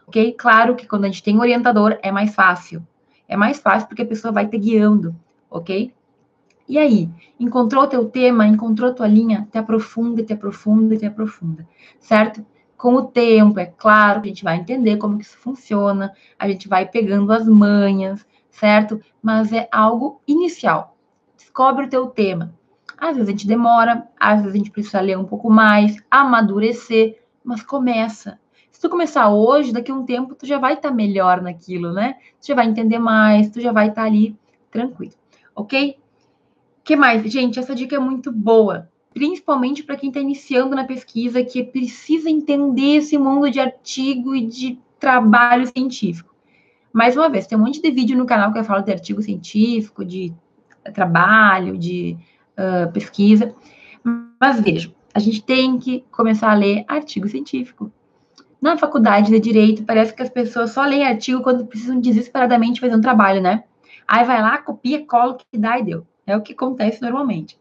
Ok? 0.06 0.32
Claro 0.32 0.74
que 0.74 0.86
quando 0.86 1.04
a 1.04 1.08
gente 1.08 1.22
tem 1.22 1.36
um 1.36 1.40
orientador 1.40 1.98
é 2.02 2.10
mais 2.10 2.34
fácil. 2.34 2.86
É 3.28 3.36
mais 3.36 3.58
fácil 3.60 3.88
porque 3.88 4.02
a 4.02 4.06
pessoa 4.06 4.32
vai 4.32 4.46
te 4.48 4.58
guiando, 4.58 5.14
ok? 5.50 5.92
E 6.66 6.78
aí, 6.78 7.10
encontrou 7.38 7.86
teu 7.86 8.08
tema, 8.08 8.46
encontrou 8.46 8.94
tua 8.94 9.06
linha, 9.06 9.46
te 9.50 9.58
aprofunda, 9.58 10.22
te 10.22 10.32
aprofunda, 10.32 10.96
te 10.96 11.04
aprofunda, 11.04 11.68
certo? 12.00 12.44
Com 12.76 12.94
o 12.94 13.02
tempo, 13.02 13.58
é 13.58 13.66
claro, 13.66 14.20
a 14.20 14.26
gente 14.26 14.44
vai 14.44 14.56
entender 14.56 14.96
como 14.96 15.18
que 15.18 15.24
isso 15.24 15.36
funciona, 15.36 16.12
a 16.38 16.48
gente 16.48 16.68
vai 16.68 16.88
pegando 16.88 17.32
as 17.32 17.46
manhas, 17.46 18.26
certo? 18.50 19.00
Mas 19.22 19.52
é 19.52 19.68
algo 19.70 20.22
inicial. 20.26 20.96
Descobre 21.36 21.84
o 21.84 21.88
teu 21.88 22.06
tema, 22.06 22.54
às 22.98 23.16
vezes 23.16 23.28
a 23.28 23.32
gente 23.32 23.46
demora, 23.46 24.08
às 24.18 24.40
vezes 24.40 24.54
a 24.54 24.56
gente 24.56 24.70
precisa 24.70 25.00
ler 25.00 25.18
um 25.18 25.24
pouco 25.24 25.50
mais, 25.50 25.96
amadurecer, 26.10 27.18
mas 27.44 27.62
começa. 27.62 28.38
Se 28.70 28.80
tu 28.80 28.88
começar 28.88 29.28
hoje, 29.30 29.72
daqui 29.72 29.90
a 29.90 29.94
um 29.94 30.04
tempo 30.04 30.34
tu 30.34 30.46
já 30.46 30.58
vai 30.58 30.74
estar 30.74 30.90
tá 30.90 30.94
melhor 30.94 31.40
naquilo, 31.40 31.92
né? 31.92 32.16
Tu 32.40 32.48
já 32.48 32.54
vai 32.54 32.66
entender 32.66 32.98
mais, 32.98 33.50
tu 33.50 33.60
já 33.60 33.72
vai 33.72 33.88
estar 33.88 34.02
tá 34.02 34.06
ali 34.08 34.36
tranquilo, 34.70 35.12
ok? 35.54 35.96
que 36.84 36.94
mais? 36.94 37.22
Gente, 37.32 37.58
essa 37.58 37.74
dica 37.74 37.96
é 37.96 37.98
muito 37.98 38.30
boa, 38.30 38.90
principalmente 39.12 39.82
para 39.82 39.96
quem 39.96 40.10
está 40.10 40.20
iniciando 40.20 40.76
na 40.76 40.84
pesquisa, 40.84 41.42
que 41.42 41.64
precisa 41.64 42.28
entender 42.28 42.96
esse 42.96 43.16
mundo 43.16 43.50
de 43.50 43.58
artigo 43.58 44.36
e 44.36 44.46
de 44.46 44.78
trabalho 45.00 45.66
científico. 45.66 46.34
Mais 46.92 47.16
uma 47.16 47.28
vez, 47.28 47.46
tem 47.46 47.58
um 47.58 47.62
monte 47.62 47.80
de 47.80 47.90
vídeo 47.90 48.16
no 48.16 48.26
canal 48.26 48.52
que 48.52 48.58
eu 48.58 48.64
falo 48.64 48.82
de 48.82 48.92
artigo 48.92 49.22
científico, 49.22 50.04
de 50.04 50.32
trabalho, 50.92 51.78
de 51.78 52.16
uh, 52.58 52.90
pesquisa. 52.92 53.54
Mas 54.40 54.60
vejam, 54.60 54.92
a 55.14 55.18
gente 55.18 55.42
tem 55.42 55.78
que 55.78 56.04
começar 56.10 56.50
a 56.50 56.54
ler 56.54 56.84
artigo 56.88 57.28
científico. 57.28 57.90
Na 58.60 58.76
faculdade 58.76 59.30
de 59.30 59.38
Direito, 59.38 59.84
parece 59.84 60.14
que 60.14 60.22
as 60.22 60.30
pessoas 60.30 60.70
só 60.70 60.84
leem 60.84 61.04
artigo 61.04 61.42
quando 61.42 61.66
precisam 61.66 62.00
desesperadamente 62.00 62.80
fazer 62.80 62.96
um 62.96 63.00
trabalho, 63.00 63.40
né? 63.40 63.64
Aí 64.08 64.24
vai 64.24 64.40
lá, 64.40 64.58
copia, 64.58 65.04
cola 65.04 65.32
o 65.32 65.36
que 65.36 65.58
dá 65.58 65.78
e 65.78 65.84
deu. 65.84 66.06
É 66.26 66.36
o 66.36 66.40
que 66.40 66.52
acontece 66.52 67.02
normalmente. 67.02 67.58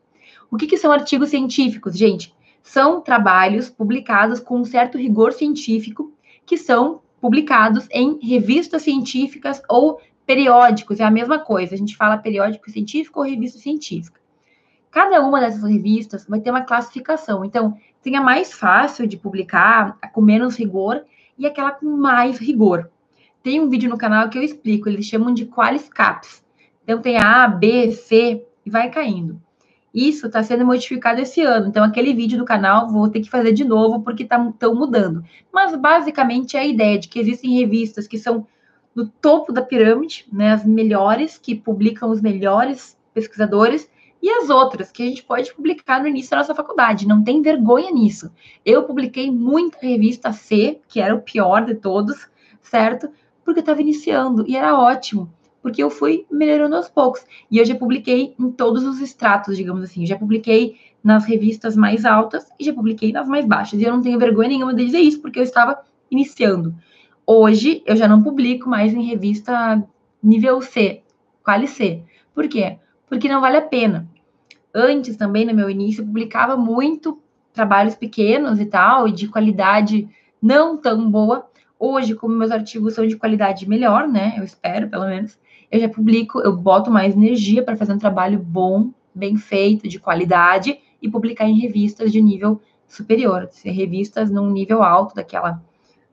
O 0.49 0.57
que, 0.57 0.67
que 0.67 0.77
são 0.77 0.91
artigos 0.91 1.29
científicos, 1.29 1.97
gente? 1.97 2.33
São 2.61 3.01
trabalhos 3.01 3.69
publicados 3.69 4.39
com 4.39 4.59
um 4.59 4.65
certo 4.65 4.97
rigor 4.97 5.33
científico 5.33 6.13
que 6.45 6.57
são 6.57 7.01
publicados 7.19 7.87
em 7.91 8.19
revistas 8.25 8.83
científicas 8.83 9.61
ou 9.69 9.99
periódicos. 10.25 10.99
É 10.99 11.03
a 11.03 11.11
mesma 11.11 11.39
coisa. 11.39 11.75
A 11.75 11.77
gente 11.77 11.95
fala 11.95 12.17
periódico 12.17 12.69
científico 12.71 13.19
ou 13.19 13.25
revista 13.25 13.59
científica. 13.59 14.22
Cada 14.93 15.25
uma 15.25 15.39
dessas 15.39 15.63
revistas 15.63 16.23
vai 16.29 16.39
ter 16.39 16.51
uma 16.51 16.61
classificação. 16.61 17.43
Então, 17.43 17.75
tem 18.03 18.15
a 18.15 18.21
mais 18.21 18.53
fácil 18.53 19.07
de 19.07 19.17
publicar, 19.17 19.97
a 19.99 20.07
com 20.07 20.21
menos 20.21 20.55
rigor, 20.55 21.03
e 21.35 21.47
aquela 21.47 21.71
com 21.71 21.97
mais 21.97 22.37
rigor. 22.37 22.91
Tem 23.41 23.59
um 23.59 23.69
vídeo 23.69 23.89
no 23.89 23.97
canal 23.97 24.29
que 24.29 24.37
eu 24.37 24.43
explico, 24.43 24.87
eles 24.87 25.07
chamam 25.07 25.33
de 25.33 25.47
Qualiscaps. 25.47 26.43
Então, 26.83 27.01
tem 27.01 27.17
a 27.17 27.47
B, 27.47 27.91
C, 27.91 28.45
e 28.63 28.69
vai 28.69 28.91
caindo. 28.91 29.41
Isso 29.91 30.27
está 30.27 30.43
sendo 30.43 30.63
modificado 30.63 31.19
esse 31.19 31.41
ano. 31.41 31.67
Então, 31.67 31.83
aquele 31.83 32.13
vídeo 32.13 32.37
do 32.37 32.45
canal 32.45 32.87
vou 32.87 33.09
ter 33.09 33.21
que 33.21 33.31
fazer 33.31 33.51
de 33.51 33.63
novo 33.63 34.01
porque 34.01 34.21
estão 34.21 34.51
tá, 34.51 34.69
mudando. 34.69 35.25
Mas, 35.51 35.75
basicamente, 35.75 36.55
é 36.55 36.59
a 36.59 36.67
ideia 36.67 36.99
de 36.99 37.07
que 37.07 37.19
existem 37.19 37.57
revistas 37.57 38.07
que 38.07 38.19
são 38.19 38.45
do 38.93 39.07
topo 39.07 39.51
da 39.51 39.63
pirâmide, 39.63 40.27
né, 40.31 40.51
as 40.51 40.63
melhores, 40.63 41.39
que 41.39 41.55
publicam 41.55 42.11
os 42.11 42.21
melhores 42.21 42.95
pesquisadores, 43.11 43.89
e 44.23 44.29
as 44.31 44.49
outras, 44.49 44.91
que 44.91 45.03
a 45.03 45.05
gente 45.05 45.23
pode 45.23 45.53
publicar 45.53 46.01
no 46.01 46.07
início 46.07 46.31
da 46.31 46.37
nossa 46.37 46.55
faculdade. 46.55 47.07
Não 47.07 47.23
tem 47.23 47.41
vergonha 47.41 47.91
nisso. 47.91 48.31
Eu 48.65 48.83
publiquei 48.83 49.29
muita 49.29 49.77
revista 49.81 50.31
C, 50.31 50.79
que 50.87 50.99
era 50.99 51.13
o 51.13 51.21
pior 51.21 51.65
de 51.65 51.75
todos, 51.75 52.27
certo? 52.61 53.09
Porque 53.43 53.59
eu 53.59 53.63
estava 53.63 53.81
iniciando 53.81 54.45
e 54.47 54.55
era 54.55 54.79
ótimo 54.79 55.29
porque 55.63 55.81
eu 55.81 55.89
fui 55.89 56.25
melhorando 56.29 56.75
aos 56.75 56.89
poucos. 56.89 57.25
E 57.49 57.57
eu 57.57 57.65
já 57.65 57.73
publiquei 57.73 58.35
em 58.37 58.51
todos 58.51 58.83
os 58.83 58.99
estratos, 58.99 59.55
digamos 59.55 59.81
assim. 59.81 60.01
Eu 60.01 60.07
já 60.07 60.17
publiquei 60.17 60.75
nas 61.01 61.23
revistas 61.23 61.77
mais 61.77 62.03
altas 62.03 62.45
e 62.59 62.65
já 62.65 62.73
publiquei 62.73 63.13
nas 63.13 63.29
mais 63.29 63.45
baixas. 63.45 63.79
E 63.79 63.83
eu 63.85 63.93
não 63.93 64.01
tenho 64.01 64.19
vergonha 64.19 64.49
nenhuma 64.49 64.73
de 64.73 64.85
dizer 64.85 64.99
isso, 64.99 65.21
porque 65.21 65.39
eu 65.39 65.43
estava 65.43 65.79
iniciando. 66.11 66.75
Hoje, 67.25 67.81
eu 67.85 67.95
já 67.95 68.09
não 68.09 68.21
publico 68.21 68.69
mais 68.69 68.93
em 68.93 69.03
revista 69.03 69.81
nível 70.21 70.61
C, 70.61 71.01
quali 71.41 71.67
C. 71.67 72.03
Por 72.35 72.49
quê? 72.49 72.77
Porque 73.07 73.29
não 73.29 73.39
vale 73.39 73.55
a 73.55 73.61
pena. 73.61 74.05
Antes, 74.73 75.15
também, 75.15 75.45
no 75.45 75.53
meu 75.53 75.69
início, 75.69 76.05
publicava 76.05 76.57
muito 76.57 77.21
trabalhos 77.53 77.95
pequenos 77.95 78.59
e 78.59 78.65
tal, 78.65 79.07
e 79.07 79.11
de 79.11 79.27
qualidade 79.27 80.09
não 80.41 80.75
tão 80.77 81.09
boa. 81.09 81.47
Hoje, 81.79 82.15
como 82.15 82.35
meus 82.35 82.51
artigos 82.51 82.93
são 82.93 83.05
de 83.05 83.15
qualidade 83.15 83.67
melhor, 83.67 84.07
né? 84.07 84.33
Eu 84.37 84.43
espero, 84.43 84.89
pelo 84.89 85.05
menos 85.05 85.37
eu 85.73 85.79
já 85.79 85.89
publico, 85.89 86.39
eu 86.39 86.55
boto 86.55 86.91
mais 86.91 87.15
energia 87.15 87.63
para 87.63 87.75
fazer 87.75 87.93
um 87.93 87.97
trabalho 87.97 88.37
bom, 88.37 88.91
bem 89.13 89.37
feito, 89.37 89.87
de 89.87 89.99
qualidade 89.99 90.79
e 91.01 91.09
publicar 91.09 91.45
em 91.45 91.59
revistas 91.59 92.11
de 92.11 92.21
nível 92.21 92.61
superior, 92.87 93.49
revistas 93.65 94.29
num 94.29 94.51
nível 94.51 94.83
alto 94.83 95.15
daquela 95.15 95.59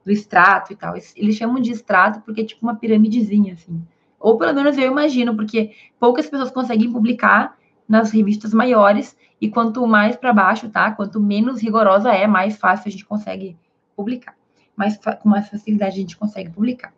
do 0.02 0.10
extrato 0.10 0.72
e 0.72 0.76
tal. 0.76 0.94
Eles 1.14 1.36
chamam 1.36 1.60
de 1.60 1.72
extrato 1.72 2.20
porque 2.22 2.40
é 2.40 2.44
tipo 2.44 2.64
uma 2.64 2.74
piramidezinha 2.74 3.52
assim. 3.52 3.82
Ou 4.18 4.38
pelo 4.38 4.54
menos 4.54 4.78
eu 4.78 4.90
imagino, 4.90 5.36
porque 5.36 5.72
poucas 5.98 6.26
pessoas 6.26 6.50
conseguem 6.50 6.90
publicar 6.90 7.56
nas 7.90 8.12
revistas 8.12 8.54
maiores 8.54 9.16
e 9.40 9.50
quanto 9.50 9.84
mais 9.84 10.14
para 10.14 10.32
baixo, 10.32 10.68
tá? 10.68 10.92
Quanto 10.92 11.18
menos 11.20 11.60
rigorosa 11.60 12.12
é, 12.12 12.24
mais 12.24 12.56
fácil 12.56 12.86
a 12.86 12.90
gente 12.92 13.04
consegue 13.04 13.56
publicar. 13.96 14.36
Mais 14.76 14.96
com 14.96 15.28
mais 15.28 15.48
facilidade 15.48 15.94
a 15.94 16.00
gente 16.00 16.16
consegue 16.16 16.50
publicar. 16.50 16.94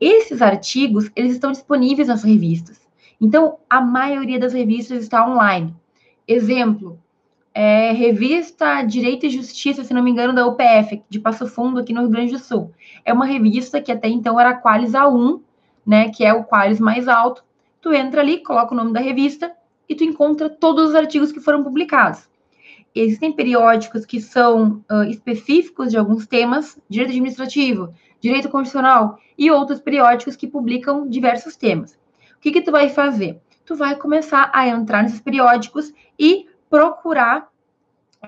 Esses 0.00 0.40
artigos, 0.40 1.10
eles 1.14 1.34
estão 1.34 1.52
disponíveis 1.52 2.08
nas 2.08 2.24
revistas. 2.24 2.80
Então, 3.20 3.58
a 3.68 3.82
maioria 3.82 4.40
das 4.40 4.54
revistas 4.54 5.02
está 5.02 5.28
online. 5.28 5.76
Exemplo, 6.26 6.98
é, 7.52 7.92
revista 7.92 8.82
Direito 8.82 9.26
e 9.26 9.30
Justiça, 9.30 9.84
se 9.84 9.92
não 9.92 10.02
me 10.02 10.10
engano, 10.10 10.32
da 10.32 10.46
UPF, 10.46 11.02
de 11.06 11.20
Passo 11.20 11.46
Fundo, 11.46 11.80
aqui 11.80 11.92
no 11.92 12.00
Rio 12.00 12.10
Grande 12.10 12.32
do 12.32 12.38
Sul. 12.38 12.72
É 13.04 13.12
uma 13.12 13.26
revista 13.26 13.78
que 13.78 13.92
até 13.92 14.08
então 14.08 14.40
era 14.40 14.58
Qualis 14.58 14.92
A1, 14.92 15.38
né, 15.84 16.08
que 16.08 16.24
é 16.24 16.32
o 16.32 16.44
Qualis 16.44 16.80
mais 16.80 17.08
alto. 17.08 17.44
Tu 17.82 17.92
entra 17.92 18.22
ali, 18.22 18.38
coloca 18.38 18.72
o 18.72 18.76
nome 18.76 18.94
da 18.94 19.00
revista 19.00 19.52
e 19.90 19.94
tu 19.96 20.04
encontra 20.04 20.48
todos 20.48 20.90
os 20.90 20.94
artigos 20.94 21.32
que 21.32 21.40
foram 21.40 21.64
publicados. 21.64 22.30
Existem 22.94 23.32
periódicos 23.32 24.06
que 24.06 24.20
são 24.20 24.84
uh, 24.90 25.02
específicos 25.02 25.90
de 25.90 25.98
alguns 25.98 26.28
temas, 26.28 26.78
direito 26.88 27.10
administrativo, 27.10 27.92
direito 28.20 28.48
constitucional 28.48 29.18
e 29.36 29.50
outros 29.50 29.80
periódicos 29.80 30.36
que 30.36 30.46
publicam 30.46 31.08
diversos 31.08 31.56
temas. 31.56 31.98
O 32.36 32.40
que, 32.40 32.52
que 32.52 32.62
tu 32.62 32.70
vai 32.70 32.88
fazer? 32.88 33.40
Tu 33.64 33.74
vai 33.74 33.96
começar 33.96 34.50
a 34.54 34.68
entrar 34.68 35.02
nesses 35.02 35.20
periódicos 35.20 35.92
e 36.18 36.46
procurar 36.68 37.48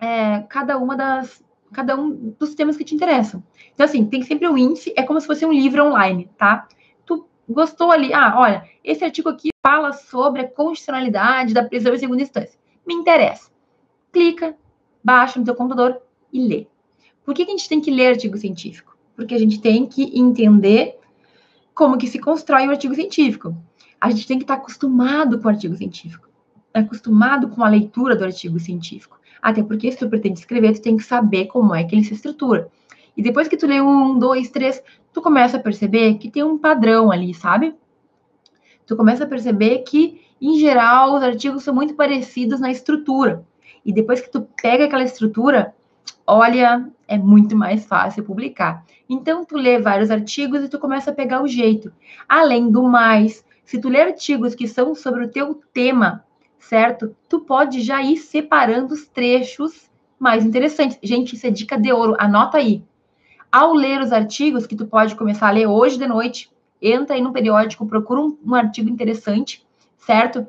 é, 0.01 0.41
cada 0.49 0.77
uma 0.79 0.97
das 0.97 1.43
cada 1.73 1.97
um 1.97 2.35
dos 2.39 2.55
temas 2.55 2.77
que 2.77 2.85
te 2.85 2.95
interessam. 2.95 3.43
Então, 3.73 3.87
assim, 3.87 4.05
tem 4.05 4.23
sempre 4.23 4.47
um 4.47 4.59
índice, 4.59 4.93
é 4.95 5.03
como 5.03 5.19
se 5.19 5.27
fosse 5.27 5.47
um 5.47 5.53
livro 5.53 5.87
online, 5.87 6.29
tá? 6.37 6.69
Tu 7.07 7.27
gostou 7.49 7.91
ali, 7.91 8.13
ah, 8.13 8.35
olha, 8.37 8.69
esse 8.85 9.03
artigo 9.03 9.31
aqui 9.31 9.52
fala 9.63 9.93
sobre 9.93 10.43
a 10.43 10.49
constitucionalidade 10.49 11.55
da 11.55 11.65
prisão 11.65 11.95
em 11.95 11.99
segunda 11.99 12.23
instância. 12.23 12.59
Me 12.87 12.95
interessa. 12.95 13.51
Clica, 14.13 14.57
baixa 15.03 15.39
no 15.39 15.45
teu 15.45 15.55
computador 15.55 16.01
e 16.33 16.47
lê. 16.47 16.67
Por 17.25 17.35
que, 17.35 17.45
que 17.45 17.53
a 17.53 17.57
gente 17.57 17.69
tem 17.69 17.81
que 17.81 17.91
ler 17.91 18.09
artigo 18.09 18.37
científico? 18.37 18.93
porque 19.15 19.35
a 19.35 19.39
gente 19.39 19.61
tem 19.61 19.87
que 19.87 20.19
entender 20.19 20.99
como 21.75 21.97
que 21.97 22.07
se 22.07 22.19
constrói 22.19 22.67
o 22.67 22.71
artigo 22.71 22.95
científico. 22.95 23.57
A 24.01 24.11
gente 24.11 24.27
tem 24.27 24.39
que 24.39 24.45
estar 24.45 24.55
acostumado 24.55 25.39
com 25.39 25.47
o 25.47 25.51
artigo 25.51 25.77
científico, 25.77 26.29
acostumado 26.75 27.49
com 27.49 27.63
a 27.63 27.69
leitura 27.69 28.17
do 28.17 28.25
artigo 28.25 28.59
científico. 28.59 29.19
Até 29.41 29.63
porque 29.63 29.91
se 29.91 29.99
tu 29.99 30.09
pretende 30.09 30.41
escrever, 30.41 30.73
tu 30.75 30.83
tem 30.83 30.97
que 30.97 31.05
saber 31.05 31.47
como 31.47 31.75
é 31.75 31.85
que 31.85 31.95
ele 31.95 32.05
se 32.05 32.15
estrutura. 32.15 32.69
E 33.17 33.23
depois 33.23 33.49
que 33.49 33.57
tu 33.57 33.67
lê 33.67 33.81
um, 33.81 34.19
dois, 34.19 34.51
três, 34.51 34.83
tu 35.13 35.21
começa 35.21 35.57
a 35.57 35.61
perceber 35.61 36.15
que 36.15 36.31
tem 36.31 36.43
um 36.43 36.59
padrão 36.59 37.11
ali, 37.11 37.35
sabe? 37.35 37.75
Tu 38.87 38.97
começa 38.97 39.25
a 39.25 39.27
perceber 39.27 39.79
que, 39.79 40.21
em 40.41 40.59
geral, 40.59 41.15
os 41.15 41.23
artigos 41.23 41.63
são 41.63 41.75
muito 41.75 41.95
parecidos 41.95 42.61
na 42.61 42.71
estrutura. 42.71 43.45
E 43.85 43.93
depois 43.93 44.21
que 44.21 44.31
tu 44.31 44.47
pega 44.61 44.85
aquela 44.85 45.05
estrutura, 45.05 45.75
olha, 46.27 46.89
é 47.07 47.19
muito 47.19 47.57
mais 47.57 47.85
fácil 47.85 48.25
publicar. 48.25 48.85
Então, 49.09 49.45
tu 49.45 49.57
lê 49.57 49.79
vários 49.79 50.11
artigos 50.11 50.63
e 50.63 50.69
tu 50.69 50.79
começa 50.79 51.11
a 51.11 51.15
pegar 51.15 51.43
o 51.43 51.49
jeito. 51.49 51.93
Além 52.29 52.71
do 52.71 52.83
mais, 52.83 53.45
se 53.65 53.81
tu 53.81 53.89
ler 53.89 54.03
artigos 54.03 54.55
que 54.55 54.67
são 54.67 54.95
sobre 54.95 55.25
o 55.25 55.29
teu 55.29 55.61
tema, 55.73 56.25
certo? 56.59 57.15
Tu 57.29 57.41
pode 57.41 57.81
já 57.81 58.03
ir 58.03 58.17
separando 58.17 58.95
os 58.95 59.07
trechos 59.07 59.91
mais 60.19 60.45
interessantes. 60.45 60.99
Gente, 61.03 61.35
isso 61.35 61.47
é 61.47 61.51
dica 61.51 61.77
de 61.79 61.93
ouro, 61.93 62.17
anota 62.19 62.59
aí. 62.59 62.83
Ao 63.51 63.75
ler 63.75 64.01
os 64.01 64.13
artigos, 64.13 64.67
que 64.67 64.77
tu 64.77 64.87
pode 64.87 65.15
começar 65.15 65.49
a 65.49 65.53
ler 65.53 65.67
hoje 65.67 65.99
de 65.99 66.07
noite, 66.07 66.51
entra 66.83 67.15
aí 67.15 67.23
no 67.23 67.33
periódico, 67.33 67.87
procura 67.87 68.21
um, 68.21 68.37
um 68.45 68.55
artigo 68.55 68.91
interessante, 68.91 69.65
certo? 69.97 70.47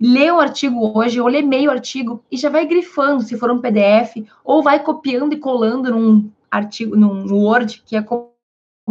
lê 0.00 0.30
o 0.30 0.38
artigo 0.38 0.98
hoje, 0.98 1.20
ou 1.20 1.26
lê 1.26 1.40
meio 1.40 1.70
artigo 1.70 2.22
e 2.30 2.36
já 2.36 2.50
vai 2.50 2.66
grifando 2.66 3.22
se 3.22 3.38
for 3.38 3.50
um 3.50 3.60
PDF, 3.60 4.16
ou 4.44 4.62
vai 4.62 4.82
copiando 4.82 5.32
e 5.32 5.38
colando 5.38 5.90
num 5.90 6.30
artigo, 6.50 6.96
num 6.96 7.32
Word, 7.32 7.82
que 7.86 7.96
é 7.96 8.02
como 8.02 8.30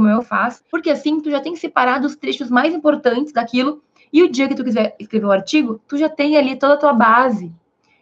eu 0.09 0.21
faço, 0.21 0.63
porque 0.71 0.89
assim 0.89 1.21
tu 1.21 1.30
já 1.30 1.39
tem 1.39 1.55
separado 1.55 2.07
os 2.07 2.15
trechos 2.15 2.49
mais 2.49 2.74
importantes 2.74 3.32
daquilo, 3.32 3.82
e 4.11 4.24
o 4.24 4.30
dia 4.30 4.47
que 4.47 4.55
tu 4.55 4.63
quiser 4.63 4.95
escrever 4.99 5.26
o 5.26 5.30
um 5.30 5.32
artigo, 5.32 5.82
tu 5.88 5.97
já 5.97 6.09
tem 6.09 6.38
ali 6.38 6.55
toda 6.55 6.76
a 6.76 6.78
tua 6.78 6.93
base. 6.93 7.51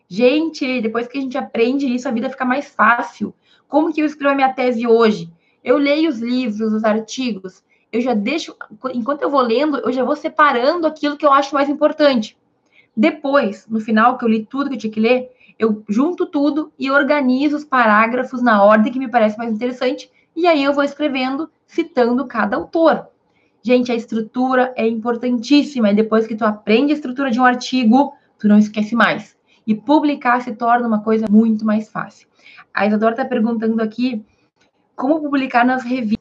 Gente, 0.07 0.81
depois 0.81 1.07
que 1.07 1.17
a 1.17 1.21
gente 1.21 1.37
aprende 1.37 1.85
isso, 1.85 2.07
a 2.07 2.11
vida 2.11 2.29
fica 2.29 2.43
mais 2.43 2.67
fácil. 2.67 3.33
Como 3.65 3.93
que 3.93 4.01
eu 4.01 4.05
escrevo 4.05 4.33
a 4.33 4.35
minha 4.35 4.51
tese 4.51 4.85
hoje? 4.85 5.31
Eu 5.63 5.77
leio 5.77 6.09
os 6.09 6.19
livros, 6.19 6.73
os 6.73 6.83
artigos, 6.83 7.63
eu 7.91 8.01
já 8.01 8.13
deixo, 8.13 8.55
enquanto 8.93 9.21
eu 9.21 9.29
vou 9.29 9.41
lendo, 9.41 9.77
eu 9.79 9.91
já 9.91 10.03
vou 10.03 10.15
separando 10.15 10.87
aquilo 10.87 11.17
que 11.17 11.25
eu 11.25 11.33
acho 11.33 11.53
mais 11.53 11.69
importante. 11.69 12.37
Depois, 12.95 13.65
no 13.69 13.79
final, 13.79 14.17
que 14.17 14.25
eu 14.25 14.29
li 14.29 14.45
tudo 14.45 14.69
que 14.69 14.75
eu 14.75 14.79
tinha 14.79 14.93
que 14.93 14.99
ler, 14.99 15.31
eu 15.59 15.83
junto 15.87 16.25
tudo 16.25 16.71
e 16.79 16.89
organizo 16.89 17.57
os 17.57 17.65
parágrafos 17.65 18.41
na 18.41 18.63
ordem 18.63 18.91
que 18.91 18.99
me 18.99 19.09
parece 19.09 19.37
mais 19.37 19.51
interessante, 19.51 20.09
e 20.35 20.47
aí 20.47 20.63
eu 20.63 20.73
vou 20.73 20.83
escrevendo, 20.83 21.49
citando 21.67 22.25
cada 22.25 22.55
autor. 22.55 23.07
Gente, 23.61 23.91
a 23.91 23.95
estrutura 23.95 24.73
é 24.75 24.87
importantíssima, 24.87 25.91
e 25.91 25.95
depois 25.95 26.25
que 26.25 26.35
tu 26.35 26.45
aprende 26.45 26.93
a 26.93 26.95
estrutura 26.95 27.29
de 27.29 27.39
um 27.39 27.45
artigo, 27.45 28.13
tu 28.39 28.47
não 28.47 28.57
esquece 28.57 28.95
mais. 28.95 29.37
E 29.67 29.75
publicar 29.75 30.41
se 30.41 30.53
torna 30.53 30.87
uma 30.87 31.03
coisa 31.03 31.27
muito 31.29 31.63
mais 31.63 31.89
fácil. 31.89 32.27
A 32.73 32.87
Isadora 32.87 33.13
está 33.13 33.25
perguntando 33.25 33.81
aqui 33.81 34.25
como 34.95 35.21
publicar 35.21 35.65
nas 35.65 35.83
revistas. 35.83 36.20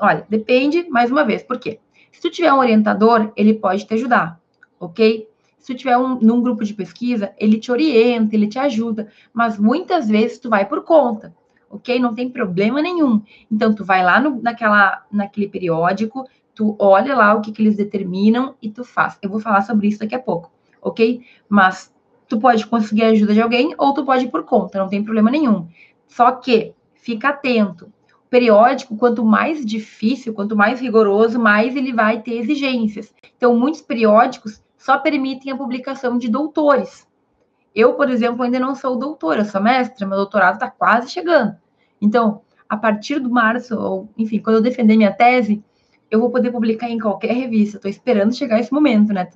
Olha, 0.00 0.26
depende, 0.28 0.88
mais 0.88 1.10
uma 1.10 1.24
vez, 1.24 1.42
por 1.42 1.58
quê? 1.58 1.78
Se 2.10 2.20
tu 2.20 2.30
tiver 2.30 2.52
um 2.52 2.58
orientador, 2.58 3.32
ele 3.36 3.54
pode 3.54 3.86
te 3.86 3.94
ajudar 3.94 4.40
ok? 4.80 5.28
Se 5.58 5.74
tu 5.74 5.78
tiver 5.78 5.98
um, 5.98 6.18
num 6.18 6.40
grupo 6.40 6.64
de 6.64 6.72
pesquisa, 6.72 7.34
ele 7.38 7.58
te 7.58 7.70
orienta, 7.70 8.34
ele 8.34 8.48
te 8.48 8.58
ajuda, 8.58 9.08
mas 9.32 9.58
muitas 9.58 10.08
vezes 10.08 10.38
tu 10.38 10.48
vai 10.48 10.66
por 10.66 10.82
conta, 10.82 11.34
ok? 11.68 11.98
Não 12.00 12.14
tem 12.14 12.30
problema 12.30 12.80
nenhum. 12.80 13.22
Então, 13.52 13.74
tu 13.74 13.84
vai 13.84 14.02
lá 14.02 14.18
no, 14.18 14.40
naquela, 14.40 15.04
naquele 15.12 15.48
periódico, 15.48 16.26
tu 16.54 16.74
olha 16.78 17.14
lá 17.14 17.34
o 17.34 17.42
que, 17.42 17.52
que 17.52 17.62
eles 17.62 17.76
determinam 17.76 18.54
e 18.60 18.70
tu 18.70 18.82
faz. 18.82 19.18
Eu 19.20 19.28
vou 19.28 19.38
falar 19.38 19.60
sobre 19.60 19.86
isso 19.86 20.00
daqui 20.00 20.14
a 20.14 20.18
pouco, 20.18 20.50
ok? 20.80 21.22
Mas 21.46 21.94
tu 22.26 22.40
pode 22.40 22.66
conseguir 22.66 23.04
a 23.04 23.08
ajuda 23.08 23.34
de 23.34 23.42
alguém 23.42 23.74
ou 23.76 23.92
tu 23.92 24.04
pode 24.04 24.24
ir 24.24 24.30
por 24.30 24.44
conta, 24.44 24.78
não 24.78 24.88
tem 24.88 25.04
problema 25.04 25.30
nenhum. 25.30 25.68
Só 26.08 26.32
que 26.32 26.72
fica 26.94 27.28
atento. 27.28 27.92
Periódico, 28.30 28.96
quanto 28.96 29.24
mais 29.24 29.66
difícil, 29.66 30.32
quanto 30.32 30.56
mais 30.56 30.80
rigoroso, 30.80 31.38
mais 31.38 31.74
ele 31.74 31.92
vai 31.92 32.22
ter 32.22 32.34
exigências. 32.34 33.12
Então, 33.36 33.58
muitos 33.58 33.82
periódicos 33.82 34.62
só 34.78 34.96
permitem 34.98 35.52
a 35.52 35.56
publicação 35.56 36.16
de 36.16 36.28
doutores. 36.28 37.06
Eu, 37.74 37.94
por 37.94 38.08
exemplo, 38.08 38.42
ainda 38.42 38.58
não 38.58 38.74
sou 38.74 38.96
doutora, 38.96 39.44
sou 39.44 39.60
mestra, 39.60 40.06
meu 40.06 40.16
doutorado 40.16 40.54
está 40.54 40.70
quase 40.70 41.10
chegando. 41.10 41.56
Então, 42.00 42.42
a 42.68 42.76
partir 42.76 43.18
do 43.18 43.28
março, 43.28 43.76
ou 43.76 44.08
enfim, 44.16 44.38
quando 44.38 44.56
eu 44.56 44.62
defender 44.62 44.96
minha 44.96 45.12
tese, 45.12 45.62
eu 46.10 46.20
vou 46.20 46.30
poder 46.30 46.50
publicar 46.50 46.88
em 46.88 46.98
qualquer 46.98 47.32
revista. 47.32 47.76
Estou 47.76 47.90
esperando 47.90 48.34
chegar 48.34 48.58
esse 48.58 48.72
momento, 48.72 49.12
né? 49.12 49.28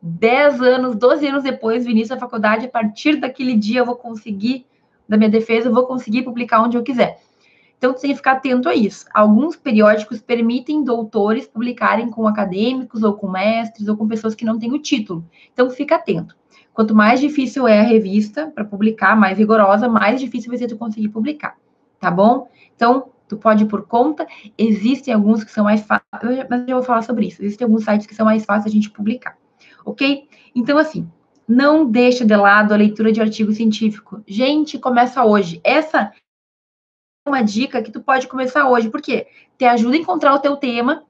10 0.00 0.60
anos, 0.60 0.96
12 0.96 1.26
anos 1.26 1.42
depois 1.44 1.84
do 1.84 1.90
início 1.90 2.14
da 2.14 2.20
faculdade, 2.20 2.66
a 2.66 2.68
partir 2.68 3.16
daquele 3.16 3.56
dia 3.56 3.80
eu 3.80 3.86
vou 3.86 3.96
conseguir, 3.96 4.66
da 5.08 5.16
minha 5.16 5.30
defesa, 5.30 5.68
eu 5.68 5.74
vou 5.74 5.86
conseguir 5.86 6.22
publicar 6.22 6.60
onde 6.60 6.76
eu 6.76 6.82
quiser. 6.82 7.20
Então, 7.82 7.94
tem 7.94 8.10
que 8.10 8.16
ficar 8.16 8.34
atento 8.34 8.68
a 8.68 8.76
isso. 8.76 9.06
Alguns 9.12 9.56
periódicos 9.56 10.20
permitem 10.20 10.84
doutores 10.84 11.48
publicarem 11.48 12.08
com 12.08 12.28
acadêmicos, 12.28 13.02
ou 13.02 13.14
com 13.14 13.28
mestres, 13.28 13.88
ou 13.88 13.96
com 13.96 14.06
pessoas 14.06 14.36
que 14.36 14.44
não 14.44 14.56
têm 14.56 14.72
o 14.72 14.78
título. 14.78 15.28
Então, 15.52 15.68
fica 15.68 15.96
atento. 15.96 16.36
Quanto 16.72 16.94
mais 16.94 17.18
difícil 17.18 17.66
é 17.66 17.80
a 17.80 17.82
revista 17.82 18.46
para 18.54 18.64
publicar, 18.64 19.16
mais 19.16 19.36
rigorosa, 19.36 19.88
mais 19.88 20.20
difícil 20.20 20.48
vai 20.48 20.58
ser 20.58 20.68
tu 20.68 20.76
conseguir 20.76 21.08
publicar, 21.08 21.56
tá 21.98 22.08
bom? 22.08 22.48
Então, 22.76 23.10
tu 23.26 23.36
pode 23.36 23.64
ir 23.64 23.66
por 23.66 23.82
conta. 23.82 24.28
Existem 24.56 25.12
alguns 25.12 25.42
que 25.42 25.50
são 25.50 25.64
mais 25.64 25.80
fáceis, 25.80 26.46
mas 26.48 26.62
eu 26.68 26.76
vou 26.76 26.84
falar 26.84 27.02
sobre 27.02 27.26
isso. 27.26 27.42
Existem 27.42 27.64
alguns 27.64 27.82
sites 27.82 28.06
que 28.06 28.14
são 28.14 28.26
mais 28.26 28.44
fáceis 28.44 28.66
a 28.66 28.76
gente 28.76 28.90
publicar, 28.90 29.36
ok? 29.84 30.28
Então, 30.54 30.78
assim, 30.78 31.10
não 31.48 31.90
deixa 31.90 32.24
de 32.24 32.36
lado 32.36 32.72
a 32.72 32.76
leitura 32.76 33.10
de 33.10 33.20
artigo 33.20 33.50
científico. 33.50 34.22
Gente, 34.24 34.78
começa 34.78 35.24
hoje. 35.24 35.60
Essa 35.64 36.12
uma 37.26 37.42
dica 37.42 37.82
que 37.82 37.92
tu 37.92 38.00
pode 38.00 38.26
começar 38.26 38.68
hoje, 38.68 38.90
porque 38.90 39.26
te 39.56 39.64
ajuda 39.64 39.96
a 39.96 40.00
encontrar 40.00 40.34
o 40.34 40.40
teu 40.40 40.56
tema 40.56 41.04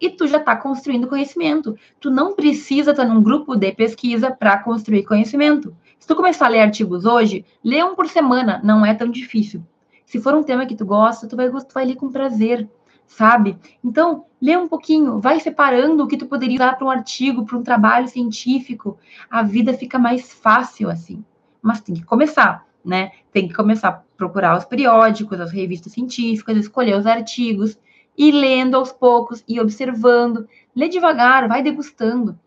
e 0.00 0.10
tu 0.10 0.26
já 0.26 0.38
está 0.38 0.54
construindo 0.56 1.08
conhecimento. 1.08 1.76
Tu 1.98 2.10
não 2.10 2.34
precisa 2.34 2.92
estar 2.92 3.04
num 3.04 3.22
grupo 3.22 3.56
de 3.56 3.72
pesquisa 3.72 4.30
para 4.30 4.58
construir 4.58 5.04
conhecimento. 5.04 5.76
Se 5.98 6.06
tu 6.06 6.14
começar 6.14 6.46
a 6.46 6.50
ler 6.50 6.60
artigos 6.60 7.04
hoje, 7.04 7.44
lê 7.64 7.82
um 7.82 7.94
por 7.94 8.08
semana, 8.08 8.60
não 8.62 8.86
é 8.86 8.94
tão 8.94 9.10
difícil. 9.10 9.64
Se 10.04 10.20
for 10.20 10.34
um 10.34 10.44
tema 10.44 10.66
que 10.66 10.76
tu 10.76 10.86
gosta, 10.86 11.26
tu 11.26 11.34
vai, 11.34 11.50
tu 11.50 11.74
vai 11.74 11.84
ler 11.84 11.96
com 11.96 12.12
prazer, 12.12 12.68
sabe? 13.06 13.58
Então, 13.82 14.26
lê 14.40 14.56
um 14.56 14.68
pouquinho, 14.68 15.18
vai 15.18 15.40
separando 15.40 16.04
o 16.04 16.06
que 16.06 16.16
tu 16.16 16.26
poderia 16.26 16.58
dar 16.58 16.76
para 16.76 16.86
um 16.86 16.90
artigo, 16.90 17.44
para 17.44 17.58
um 17.58 17.62
trabalho 17.62 18.06
científico. 18.06 18.96
A 19.28 19.42
vida 19.42 19.74
fica 19.74 19.98
mais 19.98 20.32
fácil 20.32 20.88
assim. 20.88 21.24
Mas 21.60 21.80
tem 21.80 21.96
que 21.96 22.04
começar, 22.04 22.64
né? 22.84 23.10
Tem 23.36 23.46
que 23.46 23.52
começar 23.52 23.88
a 23.88 24.02
procurar 24.16 24.56
os 24.56 24.64
periódicos, 24.64 25.38
as 25.38 25.52
revistas 25.52 25.92
científicas, 25.92 26.56
escolher 26.56 26.96
os 26.96 27.04
artigos, 27.04 27.78
e 28.16 28.32
lendo 28.32 28.78
aos 28.78 28.92
poucos 28.92 29.44
e 29.46 29.60
observando. 29.60 30.48
Lê 30.74 30.88
devagar, 30.88 31.46
vai 31.46 31.62
degustando. 31.62 32.38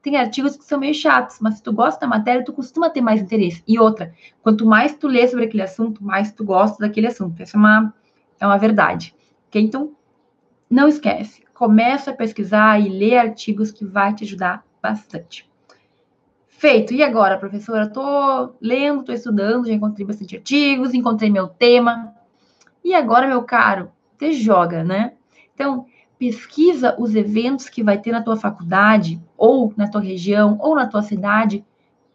Tem 0.00 0.16
artigos 0.16 0.56
que 0.56 0.64
são 0.64 0.80
meio 0.80 0.94
chatos, 0.94 1.36
mas 1.38 1.56
se 1.56 1.62
tu 1.62 1.70
gosta 1.70 2.00
da 2.00 2.06
matéria, 2.06 2.42
tu 2.42 2.54
costuma 2.54 2.88
ter 2.88 3.02
mais 3.02 3.20
interesse. 3.20 3.62
E 3.68 3.78
outra, 3.78 4.14
quanto 4.40 4.64
mais 4.64 4.94
tu 4.94 5.06
lê 5.06 5.28
sobre 5.28 5.44
aquele 5.44 5.64
assunto, 5.64 6.02
mais 6.02 6.32
tu 6.32 6.42
gosta 6.46 6.78
daquele 6.78 7.08
assunto. 7.08 7.38
Essa 7.42 7.54
é 7.54 7.60
uma, 7.60 7.94
é 8.40 8.46
uma 8.46 8.56
verdade. 8.56 9.14
Okay? 9.48 9.60
Então, 9.60 9.92
não 10.70 10.88
esquece. 10.88 11.44
Começa 11.52 12.10
a 12.10 12.16
pesquisar 12.16 12.80
e 12.80 12.88
ler 12.88 13.18
artigos 13.18 13.70
que 13.70 13.84
vai 13.84 14.14
te 14.14 14.24
ajudar 14.24 14.64
bastante. 14.80 15.46
Feito. 16.58 16.92
E 16.92 17.04
agora, 17.04 17.38
professora? 17.38 17.84
Estou 17.84 18.56
lendo, 18.60 19.00
estou 19.00 19.14
estudando, 19.14 19.68
já 19.68 19.72
encontrei 19.72 20.04
bastante 20.04 20.34
artigos, 20.34 20.92
encontrei 20.92 21.30
meu 21.30 21.46
tema. 21.46 22.12
E 22.84 22.92
agora, 22.92 23.28
meu 23.28 23.44
caro, 23.44 23.92
te 24.18 24.32
joga, 24.32 24.82
né? 24.82 25.12
Então, 25.54 25.86
pesquisa 26.18 26.96
os 26.98 27.14
eventos 27.14 27.68
que 27.68 27.80
vai 27.80 27.96
ter 27.96 28.10
na 28.10 28.24
tua 28.24 28.36
faculdade, 28.36 29.22
ou 29.36 29.72
na 29.76 29.88
tua 29.88 30.00
região, 30.00 30.58
ou 30.60 30.74
na 30.74 30.88
tua 30.88 31.00
cidade, 31.00 31.64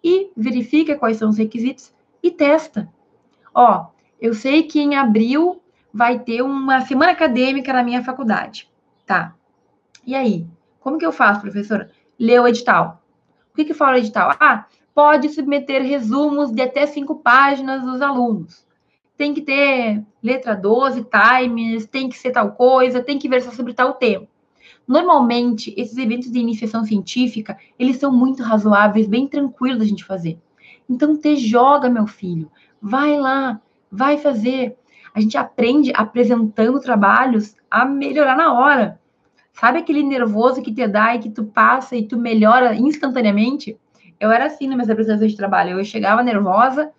e 0.03 0.29
verifica 0.35 0.97
quais 0.97 1.15
são 1.15 1.29
os 1.29 1.37
requisitos 1.37 1.93
e 2.21 2.29
testa. 2.29 2.89
Ó, 3.55 3.85
eu 4.19 4.33
sei 4.33 4.63
que 4.63 4.81
em 4.81 4.97
abril 4.97 5.61
vai 5.93 6.19
ter 6.19 6.41
uma 6.41 6.81
semana 6.81 7.13
acadêmica 7.13 7.71
na 7.71 7.81
minha 7.81 8.03
faculdade. 8.03 8.69
Tá. 9.05 9.35
E 10.05 10.13
aí? 10.13 10.45
Como 10.81 10.97
que 10.97 11.05
eu 11.05 11.13
faço, 11.13 11.39
professora? 11.39 11.89
Lê 12.19 12.37
o 12.37 12.45
edital. 12.45 13.02
O 13.53 13.55
que, 13.55 13.65
que 13.65 13.73
fala 13.73 13.93
o 13.93 13.99
edital? 13.99 14.35
Ah, 14.39 14.65
pode 14.93 15.29
submeter 15.29 15.81
resumos 15.81 16.51
de 16.51 16.61
até 16.61 16.85
cinco 16.85 17.15
páginas 17.15 17.83
dos 17.83 18.01
alunos 18.01 18.65
tem 19.17 19.33
que 19.33 19.41
ter 19.41 20.03
letra 20.21 20.55
12, 20.55 21.05
times, 21.05 21.85
tem 21.85 22.09
que 22.09 22.17
ser 22.17 22.31
tal 22.31 22.51
coisa, 22.51 23.01
tem 23.01 23.19
que 23.19 23.29
versar 23.29 23.53
sobre 23.53 23.73
tal 23.73 23.93
tema. 23.93 24.27
Normalmente, 24.87 25.73
esses 25.77 25.97
eventos 25.97 26.31
de 26.31 26.39
iniciação 26.39 26.83
científica, 26.83 27.57
eles 27.79 27.97
são 27.97 28.11
muito 28.11 28.43
razoáveis, 28.43 29.07
bem 29.07 29.27
tranquilos 29.27 29.79
da 29.79 29.85
gente 29.85 30.03
fazer. 30.03 30.37
Então, 30.89 31.17
te 31.17 31.37
joga, 31.37 31.89
meu 31.89 32.05
filho. 32.05 32.51
Vai 32.81 33.17
lá, 33.17 33.61
vai 33.89 34.17
fazer. 34.17 34.75
A 35.13 35.21
gente 35.21 35.37
aprende 35.37 35.93
apresentando 35.95 36.81
trabalhos 36.81 37.55
a 37.71 37.85
melhorar 37.85 38.35
na 38.35 38.53
hora. 38.53 38.99
Sabe 39.53 39.79
aquele 39.79 40.03
nervoso 40.03 40.61
que 40.61 40.73
te 40.73 40.87
dá 40.87 41.15
e 41.15 41.19
que 41.19 41.29
tu 41.29 41.45
passa 41.45 41.95
e 41.95 42.07
tu 42.07 42.17
melhora 42.17 42.75
instantaneamente? 42.75 43.79
Eu 44.19 44.31
era 44.31 44.45
assim 44.45 44.67
nas 44.67 44.75
minhas 44.75 44.89
apresentações 44.89 45.31
de 45.31 45.37
trabalho. 45.37 45.77
Eu 45.77 45.85
chegava 45.85 46.23
nervosa, 46.23 46.91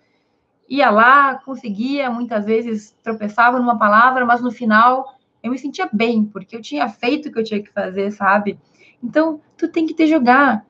ia 0.67 0.89
lá, 0.89 1.35
conseguia, 1.35 2.09
muitas 2.09 2.45
vezes 2.45 2.95
tropeçava 3.03 3.59
numa 3.59 3.77
palavra, 3.77 4.25
mas 4.25 4.41
no 4.41 4.51
final 4.51 5.15
eu 5.43 5.51
me 5.51 5.59
sentia 5.59 5.87
bem, 5.91 6.25
porque 6.25 6.55
eu 6.55 6.61
tinha 6.61 6.87
feito 6.89 7.27
o 7.27 7.31
que 7.31 7.39
eu 7.39 7.43
tinha 7.43 7.61
que 7.61 7.71
fazer, 7.71 8.09
sabe? 8.11 8.57
Então, 9.03 9.39
tu 9.57 9.67
tem 9.67 9.85
que 9.85 9.93
te 9.93 10.07
jogar. 10.07 10.65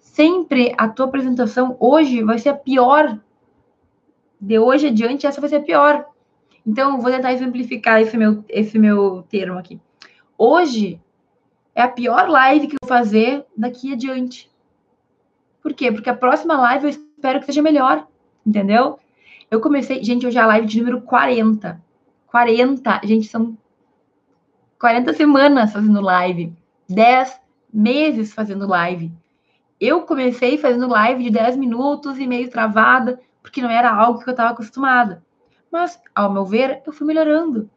Sempre 0.00 0.74
a 0.76 0.88
tua 0.88 1.06
apresentação 1.06 1.76
hoje 1.80 2.22
vai 2.22 2.38
ser 2.38 2.50
a 2.50 2.54
pior. 2.54 3.18
De 4.38 4.58
hoje 4.58 4.88
adiante, 4.88 5.26
essa 5.26 5.40
vai 5.40 5.48
ser 5.48 5.56
a 5.56 5.62
pior. 5.62 6.04
Então, 6.66 7.00
vou 7.00 7.10
tentar 7.10 7.32
exemplificar 7.32 8.02
esse 8.02 8.16
meu, 8.16 8.44
esse 8.48 8.78
meu 8.78 9.22
termo 9.30 9.58
aqui. 9.58 9.80
Hoje 10.36 11.00
é 11.74 11.82
a 11.82 11.88
pior 11.88 12.28
live 12.28 12.66
que 12.66 12.74
eu 12.74 12.78
vou 12.82 12.88
fazer 12.88 13.44
daqui 13.56 13.92
adiante. 13.92 14.50
Por 15.62 15.72
quê? 15.72 15.92
Porque 15.92 16.10
a 16.10 16.16
próxima 16.16 16.56
live 16.56 16.84
eu 16.84 16.90
espero 16.90 17.40
que 17.40 17.46
seja 17.46 17.62
melhor, 17.62 18.06
entendeu? 18.44 18.98
Eu 19.50 19.60
comecei, 19.60 20.02
gente, 20.02 20.26
hoje 20.26 20.38
é 20.38 20.40
a 20.40 20.46
live 20.46 20.66
de 20.66 20.78
número 20.78 21.02
40. 21.02 21.80
40, 22.26 23.00
gente, 23.04 23.28
são 23.28 23.56
40 24.78 25.12
semanas 25.12 25.72
fazendo 25.72 26.00
live, 26.00 26.52
10 26.88 27.40
meses 27.72 28.32
fazendo 28.32 28.66
live. 28.66 29.12
Eu 29.80 30.02
comecei 30.02 30.58
fazendo 30.58 30.88
live 30.88 31.24
de 31.24 31.30
10 31.30 31.56
minutos 31.56 32.18
e 32.18 32.26
meio 32.26 32.50
travada, 32.50 33.20
porque 33.42 33.62
não 33.62 33.70
era 33.70 33.92
algo 33.92 34.20
que 34.20 34.28
eu 34.28 34.32
estava 34.32 34.50
acostumada. 34.50 35.22
Mas, 35.70 36.00
ao 36.14 36.32
meu 36.32 36.44
ver, 36.44 36.82
eu 36.86 36.92
fui 36.92 37.06
melhorando. 37.06 37.70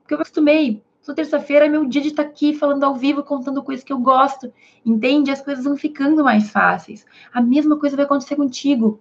Porque 0.00 0.14
eu 0.14 0.18
acostumei. 0.18 0.82
Só 1.00 1.14
terça-feira 1.14 1.66
é 1.66 1.68
meu 1.68 1.86
dia 1.86 2.02
de 2.02 2.08
estar 2.08 2.24
tá 2.24 2.28
aqui 2.28 2.54
falando 2.54 2.84
ao 2.84 2.94
vivo, 2.94 3.22
contando 3.22 3.62
coisas 3.62 3.84
que 3.84 3.92
eu 3.92 3.98
gosto. 3.98 4.52
Entende? 4.84 5.30
As 5.30 5.40
coisas 5.40 5.64
vão 5.64 5.76
ficando 5.76 6.22
mais 6.22 6.50
fáceis. 6.50 7.06
A 7.32 7.40
mesma 7.40 7.78
coisa 7.78 7.96
vai 7.96 8.04
acontecer 8.04 8.36
contigo. 8.36 9.00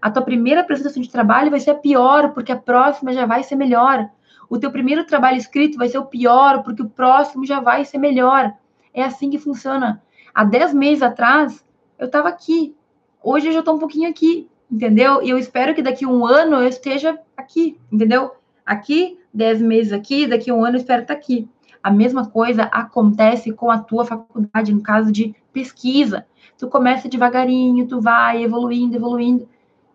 A 0.00 0.10
tua 0.10 0.22
primeira 0.22 0.60
apresentação 0.60 1.02
de 1.02 1.10
trabalho 1.10 1.50
vai 1.50 1.58
ser 1.58 1.70
a 1.70 1.74
pior, 1.74 2.32
porque 2.32 2.52
a 2.52 2.56
próxima 2.56 3.12
já 3.12 3.26
vai 3.26 3.42
ser 3.42 3.56
melhor. 3.56 4.08
O 4.48 4.58
teu 4.58 4.70
primeiro 4.70 5.04
trabalho 5.04 5.36
escrito 5.36 5.76
vai 5.76 5.88
ser 5.88 5.98
o 5.98 6.06
pior, 6.06 6.62
porque 6.62 6.82
o 6.82 6.88
próximo 6.88 7.44
já 7.44 7.60
vai 7.60 7.84
ser 7.84 7.98
melhor. 7.98 8.52
É 8.94 9.02
assim 9.02 9.30
que 9.30 9.38
funciona. 9.38 10.02
Há 10.34 10.44
10 10.44 10.74
meses 10.74 11.02
atrás, 11.02 11.64
eu 11.98 12.06
estava 12.06 12.28
aqui. 12.28 12.74
Hoje 13.22 13.48
eu 13.48 13.52
já 13.52 13.58
estou 13.58 13.74
um 13.74 13.78
pouquinho 13.78 14.08
aqui, 14.08 14.48
entendeu? 14.70 15.22
E 15.22 15.30
eu 15.30 15.38
espero 15.38 15.74
que 15.74 15.82
daqui 15.82 16.04
a 16.04 16.08
um 16.08 16.24
ano 16.24 16.56
eu 16.56 16.68
esteja 16.68 17.18
aqui, 17.36 17.78
entendeu? 17.90 18.32
Aqui, 18.64 19.17
10 19.32 19.62
meses 19.62 19.92
aqui, 19.92 20.26
daqui 20.26 20.50
a 20.50 20.54
um 20.54 20.64
ano 20.64 20.76
eu 20.76 20.80
espero 20.80 21.02
estar 21.02 21.14
aqui. 21.14 21.48
A 21.82 21.90
mesma 21.90 22.28
coisa 22.28 22.64
acontece 22.64 23.52
com 23.52 23.70
a 23.70 23.78
tua 23.78 24.04
faculdade, 24.04 24.72
no 24.72 24.82
caso 24.82 25.12
de 25.12 25.34
pesquisa. 25.52 26.26
Tu 26.58 26.66
começa 26.68 27.08
devagarinho, 27.08 27.86
tu 27.86 28.00
vai 28.00 28.42
evoluindo, 28.42 28.96
evoluindo 28.96 29.48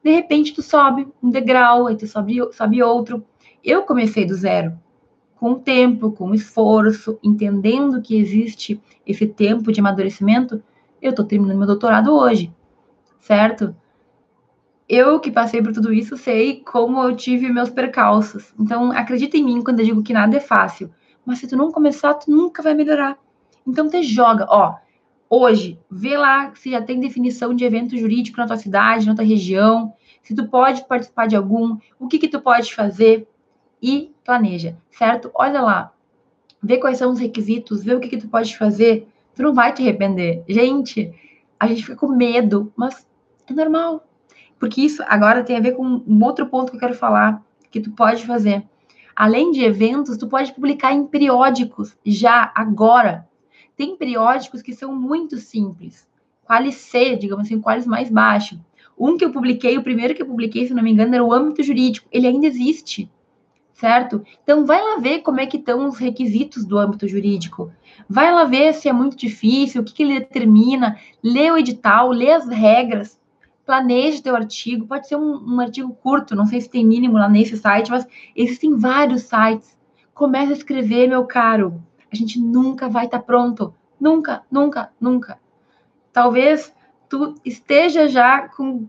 de 0.03 0.11
repente 0.11 0.53
tu 0.53 0.61
sobe 0.61 1.07
um 1.23 1.29
degrau, 1.29 1.87
aí 1.87 1.95
tu 1.95 2.05
sobe, 2.05 2.37
sobe 2.51 2.83
outro. 2.83 3.23
Eu 3.63 3.83
comecei 3.83 4.25
do 4.25 4.35
zero, 4.35 4.77
com 5.37 5.55
tempo, 5.55 6.11
com 6.11 6.33
esforço, 6.33 7.17
entendendo 7.23 8.01
que 8.01 8.17
existe 8.17 8.81
esse 9.07 9.25
tempo 9.25 9.71
de 9.71 9.79
amadurecimento, 9.79 10.61
eu 11.01 11.11
estou 11.11 11.25
terminando 11.25 11.57
meu 11.57 11.67
doutorado 11.67 12.13
hoje, 12.13 12.53
certo? 13.21 13.73
Eu 14.87 15.19
que 15.19 15.31
passei 15.31 15.61
por 15.61 15.73
tudo 15.73 15.93
isso 15.93 16.17
sei 16.17 16.61
como 16.61 17.01
eu 17.01 17.15
tive 17.15 17.49
meus 17.49 17.69
percalços. 17.69 18.53
Então, 18.59 18.91
acredita 18.91 19.37
em 19.37 19.43
mim 19.43 19.63
quando 19.63 19.79
eu 19.79 19.85
digo 19.85 20.03
que 20.03 20.13
nada 20.13 20.37
é 20.37 20.39
fácil. 20.39 20.91
Mas 21.25 21.39
se 21.39 21.47
tu 21.47 21.55
não 21.55 21.71
começar, 21.71 22.13
tu 22.15 22.29
nunca 22.29 22.61
vai 22.61 22.73
melhorar. 22.73 23.17
Então, 23.65 23.89
te 23.89 24.03
joga. 24.03 24.45
Ó, 24.49 24.75
hoje, 25.29 25.79
vê 25.89 26.17
lá 26.17 26.53
se 26.55 26.71
já 26.71 26.81
tem 26.81 26.99
definição 26.99 27.53
de 27.53 27.63
evento 27.63 27.97
jurídico 27.97 28.37
na 28.37 28.47
tua 28.47 28.57
cidade, 28.57 29.05
na 29.05 29.15
tua 29.15 29.23
região, 29.23 29.93
se 30.21 30.35
tu 30.35 30.47
pode 30.47 30.85
participar 30.85 31.27
de 31.27 31.35
algum, 31.35 31.77
o 31.99 32.07
que 32.07 32.19
que 32.19 32.27
tu 32.27 32.41
pode 32.41 32.73
fazer 32.73 33.27
e 33.81 34.13
planeja, 34.23 34.77
certo? 34.91 35.29
Olha 35.33 35.61
lá, 35.61 35.93
vê 36.61 36.77
quais 36.77 36.97
são 36.97 37.11
os 37.11 37.19
requisitos, 37.19 37.83
vê 37.83 37.93
o 37.93 37.99
que 37.99 38.07
que 38.07 38.17
tu 38.17 38.29
pode 38.29 38.57
fazer, 38.57 39.07
tu 39.35 39.43
não 39.43 39.53
vai 39.53 39.73
te 39.73 39.81
arrepender. 39.81 40.43
Gente, 40.47 41.13
a 41.59 41.67
gente 41.67 41.83
fica 41.83 41.95
com 41.95 42.07
medo, 42.07 42.71
mas 42.75 43.05
é 43.47 43.53
normal. 43.53 44.05
Porque 44.63 44.79
isso 44.79 45.03
agora 45.07 45.43
tem 45.43 45.57
a 45.57 45.59
ver 45.59 45.73
com 45.73 45.83
um 45.85 46.23
outro 46.23 46.45
ponto 46.45 46.69
que 46.69 46.77
eu 46.77 46.79
quero 46.79 46.93
falar, 46.93 47.43
que 47.69 47.81
tu 47.81 47.91
pode 47.91 48.25
fazer. 48.25 48.63
Além 49.13 49.51
de 49.51 49.61
eventos, 49.61 50.15
tu 50.15 50.25
pode 50.25 50.53
publicar 50.53 50.93
em 50.93 51.05
periódicos 51.05 51.97
já 52.05 52.49
agora. 52.55 53.27
Tem 53.75 53.97
periódicos 53.97 54.61
que 54.61 54.71
são 54.71 54.95
muito 54.95 55.35
simples. 55.35 56.07
quali 56.45 56.71
C, 56.71 57.17
digamos 57.17 57.47
assim, 57.47 57.59
qualis 57.59 57.85
mais 57.85 58.09
baixo. 58.09 58.57
Um 58.97 59.17
que 59.17 59.25
eu 59.25 59.33
publiquei, 59.33 59.77
o 59.77 59.83
primeiro 59.83 60.15
que 60.15 60.21
eu 60.21 60.27
publiquei, 60.27 60.65
se 60.65 60.73
não 60.73 60.81
me 60.81 60.93
engano, 60.93 61.13
era 61.13 61.25
o 61.25 61.33
âmbito 61.33 61.61
jurídico. 61.61 62.07
Ele 62.09 62.27
ainda 62.27 62.47
existe, 62.47 63.11
certo? 63.73 64.23
Então, 64.43 64.65
vai 64.65 64.81
lá 64.81 64.95
ver 64.97 65.23
como 65.23 65.41
é 65.41 65.45
que 65.45 65.57
estão 65.57 65.89
os 65.89 65.97
requisitos 65.97 66.63
do 66.63 66.77
âmbito 66.77 67.05
jurídico. 67.05 67.69
Vai 68.09 68.33
lá 68.33 68.45
ver 68.45 68.73
se 68.73 68.87
é 68.87 68.93
muito 68.93 69.17
difícil, 69.17 69.81
o 69.81 69.83
que, 69.83 69.93
que 69.93 70.03
ele 70.03 70.21
determina, 70.21 70.97
lê 71.21 71.51
o 71.51 71.57
edital, 71.57 72.11
lê 72.11 72.31
as 72.31 72.47
regras, 72.47 73.19
planeje 73.65 74.21
teu 74.21 74.35
artigo. 74.35 74.87
Pode 74.87 75.07
ser 75.07 75.15
um, 75.15 75.55
um 75.55 75.59
artigo 75.59 75.93
curto, 75.95 76.35
não 76.35 76.45
sei 76.45 76.61
se 76.61 76.69
tem 76.69 76.85
mínimo 76.85 77.17
lá 77.17 77.29
nesse 77.29 77.57
site, 77.57 77.91
mas 77.91 78.05
existem 78.35 78.77
vários 78.77 79.23
sites. 79.23 79.77
Comece 80.13 80.53
a 80.53 80.55
escrever, 80.55 81.07
meu 81.07 81.25
caro. 81.25 81.81
A 82.11 82.15
gente 82.15 82.39
nunca 82.39 82.87
vai 82.87 83.05
estar 83.05 83.19
tá 83.19 83.23
pronto. 83.23 83.73
Nunca, 83.99 84.43
nunca, 84.51 84.91
nunca. 84.99 85.39
Talvez 86.11 86.73
tu 87.09 87.35
esteja 87.43 88.07
já 88.07 88.47
com 88.47 88.87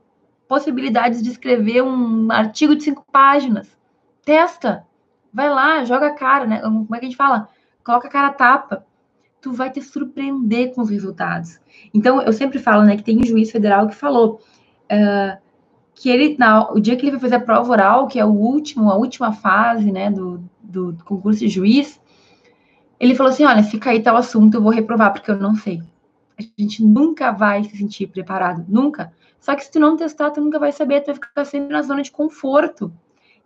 possibilidades 0.49 1.23
de 1.23 1.31
escrever 1.31 1.83
um 1.83 2.31
artigo 2.31 2.77
de 2.77 2.85
cinco 2.85 3.05
páginas. 3.11 3.77
Testa. 4.25 4.87
Vai 5.33 5.51
lá, 5.51 5.85
joga 5.85 6.09
a 6.09 6.15
cara, 6.15 6.47
né? 6.47 6.61
Como 6.61 6.95
é 6.95 6.99
que 6.99 7.07
a 7.07 7.09
gente 7.09 7.17
fala? 7.17 7.49
Coloca 7.83 8.09
a 8.09 8.11
cara 8.11 8.29
a 8.29 8.33
tapa. 8.33 8.87
Tu 9.41 9.53
vai 9.53 9.71
te 9.71 9.83
surpreender 9.83 10.75
com 10.75 10.83
os 10.83 10.91
resultados. 10.91 11.59
Então, 11.93 12.23
eu 12.23 12.33
sempre 12.33 12.59
falo, 12.59 12.83
né, 12.85 12.97
que 12.97 13.03
tem 13.03 13.19
um 13.19 13.27
juiz 13.27 13.51
federal 13.51 13.89
que 13.89 13.95
falou 13.95 14.41
uh, 14.91 15.39
que 15.95 16.11
ele, 16.11 16.37
na, 16.39 16.71
o 16.73 16.81
dia 16.81 16.97
que 16.97 17.05
ele 17.05 17.13
vai 17.13 17.21
fazer 17.21 17.37
a 17.37 17.41
prova 17.41 17.71
oral, 17.71 18.09
que 18.09 18.19
é 18.19 18.25
o 18.25 18.31
último, 18.31 18.91
a 18.91 18.97
última 18.97 19.33
fase, 19.33 19.93
né, 19.93 20.11
do, 20.11 20.43
do, 20.63 20.93
do 20.93 21.05
concurso 21.05 21.41
de 21.41 21.49
juiz, 21.49 22.01
ele 22.99 23.15
falou 23.15 23.33
assim, 23.33 23.45
olha, 23.45 23.63
fica 23.63 23.91
aí 23.91 24.03
tal 24.03 24.17
assunto, 24.17 24.55
eu 24.55 24.63
vou 24.63 24.73
reprovar, 24.73 25.13
porque 25.13 25.31
eu 25.31 25.39
não 25.39 25.55
sei. 25.55 25.83
A 26.39 26.43
gente 26.59 26.85
nunca 26.85 27.31
vai 27.31 27.63
se 27.63 27.77
sentir 27.77 28.09
preparado, 28.09 28.65
nunca. 28.69 29.13
Só 29.41 29.55
que 29.55 29.65
se 29.65 29.71
tu 29.71 29.79
não 29.79 29.97
testar, 29.97 30.31
tu 30.31 30.41
nunca 30.41 30.59
vai 30.59 30.73
saber, 30.73 31.03
tu 31.03 31.07
vai 31.07 31.15
ficar 31.15 31.45
sempre 31.45 31.73
na 31.73 31.83
zona 31.83 32.03
de 32.03 32.11
conforto. 32.11 32.93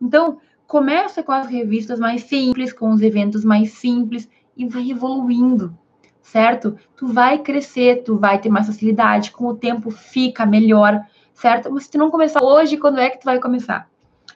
Então, 0.00 0.38
começa 0.66 1.22
com 1.22 1.32
as 1.32 1.48
revistas 1.48 1.98
mais 1.98 2.22
simples, 2.22 2.72
com 2.72 2.90
os 2.90 3.02
eventos 3.02 3.44
mais 3.44 3.72
simples 3.72 4.28
e 4.56 4.66
vai 4.66 4.90
evoluindo, 4.90 5.76
certo? 6.22 6.78
Tu 6.96 7.06
vai 7.06 7.38
crescer, 7.38 8.02
tu 8.04 8.16
vai 8.16 8.40
ter 8.40 8.48
mais 8.48 8.66
facilidade, 8.66 9.32
com 9.32 9.46
o 9.46 9.56
tempo 9.56 9.90
fica 9.90 10.46
melhor, 10.46 11.04
certo? 11.38 11.70
Mas 11.70 11.84
se 11.84 11.92
tu 11.92 11.98
não 11.98 12.10
começar 12.10 12.42
hoje, 12.42 12.76
quando 12.76 12.98
é 12.98 13.08
que 13.08 13.20
tu 13.20 13.24
vai 13.24 13.38
começar? 13.38 13.88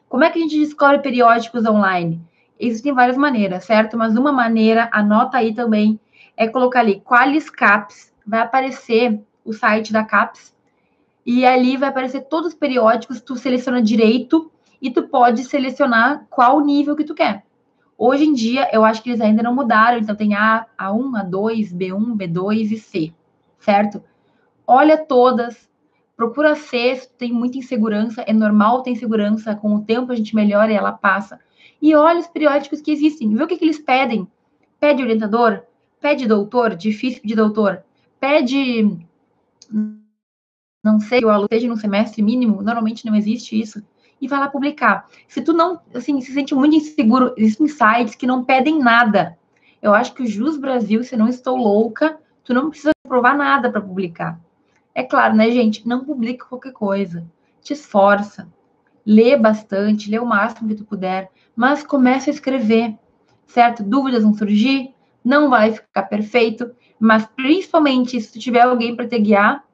Como 0.09 0.22
é 0.22 0.30
que 0.30 0.38
a 0.38 0.42
gente 0.42 0.59
descobre 0.59 1.00
periódicos 1.00 1.66
online? 1.66 2.20
Existem 2.59 2.92
várias 2.92 3.16
maneiras, 3.16 3.64
certo? 3.64 3.98
Mas 3.98 4.16
uma 4.16 4.30
maneira, 4.30 4.88
anota 4.92 5.38
aí 5.38 5.53
também, 5.53 5.98
é 6.36 6.46
colocar 6.46 6.78
ali 6.78 7.00
qualis 7.00 7.50
caps 7.50 8.12
vai 8.24 8.38
aparecer 8.38 9.20
o 9.44 9.53
site 9.53 9.92
da 9.92 10.05
CAPES 10.05 10.55
e 11.26 11.44
ali 11.44 11.76
vai 11.76 11.88
aparecer 11.88 12.20
todos 12.22 12.53
os 12.53 12.55
periódicos, 12.55 13.20
tu 13.20 13.34
seleciona 13.34 13.82
direito 13.82 14.48
e 14.80 14.88
tu 14.88 15.03
pode 15.03 15.42
selecionar 15.42 16.24
qual 16.30 16.61
nível 16.61 16.94
que 16.94 17.05
tu 17.05 17.16
quer. 17.16 17.44
Hoje 17.98 18.24
em 18.24 18.32
dia, 18.32 18.68
eu 18.72 18.84
acho 18.84 19.03
que 19.03 19.11
eles 19.11 19.20
ainda 19.20 19.42
não 19.42 19.55
mudaram, 19.55 19.98
então 19.98 20.14
tem 20.14 20.34
A, 20.34 20.66
A1, 20.78 21.28
A2, 21.28 21.74
B1, 21.74 22.16
B2 22.16 22.70
e 22.70 22.78
C, 22.78 23.12
certo? 23.59 24.00
Olha 24.64 24.96
todas, 24.96 25.68
procura 26.16 26.54
C, 26.54 26.96
se 26.96 27.08
tem 27.10 27.32
muita 27.32 27.58
insegurança, 27.58 28.22
é 28.22 28.32
normal 28.32 28.82
ter 28.82 28.90
insegurança, 28.90 29.54
com 29.54 29.74
o 29.74 29.82
tempo 29.82 30.12
a 30.12 30.16
gente 30.16 30.34
melhora 30.34 30.72
e 30.72 30.76
ela 30.76 30.92
passa. 30.92 31.40
E 31.80 31.94
olha 31.94 32.20
os 32.20 32.26
periódicos 32.26 32.80
que 32.80 32.92
existem, 32.92 33.34
vê 33.34 33.42
o 33.42 33.46
que, 33.46 33.56
que 33.56 33.64
eles 33.64 33.78
pedem. 33.78 34.28
Pede 34.78 35.02
orientador? 35.02 35.62
Pede 36.00 36.26
doutor? 36.26 36.74
Difícil 36.76 37.20
de 37.24 37.34
doutor? 37.34 37.84
pede, 38.22 39.04
não 40.84 41.00
sei, 41.00 41.24
o 41.24 41.28
aluno 41.28 41.48
esteja 41.50 41.66
no 41.66 41.76
semestre 41.76 42.22
mínimo, 42.22 42.62
normalmente 42.62 43.04
não 43.04 43.16
existe 43.16 43.60
isso, 43.60 43.82
e 44.20 44.28
vai 44.28 44.38
lá 44.38 44.46
publicar. 44.46 45.08
Se 45.26 45.42
tu 45.42 45.52
não, 45.52 45.80
assim, 45.92 46.20
se 46.20 46.32
sente 46.32 46.54
muito 46.54 46.76
inseguro, 46.76 47.34
existem 47.36 47.66
sites 47.66 48.14
que 48.14 48.24
não 48.24 48.44
pedem 48.44 48.78
nada. 48.78 49.36
Eu 49.82 49.92
acho 49.92 50.14
que 50.14 50.22
o 50.22 50.26
Jus 50.26 50.56
Brasil, 50.56 51.02
se 51.02 51.16
não 51.16 51.26
estou 51.26 51.56
louca, 51.56 52.16
tu 52.44 52.54
não 52.54 52.70
precisa 52.70 52.92
provar 53.02 53.36
nada 53.36 53.68
para 53.72 53.80
publicar. 53.80 54.38
É 54.95 55.03
claro, 55.03 55.34
né, 55.34 55.51
gente? 55.51 55.86
Não 55.86 56.05
publica 56.05 56.47
qualquer 56.47 56.72
coisa. 56.72 57.26
Te 57.62 57.72
esforça. 57.72 58.49
Lê 59.05 59.36
bastante, 59.36 60.11
lê 60.11 60.18
o 60.18 60.26
máximo 60.26 60.68
que 60.68 60.76
tu 60.76 60.84
puder, 60.84 61.30
mas 61.57 61.82
começa 61.82 62.30
a 62.30 62.32
escrever, 62.32 62.97
certo? 63.47 63.82
Dúvidas 63.82 64.22
vão 64.22 64.32
surgir, 64.32 64.95
não 65.24 65.51
vai 65.51 65.72
ficar 65.72 66.05
perfeito, 66.05 66.70
mas 67.01 67.26
principalmente 67.26 68.20
se 68.20 68.32
tu 68.32 68.38
tiver 68.38 68.61
alguém 68.61 68.95
para 68.95 69.09
te 69.09 69.18
guiar, 69.18 69.64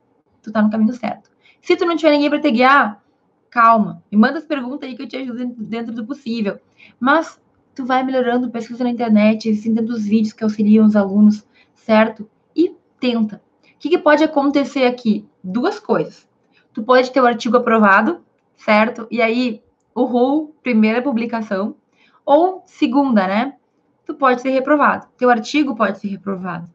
tu 0.42 0.50
tá 0.50 0.62
no 0.62 0.70
caminho 0.70 0.94
certo. 0.94 1.30
Se 1.60 1.76
tu 1.76 1.84
não 1.84 1.96
tiver 1.96 2.12
ninguém 2.12 2.30
para 2.30 2.40
te 2.40 2.50
guiar, 2.50 3.02
calma, 3.50 4.02
me 4.10 4.16
manda 4.16 4.38
as 4.38 4.46
perguntas 4.46 4.88
aí 4.88 4.96
que 4.96 5.02
eu 5.02 5.08
te 5.08 5.16
ajudo 5.16 5.44
dentro 5.58 5.92
do 5.92 6.06
possível. 6.06 6.58
Mas 6.98 7.38
tu 7.74 7.84
vai 7.84 8.02
melhorando, 8.02 8.50
pesquisa 8.50 8.82
na 8.82 8.90
internet, 8.90 9.48
existem 9.48 9.74
tantos 9.74 10.06
vídeos 10.06 10.32
que 10.32 10.42
auxiliam 10.42 10.86
os 10.86 10.96
alunos, 10.96 11.46
certo? 11.74 12.28
E 12.56 12.74
tenta. 12.98 13.42
O 13.78 13.80
que, 13.80 13.90
que 13.90 13.98
pode 13.98 14.24
acontecer 14.24 14.86
aqui? 14.86 15.24
Duas 15.42 15.78
coisas. 15.78 16.28
Tu 16.72 16.82
pode 16.82 17.12
ter 17.12 17.20
o 17.20 17.26
artigo 17.26 17.58
aprovado, 17.58 18.20
certo? 18.56 19.06
E 19.08 19.22
aí, 19.22 19.62
uhul, 19.94 20.52
primeira 20.64 21.00
publicação. 21.00 21.76
Ou 22.26 22.64
segunda, 22.66 23.28
né? 23.28 23.54
Tu 24.04 24.14
pode 24.14 24.42
ser 24.42 24.50
reprovado. 24.50 25.06
Teu 25.16 25.30
artigo 25.30 25.76
pode 25.76 26.00
ser 26.00 26.08
reprovado. 26.08 26.68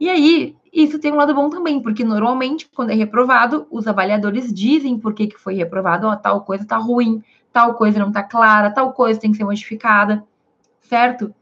E 0.00 0.08
aí, 0.08 0.56
isso 0.72 0.98
tem 0.98 1.12
um 1.12 1.16
lado 1.16 1.34
bom 1.34 1.50
também, 1.50 1.78
porque 1.82 2.04
normalmente, 2.04 2.70
quando 2.74 2.88
é 2.88 2.94
reprovado, 2.94 3.66
os 3.70 3.86
avaliadores 3.86 4.50
dizem 4.50 4.98
por 4.98 5.12
que, 5.12 5.26
que 5.26 5.38
foi 5.38 5.52
reprovado, 5.52 6.06
ó, 6.06 6.16
tal 6.16 6.40
coisa 6.40 6.64
tá 6.64 6.78
ruim, 6.78 7.22
tal 7.52 7.74
coisa 7.74 7.98
não 7.98 8.10
tá 8.10 8.22
clara, 8.22 8.70
tal 8.70 8.94
coisa 8.94 9.20
tem 9.20 9.30
que 9.30 9.36
ser 9.36 9.44
modificada, 9.44 10.24
certo? 10.80 11.34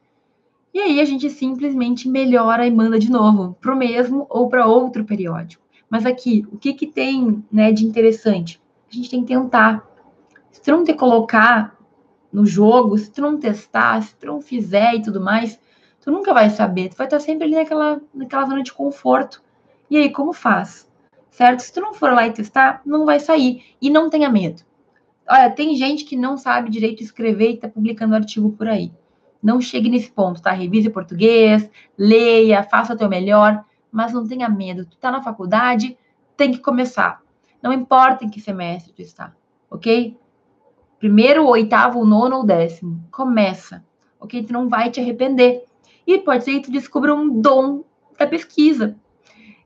E 0.78 0.80
aí 0.80 1.00
a 1.00 1.04
gente 1.04 1.28
simplesmente 1.28 2.08
melhora 2.08 2.64
e 2.64 2.70
manda 2.70 3.00
de 3.00 3.10
novo 3.10 3.58
para 3.60 3.74
o 3.74 3.76
mesmo 3.76 4.28
ou 4.30 4.48
para 4.48 4.64
outro 4.64 5.04
periódico. 5.04 5.60
Mas 5.90 6.06
aqui, 6.06 6.46
o 6.52 6.56
que, 6.56 6.72
que 6.72 6.86
tem 6.86 7.42
né, 7.50 7.72
de 7.72 7.84
interessante? 7.84 8.62
A 8.88 8.94
gente 8.94 9.10
tem 9.10 9.22
que 9.22 9.34
tentar. 9.34 9.84
Se 10.52 10.62
tu 10.62 10.70
não 10.70 10.84
te 10.84 10.94
colocar 10.94 11.76
no 12.32 12.46
jogo, 12.46 12.96
se 12.96 13.10
tu 13.10 13.20
não 13.20 13.36
testar, 13.36 14.00
se 14.04 14.14
tu 14.14 14.26
não 14.28 14.40
fizer 14.40 14.94
e 14.94 15.02
tudo 15.02 15.20
mais, 15.20 15.58
tu 16.00 16.12
nunca 16.12 16.32
vai 16.32 16.48
saber, 16.48 16.90
tu 16.90 16.96
vai 16.96 17.08
estar 17.08 17.18
sempre 17.18 17.46
ali 17.46 17.56
naquela, 17.56 18.00
naquela 18.14 18.46
zona 18.46 18.62
de 18.62 18.72
conforto. 18.72 19.42
E 19.90 19.96
aí, 19.96 20.12
como 20.12 20.32
faz? 20.32 20.88
Certo? 21.28 21.58
Se 21.58 21.72
tu 21.72 21.80
não 21.80 21.92
for 21.92 22.12
lá 22.12 22.24
e 22.28 22.32
testar, 22.32 22.82
não 22.86 23.04
vai 23.04 23.18
sair. 23.18 23.64
E 23.82 23.90
não 23.90 24.08
tenha 24.08 24.30
medo. 24.30 24.62
Olha, 25.28 25.50
tem 25.50 25.74
gente 25.74 26.04
que 26.04 26.14
não 26.14 26.36
sabe 26.36 26.70
direito 26.70 27.02
escrever 27.02 27.50
e 27.50 27.54
está 27.54 27.68
publicando 27.68 28.14
artigo 28.14 28.52
por 28.52 28.68
aí. 28.68 28.92
Não 29.42 29.60
chegue 29.60 29.88
nesse 29.88 30.10
ponto, 30.10 30.42
tá? 30.42 30.50
Revise 30.50 30.90
português, 30.90 31.70
leia, 31.96 32.62
faça 32.62 32.94
o 32.94 32.96
teu 32.96 33.08
melhor, 33.08 33.64
mas 33.90 34.12
não 34.12 34.26
tenha 34.26 34.48
medo. 34.48 34.84
Tu 34.84 34.96
tá 34.96 35.10
na 35.10 35.22
faculdade, 35.22 35.96
tem 36.36 36.52
que 36.52 36.58
começar. 36.58 37.22
Não 37.62 37.72
importa 37.72 38.24
em 38.24 38.28
que 38.28 38.40
semestre 38.40 38.92
tu 38.92 39.02
está, 39.02 39.34
ok? 39.70 40.16
Primeiro, 40.98 41.46
oitavo, 41.46 42.04
nono 42.04 42.38
ou 42.38 42.44
décimo. 42.44 43.04
Começa, 43.10 43.84
ok? 44.18 44.42
Tu 44.42 44.52
não 44.52 44.68
vai 44.68 44.90
te 44.90 45.00
arrepender. 45.00 45.64
E 46.06 46.18
pode 46.18 46.44
ser 46.44 46.52
que 46.54 46.62
tu 46.62 46.72
descubra 46.72 47.14
um 47.14 47.40
dom 47.40 47.84
da 48.18 48.26
pesquisa. 48.26 48.96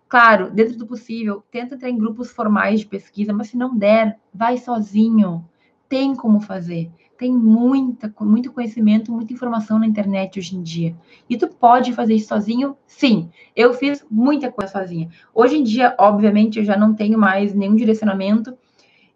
Claro, 0.09 0.51
dentro 0.51 0.77
do 0.77 0.87
possível, 0.87 1.43
tenta 1.51 1.75
entrar 1.75 1.89
em 1.89 1.97
grupos 1.97 2.31
formais 2.31 2.81
de 2.81 2.87
pesquisa, 2.87 3.33
mas 3.33 3.49
se 3.49 3.57
não 3.57 3.75
der, 3.75 4.18
vai 4.35 4.59
sozinho. 4.59 5.49
Tem 5.93 6.16
como 6.16 6.40
fazer. 6.40 6.90
Tem 7.18 7.30
muita, 7.30 8.11
muito 8.18 8.51
conhecimento, 8.51 9.12
muita 9.12 9.34
informação 9.34 9.78
na 9.78 9.86
internet 9.86 10.38
hoje 10.38 10.57
em 10.57 10.62
dia. 10.62 10.97
E 11.28 11.36
tu 11.36 11.47
pode 11.49 11.93
fazer 11.93 12.14
isso 12.14 12.28
sozinho? 12.28 12.78
Sim. 12.86 13.28
Eu 13.55 13.74
fiz 13.74 14.03
muita 14.11 14.51
coisa 14.51 14.72
sozinha. 14.72 15.11
Hoje 15.34 15.59
em 15.59 15.62
dia, 15.62 15.95
obviamente, 15.99 16.59
eu 16.59 16.64
já 16.64 16.78
não 16.78 16.95
tenho 16.95 17.18
mais 17.18 17.53
nenhum 17.53 17.76
direcionamento 17.76 18.57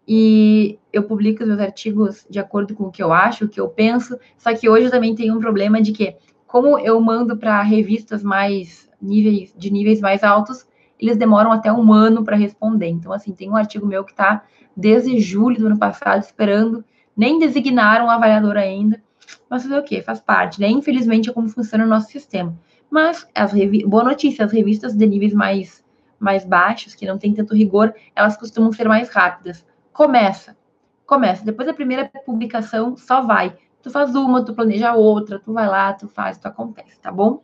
e 0.07 0.77
eu 0.93 1.01
publico 1.01 1.41
os 1.41 1.47
meus 1.47 1.59
artigos 1.59 2.27
de 2.29 2.37
acordo 2.37 2.75
com 2.75 2.83
o 2.83 2.91
que 2.91 3.01
eu 3.01 3.11
acho, 3.11 3.45
o 3.45 3.49
que 3.49 3.59
eu 3.59 3.69
penso. 3.69 4.15
Só 4.37 4.53
que 4.53 4.69
hoje 4.69 4.85
eu 4.85 4.91
também 4.91 5.15
tenho 5.15 5.35
um 5.35 5.39
problema 5.39 5.81
de 5.81 5.91
que 5.91 6.15
como 6.45 6.77
eu 6.77 7.01
mando 7.01 7.35
para 7.37 7.59
revistas 7.63 8.21
mais 8.21 8.87
níveis 9.01 9.51
de 9.57 9.71
níveis 9.71 9.99
mais 9.99 10.23
altos, 10.23 10.63
eles 10.99 11.17
demoram 11.17 11.51
até 11.51 11.71
um 11.71 11.93
ano 11.93 12.23
para 12.23 12.35
responder. 12.35 12.87
Então, 12.87 13.11
assim, 13.11 13.33
tem 13.33 13.49
um 13.49 13.55
artigo 13.55 13.85
meu 13.85 14.03
que 14.03 14.11
está 14.11 14.43
desde 14.75 15.19
julho 15.19 15.59
do 15.59 15.67
ano 15.67 15.77
passado 15.77 16.21
esperando, 16.21 16.83
nem 17.15 17.39
designaram 17.39 18.05
um 18.05 18.09
avaliador 18.09 18.57
ainda. 18.57 19.01
Mas 19.49 19.63
fazer 19.63 19.77
o 19.77 19.83
quê? 19.83 20.01
Faz 20.01 20.19
parte, 20.19 20.59
né? 20.59 20.67
Infelizmente 20.67 21.29
é 21.29 21.33
como 21.33 21.49
funciona 21.49 21.83
o 21.83 21.87
nosso 21.87 22.09
sistema. 22.09 22.57
Mas 22.89 23.27
as 23.35 23.51
revi... 23.51 23.85
boa 23.85 24.03
notícia, 24.03 24.45
as 24.45 24.51
revistas 24.51 24.95
de 24.95 25.05
níveis 25.05 25.33
mais 25.33 25.85
mais 26.19 26.43
baixos, 26.43 26.95
que 26.95 27.05
não 27.05 27.17
tem 27.17 27.31
tanto 27.31 27.53
rigor, 27.53 27.93
elas 28.15 28.35
costumam 28.35 28.71
ser 28.71 28.87
mais 28.87 29.09
rápidas. 29.09 29.63
Começa. 29.93 30.57
Começa. 31.05 31.45
Depois 31.45 31.67
da 31.67 31.73
primeira 31.73 32.09
publicação, 32.25 32.97
só 32.97 33.21
vai. 33.21 33.55
Tu 33.81 33.91
faz 33.91 34.15
uma, 34.15 34.43
tu 34.43 34.53
planeja 34.53 34.93
outra, 34.93 35.39
tu 35.39 35.53
vai 35.53 35.67
lá, 35.67 35.93
tu 35.93 36.07
faz, 36.07 36.37
tu 36.37 36.47
acontece, 36.47 36.99
tá 36.99 37.11
bom? 37.11 37.43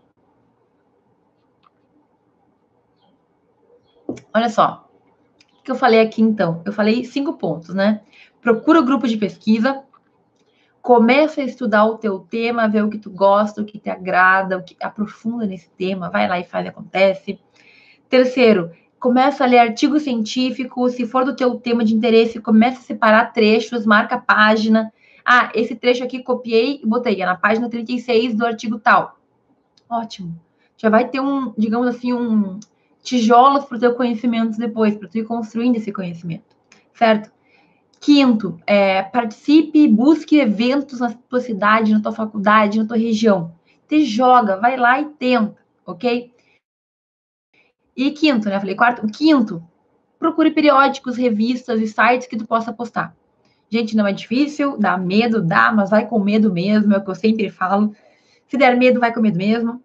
Olha 4.34 4.49
só. 4.49 4.89
que 5.64 5.72
eu 5.72 5.76
falei 5.76 6.01
aqui 6.01 6.22
então? 6.22 6.61
Eu 6.66 6.74
falei 6.74 7.05
cinco 7.05 7.34
pontos, 7.34 7.74
né? 7.74 8.01
Procura 8.41 8.80
o 8.80 8.86
grupo 8.86 9.07
de 9.07 9.18
pesquisa, 9.18 9.84
começa 10.82 11.39
a 11.39 11.45
estudar 11.45 11.86
o 11.86 11.97
teu 11.97 12.20
tema, 12.20 12.68
ver 12.68 12.84
o 12.84 12.89
que 12.89 12.97
tu 12.97 13.09
gosta, 13.09 13.61
o 13.61 13.66
que 13.66 13.80
te 13.80 13.89
agrada, 13.89 14.57
o 14.57 14.64
que 14.64 14.76
aprofunda 14.82 15.45
nesse 15.45 15.70
tema, 15.72 16.09
vai 16.09 16.28
lá 16.28 16.38
e 16.38 16.43
faz, 16.43 16.68
acontece. 16.68 17.39
Terceiro, 18.09 18.72
começa 18.99 19.45
a 19.45 19.47
ler 19.47 19.59
artigo 19.59 19.97
científico, 19.97 20.89
se 20.89 21.07
for 21.07 21.24
do 21.24 21.36
teu 21.36 21.55
tema 21.55 21.86
de 21.86 21.95
interesse, 21.95 22.41
começa 22.41 22.80
a 22.80 22.84
separar 22.84 23.32
trechos, 23.32 23.86
marca 23.86 24.16
a 24.16 24.20
página. 24.20 24.91
Ah, 25.26 25.49
esse 25.55 25.74
trecho 25.74 26.03
aqui 26.03 26.22
copiei 26.22 26.82
e 26.84 26.86
botei, 26.86 27.22
é 27.22 27.26
na 27.26 27.36
página 27.36 27.70
36 27.70 28.36
do 28.36 28.45
artigo 28.45 28.78
tal. 28.78 29.18
Ótimo. 29.89 30.38
Já 30.76 30.89
vai 30.89 31.07
ter 31.07 31.22
um, 31.22 31.53
digamos 31.57 31.88
assim, 31.88 32.11
um 32.11 32.59
tijolos 33.03 33.65
para 33.65 33.77
o 33.77 33.79
teu 33.79 33.93
conhecimento 33.93 34.57
depois, 34.57 34.95
para 34.95 35.07
tu 35.07 35.17
ir 35.17 35.25
construindo 35.25 35.75
esse 35.75 35.91
conhecimento, 35.91 36.55
certo? 36.93 37.31
Quinto, 37.99 38.59
é, 38.65 39.03
participe, 39.03 39.87
busque 39.87 40.39
eventos 40.39 40.99
na 40.99 41.13
tua 41.13 41.39
cidade, 41.39 41.93
na 41.93 42.01
tua 42.01 42.11
faculdade, 42.11 42.79
na 42.79 42.85
tua 42.85 42.97
região. 42.97 43.53
Te 43.87 44.03
joga, 44.03 44.57
vai 44.57 44.77
lá 44.77 44.99
e 44.99 45.05
tenta, 45.05 45.55
ok? 45.85 46.33
E 47.95 48.11
quinto, 48.11 48.49
né? 48.49 48.59
Falei 48.59 48.75
quarto. 48.75 49.05
Quinto, 49.07 49.63
procure 50.17 50.51
periódicos, 50.51 51.15
revistas 51.15 51.79
e 51.79 51.87
sites 51.87 52.27
que 52.27 52.37
tu 52.37 52.45
possa 52.45 52.73
postar. 52.73 53.15
Gente, 53.69 53.95
não 53.95 54.05
é 54.05 54.11
difícil, 54.11 54.77
dá 54.77 54.97
medo, 54.97 55.41
dá, 55.41 55.71
mas 55.71 55.89
vai 55.89 56.05
com 56.05 56.19
medo 56.19 56.51
mesmo, 56.51 56.93
é 56.93 56.97
o 56.97 57.03
que 57.03 57.09
eu 57.09 57.15
sempre 57.15 57.49
falo. 57.49 57.93
Se 58.47 58.57
der 58.57 58.77
medo, 58.77 58.99
vai 58.99 59.13
com 59.13 59.21
medo 59.21 59.37
mesmo. 59.37 59.81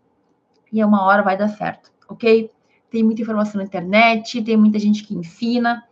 E 0.73 0.83
uma 0.85 1.05
hora 1.05 1.23
vai 1.23 1.37
dar 1.37 1.49
certo, 1.49 1.91
ok? 2.09 2.51
Tem 2.91 3.03
muita 3.03 3.23
informação 3.23 3.59
na 3.59 3.65
internet, 3.65 4.43
tem 4.43 4.57
muita 4.57 4.79
gente 4.79 5.05
que 5.05 5.15
ensina. 5.15 5.85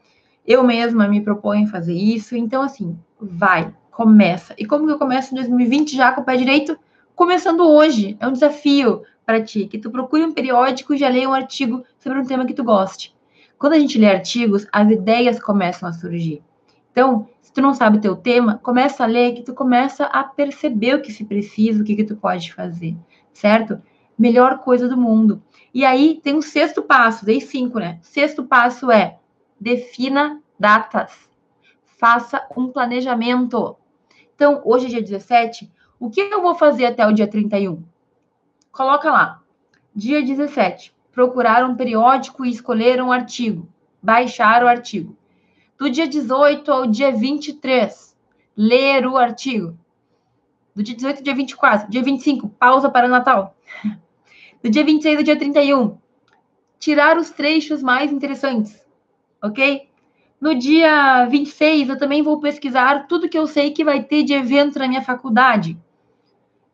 Eu 0.47 0.63
mesma 0.63 1.09
me 1.09 1.21
proponho 1.21 1.67
fazer 1.67 1.95
isso. 1.95 2.37
Então, 2.37 2.63
assim, 2.63 2.99
vai, 3.21 3.73
começa. 3.91 4.55
E 4.59 4.65
como 4.65 4.87
que 4.87 4.93
eu 4.93 4.99
começo 4.99 5.33
em 5.33 5.37
2020 5.37 5.97
já 5.97 6.13
com 6.13 6.21
o 6.21 6.25
pé 6.25 6.37
direito? 6.37 6.79
Começando 7.15 7.61
hoje. 7.61 8.17
É 8.21 8.27
um 8.27 8.33
desafio 8.33 9.03
para 9.25 9.43
ti, 9.43 9.67
que 9.67 9.79
tu 9.79 9.91
procure 9.91 10.25
um 10.25 10.33
periódico 10.33 10.95
e 10.95 10.99
já 10.99 11.09
leia 11.09 11.29
um 11.29 11.35
artigo 11.35 11.85
sobre 11.99 12.21
um 12.21 12.25
tema 12.25 12.47
que 12.47 12.55
tu 12.55 12.63
goste. 12.63 13.15
Quando 13.59 13.73
a 13.73 13.79
gente 13.79 13.99
lê 13.99 14.07
artigos, 14.07 14.67
as 14.71 14.91
ideias 14.91 15.41
começam 15.41 15.89
a 15.89 15.93
surgir. 15.93 16.43
Então, 16.93 17.29
se 17.43 17.53
tu 17.53 17.61
não 17.61 17.75
sabe 17.75 17.99
o 17.99 18.01
teu 18.01 18.15
tema, 18.15 18.61
começa 18.63 19.03
a 19.03 19.07
ler 19.07 19.35
que 19.35 19.43
tu 19.43 19.53
começa 19.53 20.05
a 20.05 20.23
perceber 20.23 20.95
o 20.95 21.03
que 21.03 21.11
se 21.11 21.25
precisa, 21.25 21.83
o 21.83 21.85
que 21.85 21.97
que 21.97 22.05
tu 22.05 22.17
pode 22.17 22.53
fazer, 22.53 22.95
certo? 23.33 23.83
Melhor 24.19 24.59
coisa 24.59 24.89
do 24.89 24.97
mundo. 24.97 25.43
E 25.75 25.85
aí 25.85 26.21
tem 26.23 26.35
um 26.35 26.43
sexto 26.43 26.83
passo, 26.83 27.25
dei 27.25 27.41
cinco, 27.41 27.79
né? 27.79 27.99
Sexto 28.03 28.45
passo 28.45 28.91
é 28.91 29.19
defina 29.61 30.41
datas. 30.59 31.13
Faça 31.99 32.47
um 32.57 32.69
planejamento. 32.69 33.77
Então, 34.35 34.61
hoje 34.65 34.87
é 34.87 34.89
dia 34.89 35.03
17, 35.03 35.73
o 35.99 36.11
que 36.11 36.21
eu 36.21 36.43
vou 36.43 36.55
fazer 36.55 36.87
até 36.87 37.07
o 37.07 37.13
dia 37.13 37.27
31? 37.27 37.83
Coloca 38.71 39.11
lá. 39.11 39.43
Dia 39.95 40.23
17, 40.23 40.95
procurar 41.11 41.65
um 41.65 41.75
periódico 41.75 42.45
e 42.45 42.51
escolher 42.51 43.03
um 43.03 43.11
artigo. 43.11 43.67
Baixar 44.03 44.63
o 44.63 44.69
artigo. 44.69 45.17
Do 45.79 45.89
dia 45.91 46.07
18 46.07 46.71
ao 46.71 46.87
dia 46.87 47.11
23, 47.13 48.15
ler 48.55 49.07
o 49.07 49.17
artigo. 49.17 49.77
Do 50.75 50.83
dia 50.83 50.95
18 50.95 51.19
ao 51.19 51.23
dia 51.23 51.35
24, 51.35 51.91
dia 51.91 52.03
25, 52.03 52.51
pausa 52.51 52.91
para 52.91 53.07
o 53.07 53.11
Natal. 53.11 53.57
Do 54.63 54.71
dia 54.71 54.85
26 54.85 55.19
ao 55.19 55.25
dia 55.25 55.37
31, 55.37 55.99
tirar 56.79 57.19
os 57.19 57.31
trechos 57.31 57.83
mais 57.83 58.13
interessantes 58.13 58.87
ok? 59.47 59.89
No 60.41 60.55
dia 60.55 61.27
26, 61.27 61.89
eu 61.89 61.99
também 61.99 62.23
vou 62.23 62.41
pesquisar 62.41 63.07
tudo 63.07 63.29
que 63.29 63.39
eu 63.39 63.47
sei 63.47 63.71
que 63.71 63.85
vai 63.85 64.03
ter 64.03 64.23
de 64.23 64.35
evento 64.35 64.79
na 64.79 64.87
minha 64.87 65.03
faculdade. 65.03 65.79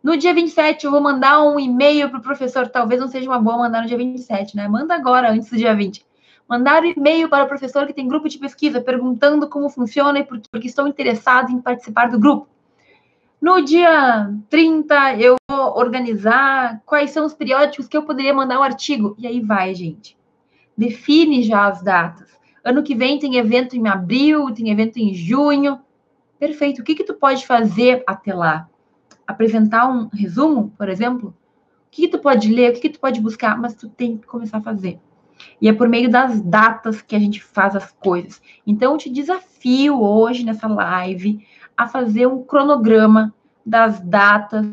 No 0.03 0.16
dia 0.16 0.35
27, 0.35 0.85
eu 0.85 0.91
vou 0.91 1.01
mandar 1.01 1.43
um 1.43 1.61
e-mail 1.61 2.11
para 2.11 2.18
o 2.18 2.22
professor. 2.22 2.68
Talvez 2.68 3.01
não 3.01 3.07
seja 3.07 3.30
uma 3.30 3.39
boa 3.39 3.57
mandar 3.57 3.83
no 3.83 3.87
dia 3.87 3.97
27, 3.97 4.57
né? 4.57 4.66
Manda 4.66 4.95
agora, 4.95 5.30
antes 5.30 5.49
do 5.49 5.57
dia 5.57 5.74
20. 5.76 6.05
Mandar 6.49 6.83
um 6.83 6.87
e-mail 6.87 7.28
para 7.28 7.45
o 7.45 7.47
professor 7.47 7.87
que 7.87 7.93
tem 7.93 8.09
grupo 8.09 8.28
de 8.28 8.37
pesquisa, 8.37 8.80
perguntando 8.80 9.49
como 9.49 9.70
funciona 9.70 10.18
e 10.18 10.24
porque, 10.24 10.49
porque 10.51 10.66
estou 10.66 10.89
interessado 10.89 11.53
em 11.53 11.61
participar 11.61 12.11
do 12.11 12.18
grupo. 12.18 12.49
No 13.43 13.61
dia 13.61 14.32
30, 14.49 15.16
eu 15.16 15.34
vou 15.51 15.76
organizar 15.76 16.80
quais 16.86 17.11
são 17.11 17.26
os 17.26 17.34
periódicos 17.34 17.88
que 17.88 17.97
eu 17.97 18.05
poderia 18.05 18.32
mandar 18.32 18.61
um 18.61 18.62
artigo. 18.62 19.16
E 19.18 19.26
aí 19.26 19.40
vai, 19.40 19.74
gente. 19.74 20.16
Define 20.78 21.43
já 21.43 21.66
as 21.66 21.82
datas. 21.82 22.30
Ano 22.62 22.84
que 22.84 22.95
vem 22.95 23.18
tem 23.18 23.38
evento 23.38 23.76
em 23.76 23.88
abril, 23.88 24.55
tem 24.55 24.70
evento 24.70 24.99
em 24.99 25.12
junho. 25.12 25.80
Perfeito. 26.38 26.82
O 26.82 26.84
que, 26.84 26.95
que 26.95 27.03
tu 27.03 27.14
pode 27.14 27.45
fazer 27.45 28.05
até 28.07 28.32
lá? 28.32 28.68
Apresentar 29.26 29.90
um 29.90 30.07
resumo, 30.07 30.72
por 30.78 30.88
exemplo? 30.88 31.30
O 31.30 31.90
que, 31.90 32.03
que 32.03 32.16
tu 32.16 32.20
pode 32.20 32.49
ler? 32.49 32.70
O 32.70 32.74
que, 32.74 32.82
que 32.82 32.90
tu 32.90 33.01
pode 33.01 33.20
buscar? 33.20 33.61
Mas 33.61 33.74
tu 33.74 33.88
tem 33.88 34.18
que 34.18 34.26
começar 34.28 34.59
a 34.59 34.62
fazer. 34.62 35.01
E 35.61 35.68
é 35.68 35.72
por 35.72 35.88
meio 35.88 36.09
das 36.09 36.40
datas 36.40 37.03
que 37.03 37.16
a 37.16 37.18
gente 37.18 37.43
faz 37.43 37.74
as 37.74 37.90
coisas. 37.90 38.40
Então, 38.64 38.93
eu 38.93 38.99
te 38.99 39.11
desafio 39.11 40.01
hoje 40.01 40.45
nessa 40.45 40.68
live 40.68 41.45
a 41.83 41.89
fazer 41.89 42.26
um 42.26 42.43
cronograma 42.43 43.35
das 43.64 44.01
datas 44.01 44.66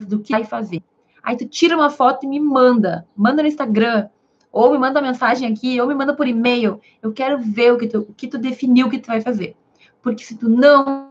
do 0.00 0.20
que 0.20 0.32
vai 0.32 0.44
fazer. 0.44 0.82
Aí 1.22 1.36
tu 1.36 1.46
tira 1.46 1.76
uma 1.76 1.90
foto 1.90 2.24
e 2.24 2.28
me 2.28 2.40
manda. 2.40 3.06
Manda 3.16 3.42
no 3.42 3.48
Instagram, 3.48 4.08
ou 4.50 4.72
me 4.72 4.78
manda 4.78 5.02
mensagem 5.02 5.52
aqui, 5.52 5.80
ou 5.80 5.86
me 5.86 5.94
manda 5.94 6.14
por 6.14 6.26
e-mail. 6.26 6.80
Eu 7.02 7.12
quero 7.12 7.38
ver 7.38 7.72
o 7.72 7.78
que 7.78 7.86
tu, 7.86 8.00
o 8.00 8.14
que 8.14 8.28
tu 8.28 8.38
definiu 8.38 8.88
que 8.88 8.98
tu 8.98 9.08
vai 9.08 9.20
fazer. 9.20 9.56
Porque 10.02 10.24
se 10.24 10.36
tu 10.36 10.48
não 10.48 11.08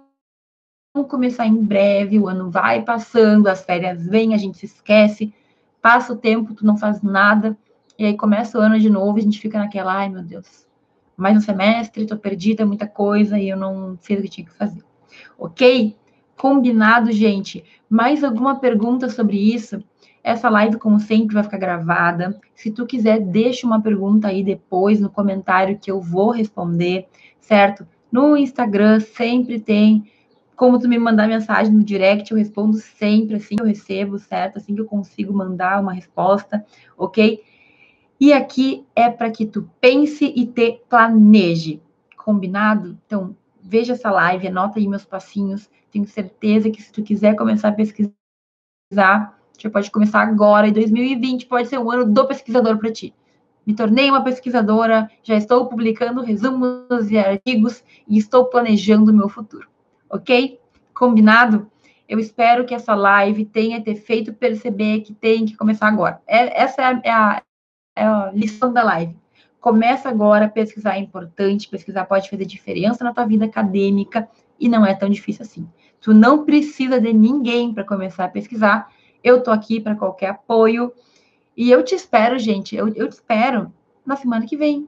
começar 1.08 1.46
em 1.46 1.56
breve, 1.56 2.18
o 2.18 2.28
ano 2.28 2.50
vai 2.50 2.82
passando, 2.82 3.48
as 3.48 3.64
férias 3.64 4.06
vêm, 4.08 4.34
a 4.34 4.38
gente 4.38 4.58
se 4.58 4.66
esquece, 4.66 5.34
passa 5.82 6.14
o 6.14 6.18
tempo, 6.18 6.56
tu 6.56 6.66
não 6.66 6.76
faz 6.76 7.04
nada, 7.04 7.56
e 8.00 8.06
aí 8.06 8.18
começa 8.18 8.58
o 8.58 8.62
ano 8.62 8.80
de 8.80 8.90
novo, 8.90 9.20
a 9.20 9.22
gente 9.22 9.40
fica 9.40 9.60
naquela, 9.60 9.94
ai 9.94 10.10
meu 10.10 10.24
Deus, 10.24 10.66
mais 11.16 11.38
um 11.38 11.42
semestre, 11.42 12.08
tô 12.08 12.18
perdida, 12.18 12.66
muita 12.66 12.88
coisa, 12.88 13.38
e 13.38 13.48
eu 13.48 13.58
não 13.58 13.96
sei 14.02 14.18
o 14.18 14.22
que 14.24 14.30
tinha 14.30 14.48
que 14.48 14.54
fazer. 14.54 14.87
Ok? 15.38 15.96
Combinado, 16.36 17.12
gente? 17.12 17.64
Mais 17.90 18.24
alguma 18.24 18.60
pergunta 18.60 19.10
sobre 19.10 19.38
isso? 19.38 19.84
Essa 20.24 20.50
live, 20.50 20.78
como 20.78 21.00
sempre, 21.00 21.34
vai 21.34 21.44
ficar 21.44 21.58
gravada. 21.58 22.40
Se 22.54 22.72
tu 22.72 22.86
quiser, 22.86 23.20
deixa 23.20 23.66
uma 23.66 23.82
pergunta 23.82 24.28
aí 24.28 24.44
depois 24.44 25.00
no 25.00 25.10
comentário 25.10 25.80
que 25.80 25.90
eu 25.90 26.02
vou 26.02 26.32
responder, 26.32 27.08
certo? 27.40 27.88
No 28.12 28.36
Instagram 28.36 29.00
sempre 29.00 29.60
tem 29.60 30.04
como 30.58 30.80
tu 30.80 30.90
me 30.90 30.98
mandar 30.98 31.28
mensagem 31.28 31.72
no 31.72 31.84
direct, 31.84 32.32
eu 32.32 32.38
respondo 32.38 32.78
sempre 32.78 33.36
assim 33.36 33.56
que 33.56 33.62
eu 33.62 33.68
recebo, 33.68 34.18
certo? 34.18 34.58
Assim 34.58 34.74
que 34.74 34.82
eu 34.82 34.88
consigo 34.88 35.32
mandar 35.32 35.80
uma 35.80 35.94
resposta, 35.94 36.66
ok? 36.98 37.44
E 38.20 38.34
aqui 38.34 38.84
é 38.96 39.08
para 39.08 39.30
que 39.30 39.46
tu 39.46 39.70
pense 39.80 40.26
e 40.26 40.48
te 40.48 40.82
planeje. 40.90 41.80
Combinado? 42.18 42.98
Então, 43.06 43.36
veja 43.68 43.94
essa 43.94 44.10
live, 44.10 44.48
anota 44.48 44.80
aí 44.80 44.88
meus 44.88 45.04
passinhos. 45.04 45.70
Tenho 45.92 46.08
certeza 46.08 46.70
que 46.70 46.82
se 46.82 46.92
tu 46.92 47.04
quiser 47.04 47.36
começar 47.36 47.70
a 47.70 47.72
pesquisar, 47.74 48.14
já 48.94 49.70
pode 49.72 49.92
começar 49.92 50.22
agora, 50.22 50.68
e 50.68 50.72
2020 50.72 51.48
pode 51.48 51.68
ser 51.68 51.78
um 51.78 51.92
ano 51.92 52.06
do 52.06 52.28
pesquisador 52.28 52.78
para 52.78 52.92
ti. 52.92 53.14
Me 53.66 53.76
tornei 53.76 54.10
uma 54.10 54.24
pesquisadora, 54.24 55.12
já 55.22 55.36
estou 55.36 55.66
publicando 55.66 56.22
resumos 56.22 57.12
e 57.12 57.18
artigos 57.18 57.84
e 58.08 58.18
estou 58.18 58.46
planejando 58.46 59.12
o 59.12 59.14
meu 59.14 59.28
futuro. 59.28 59.68
Ok? 60.10 60.58
Combinado? 60.94 61.70
Eu 62.08 62.18
espero 62.20 62.66
que 62.66 62.74
essa 62.74 62.96
live 62.96 63.44
tenha 63.44 63.82
te 63.82 63.94
feito 63.96 64.34
perceber 64.34 65.02
que 65.02 65.14
tem 65.14 65.46
que 65.46 65.58
começar 65.58 65.90
agora. 65.90 66.22
É, 66.26 66.62
essa 66.64 66.82
é 66.82 66.86
a, 66.86 67.02
é, 67.04 67.12
a, 67.12 67.42
é 67.98 68.06
a 68.06 68.32
lição 68.32 68.72
da 68.72 68.84
live. 68.84 69.14
Começa 69.60 70.08
agora, 70.08 70.48
pesquisar 70.48 70.96
é 70.96 71.00
importante, 71.00 71.68
pesquisar 71.68 72.06
pode 72.06 72.30
fazer 72.30 72.46
diferença 72.46 73.04
na 73.04 73.14
tua 73.14 73.26
vida 73.26 73.46
acadêmica 73.46 74.30
e 74.60 74.70
não 74.70 74.86
é 74.86 74.94
tão 74.94 75.10
difícil 75.10 75.44
assim. 75.44 75.68
Tu 76.00 76.14
não 76.14 76.46
precisa 76.46 77.02
de 77.02 77.12
ninguém 77.12 77.74
para 77.74 77.84
começar 77.84 78.26
a 78.26 78.30
pesquisar, 78.30 78.92
eu 79.24 79.42
tô 79.42 79.52
aqui 79.52 79.80
para 79.80 79.96
qualquer 79.96 80.30
apoio. 80.30 80.94
E 81.56 81.72
eu 81.72 81.84
te 81.84 81.96
espero, 81.96 82.38
gente. 82.38 82.76
Eu, 82.76 82.88
eu 82.90 83.10
te 83.10 83.14
espero 83.14 83.74
na 84.06 84.16
semana 84.16 84.46
que 84.46 84.56
vem. 84.56 84.88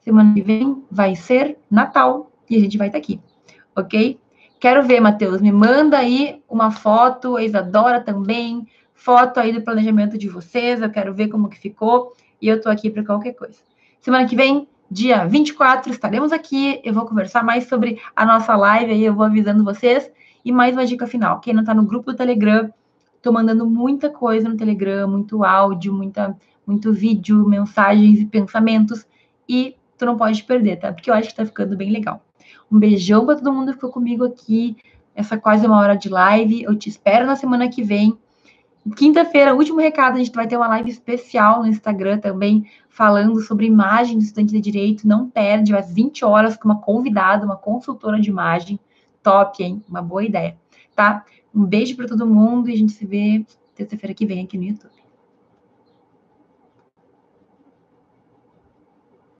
Semana 0.00 0.34
que 0.34 0.40
vem 0.40 0.82
vai 0.90 1.14
ser 1.14 1.58
Natal 1.70 2.32
e 2.48 2.56
a 2.56 2.58
gente 2.58 2.78
vai 2.78 2.88
estar 2.88 2.98
tá 2.98 3.04
aqui, 3.04 3.20
ok? 3.76 4.18
Quero 4.58 4.82
ver, 4.82 5.00
Matheus. 5.00 5.40
Me 5.40 5.52
manda 5.52 5.98
aí 5.98 6.42
uma 6.48 6.70
foto, 6.70 7.36
a 7.36 7.44
Isadora 7.44 8.00
também, 8.00 8.66
foto 8.94 9.38
aí 9.38 9.52
do 9.52 9.62
planejamento 9.62 10.18
de 10.18 10.28
vocês. 10.28 10.80
Eu 10.80 10.90
quero 10.90 11.14
ver 11.14 11.28
como 11.28 11.48
que 11.48 11.58
ficou 11.58 12.14
e 12.40 12.48
eu 12.48 12.60
tô 12.60 12.68
aqui 12.68 12.90
para 12.90 13.04
qualquer 13.04 13.34
coisa. 13.34 13.58
Semana 14.00 14.26
que 14.26 14.36
vem, 14.36 14.68
dia 14.90 15.24
24, 15.24 15.92
estaremos 15.92 16.32
aqui. 16.32 16.80
Eu 16.84 16.94
vou 16.94 17.06
conversar 17.06 17.44
mais 17.44 17.68
sobre 17.68 18.00
a 18.14 18.24
nossa 18.24 18.56
live 18.56 18.92
aí, 18.92 19.04
eu 19.04 19.14
vou 19.14 19.24
avisando 19.24 19.64
vocês. 19.64 20.10
E 20.44 20.50
mais 20.50 20.74
uma 20.74 20.86
dica 20.86 21.06
final: 21.06 21.40
quem 21.40 21.52
não 21.52 21.60
está 21.60 21.74
no 21.74 21.84
grupo 21.84 22.12
do 22.12 22.16
Telegram, 22.16 22.72
Estou 23.20 23.34
mandando 23.34 23.66
muita 23.66 24.08
coisa 24.08 24.48
no 24.48 24.56
Telegram, 24.56 25.06
muito 25.06 25.44
áudio, 25.44 25.92
muita, 25.92 26.34
muito 26.66 26.90
vídeo, 26.90 27.46
mensagens 27.46 28.18
e 28.18 28.24
pensamentos. 28.24 29.06
E 29.46 29.76
tu 29.98 30.06
não 30.06 30.16
pode 30.16 30.42
perder, 30.42 30.78
tá? 30.78 30.90
Porque 30.90 31.10
eu 31.10 31.14
acho 31.14 31.28
que 31.28 31.34
tá 31.34 31.44
ficando 31.44 31.76
bem 31.76 31.90
legal. 31.90 32.24
Um 32.72 32.78
beijão 32.78 33.26
para 33.26 33.36
todo 33.36 33.52
mundo 33.52 33.68
que 33.68 33.74
ficou 33.74 33.90
comigo 33.90 34.24
aqui, 34.24 34.74
essa 35.14 35.36
quase 35.36 35.66
uma 35.66 35.78
hora 35.78 35.96
de 35.96 36.08
live. 36.08 36.62
Eu 36.62 36.74
te 36.74 36.88
espero 36.88 37.26
na 37.26 37.36
semana 37.36 37.68
que 37.68 37.82
vem. 37.82 38.16
Quinta-feira, 38.96 39.54
último 39.54 39.78
recado, 39.78 40.14
a 40.14 40.18
gente 40.18 40.32
vai 40.32 40.46
ter 40.46 40.56
uma 40.56 40.68
live 40.68 40.90
especial 40.90 41.60
no 41.60 41.68
Instagram 41.68 42.18
também, 42.18 42.66
falando 42.88 43.38
sobre 43.40 43.66
imagem 43.66 44.16
do 44.16 44.24
estudante 44.24 44.52
de 44.52 44.60
direito. 44.60 45.06
Não 45.06 45.28
perde, 45.28 45.76
às 45.76 45.92
20 45.92 46.24
horas, 46.24 46.56
com 46.56 46.66
uma 46.66 46.80
convidada, 46.80 47.44
uma 47.44 47.56
consultora 47.56 48.18
de 48.18 48.30
imagem. 48.30 48.80
Top, 49.22 49.62
hein? 49.62 49.84
Uma 49.88 50.00
boa 50.00 50.24
ideia, 50.24 50.56
tá? 50.96 51.24
Um 51.54 51.64
beijo 51.64 51.94
para 51.94 52.08
todo 52.08 52.26
mundo 52.26 52.70
e 52.70 52.72
a 52.72 52.76
gente 52.76 52.92
se 52.92 53.04
vê 53.04 53.44
terça-feira 53.74 54.14
que 54.14 54.24
vem 54.24 54.44
aqui 54.44 54.56
no 54.56 54.64
YouTube. 54.64 54.99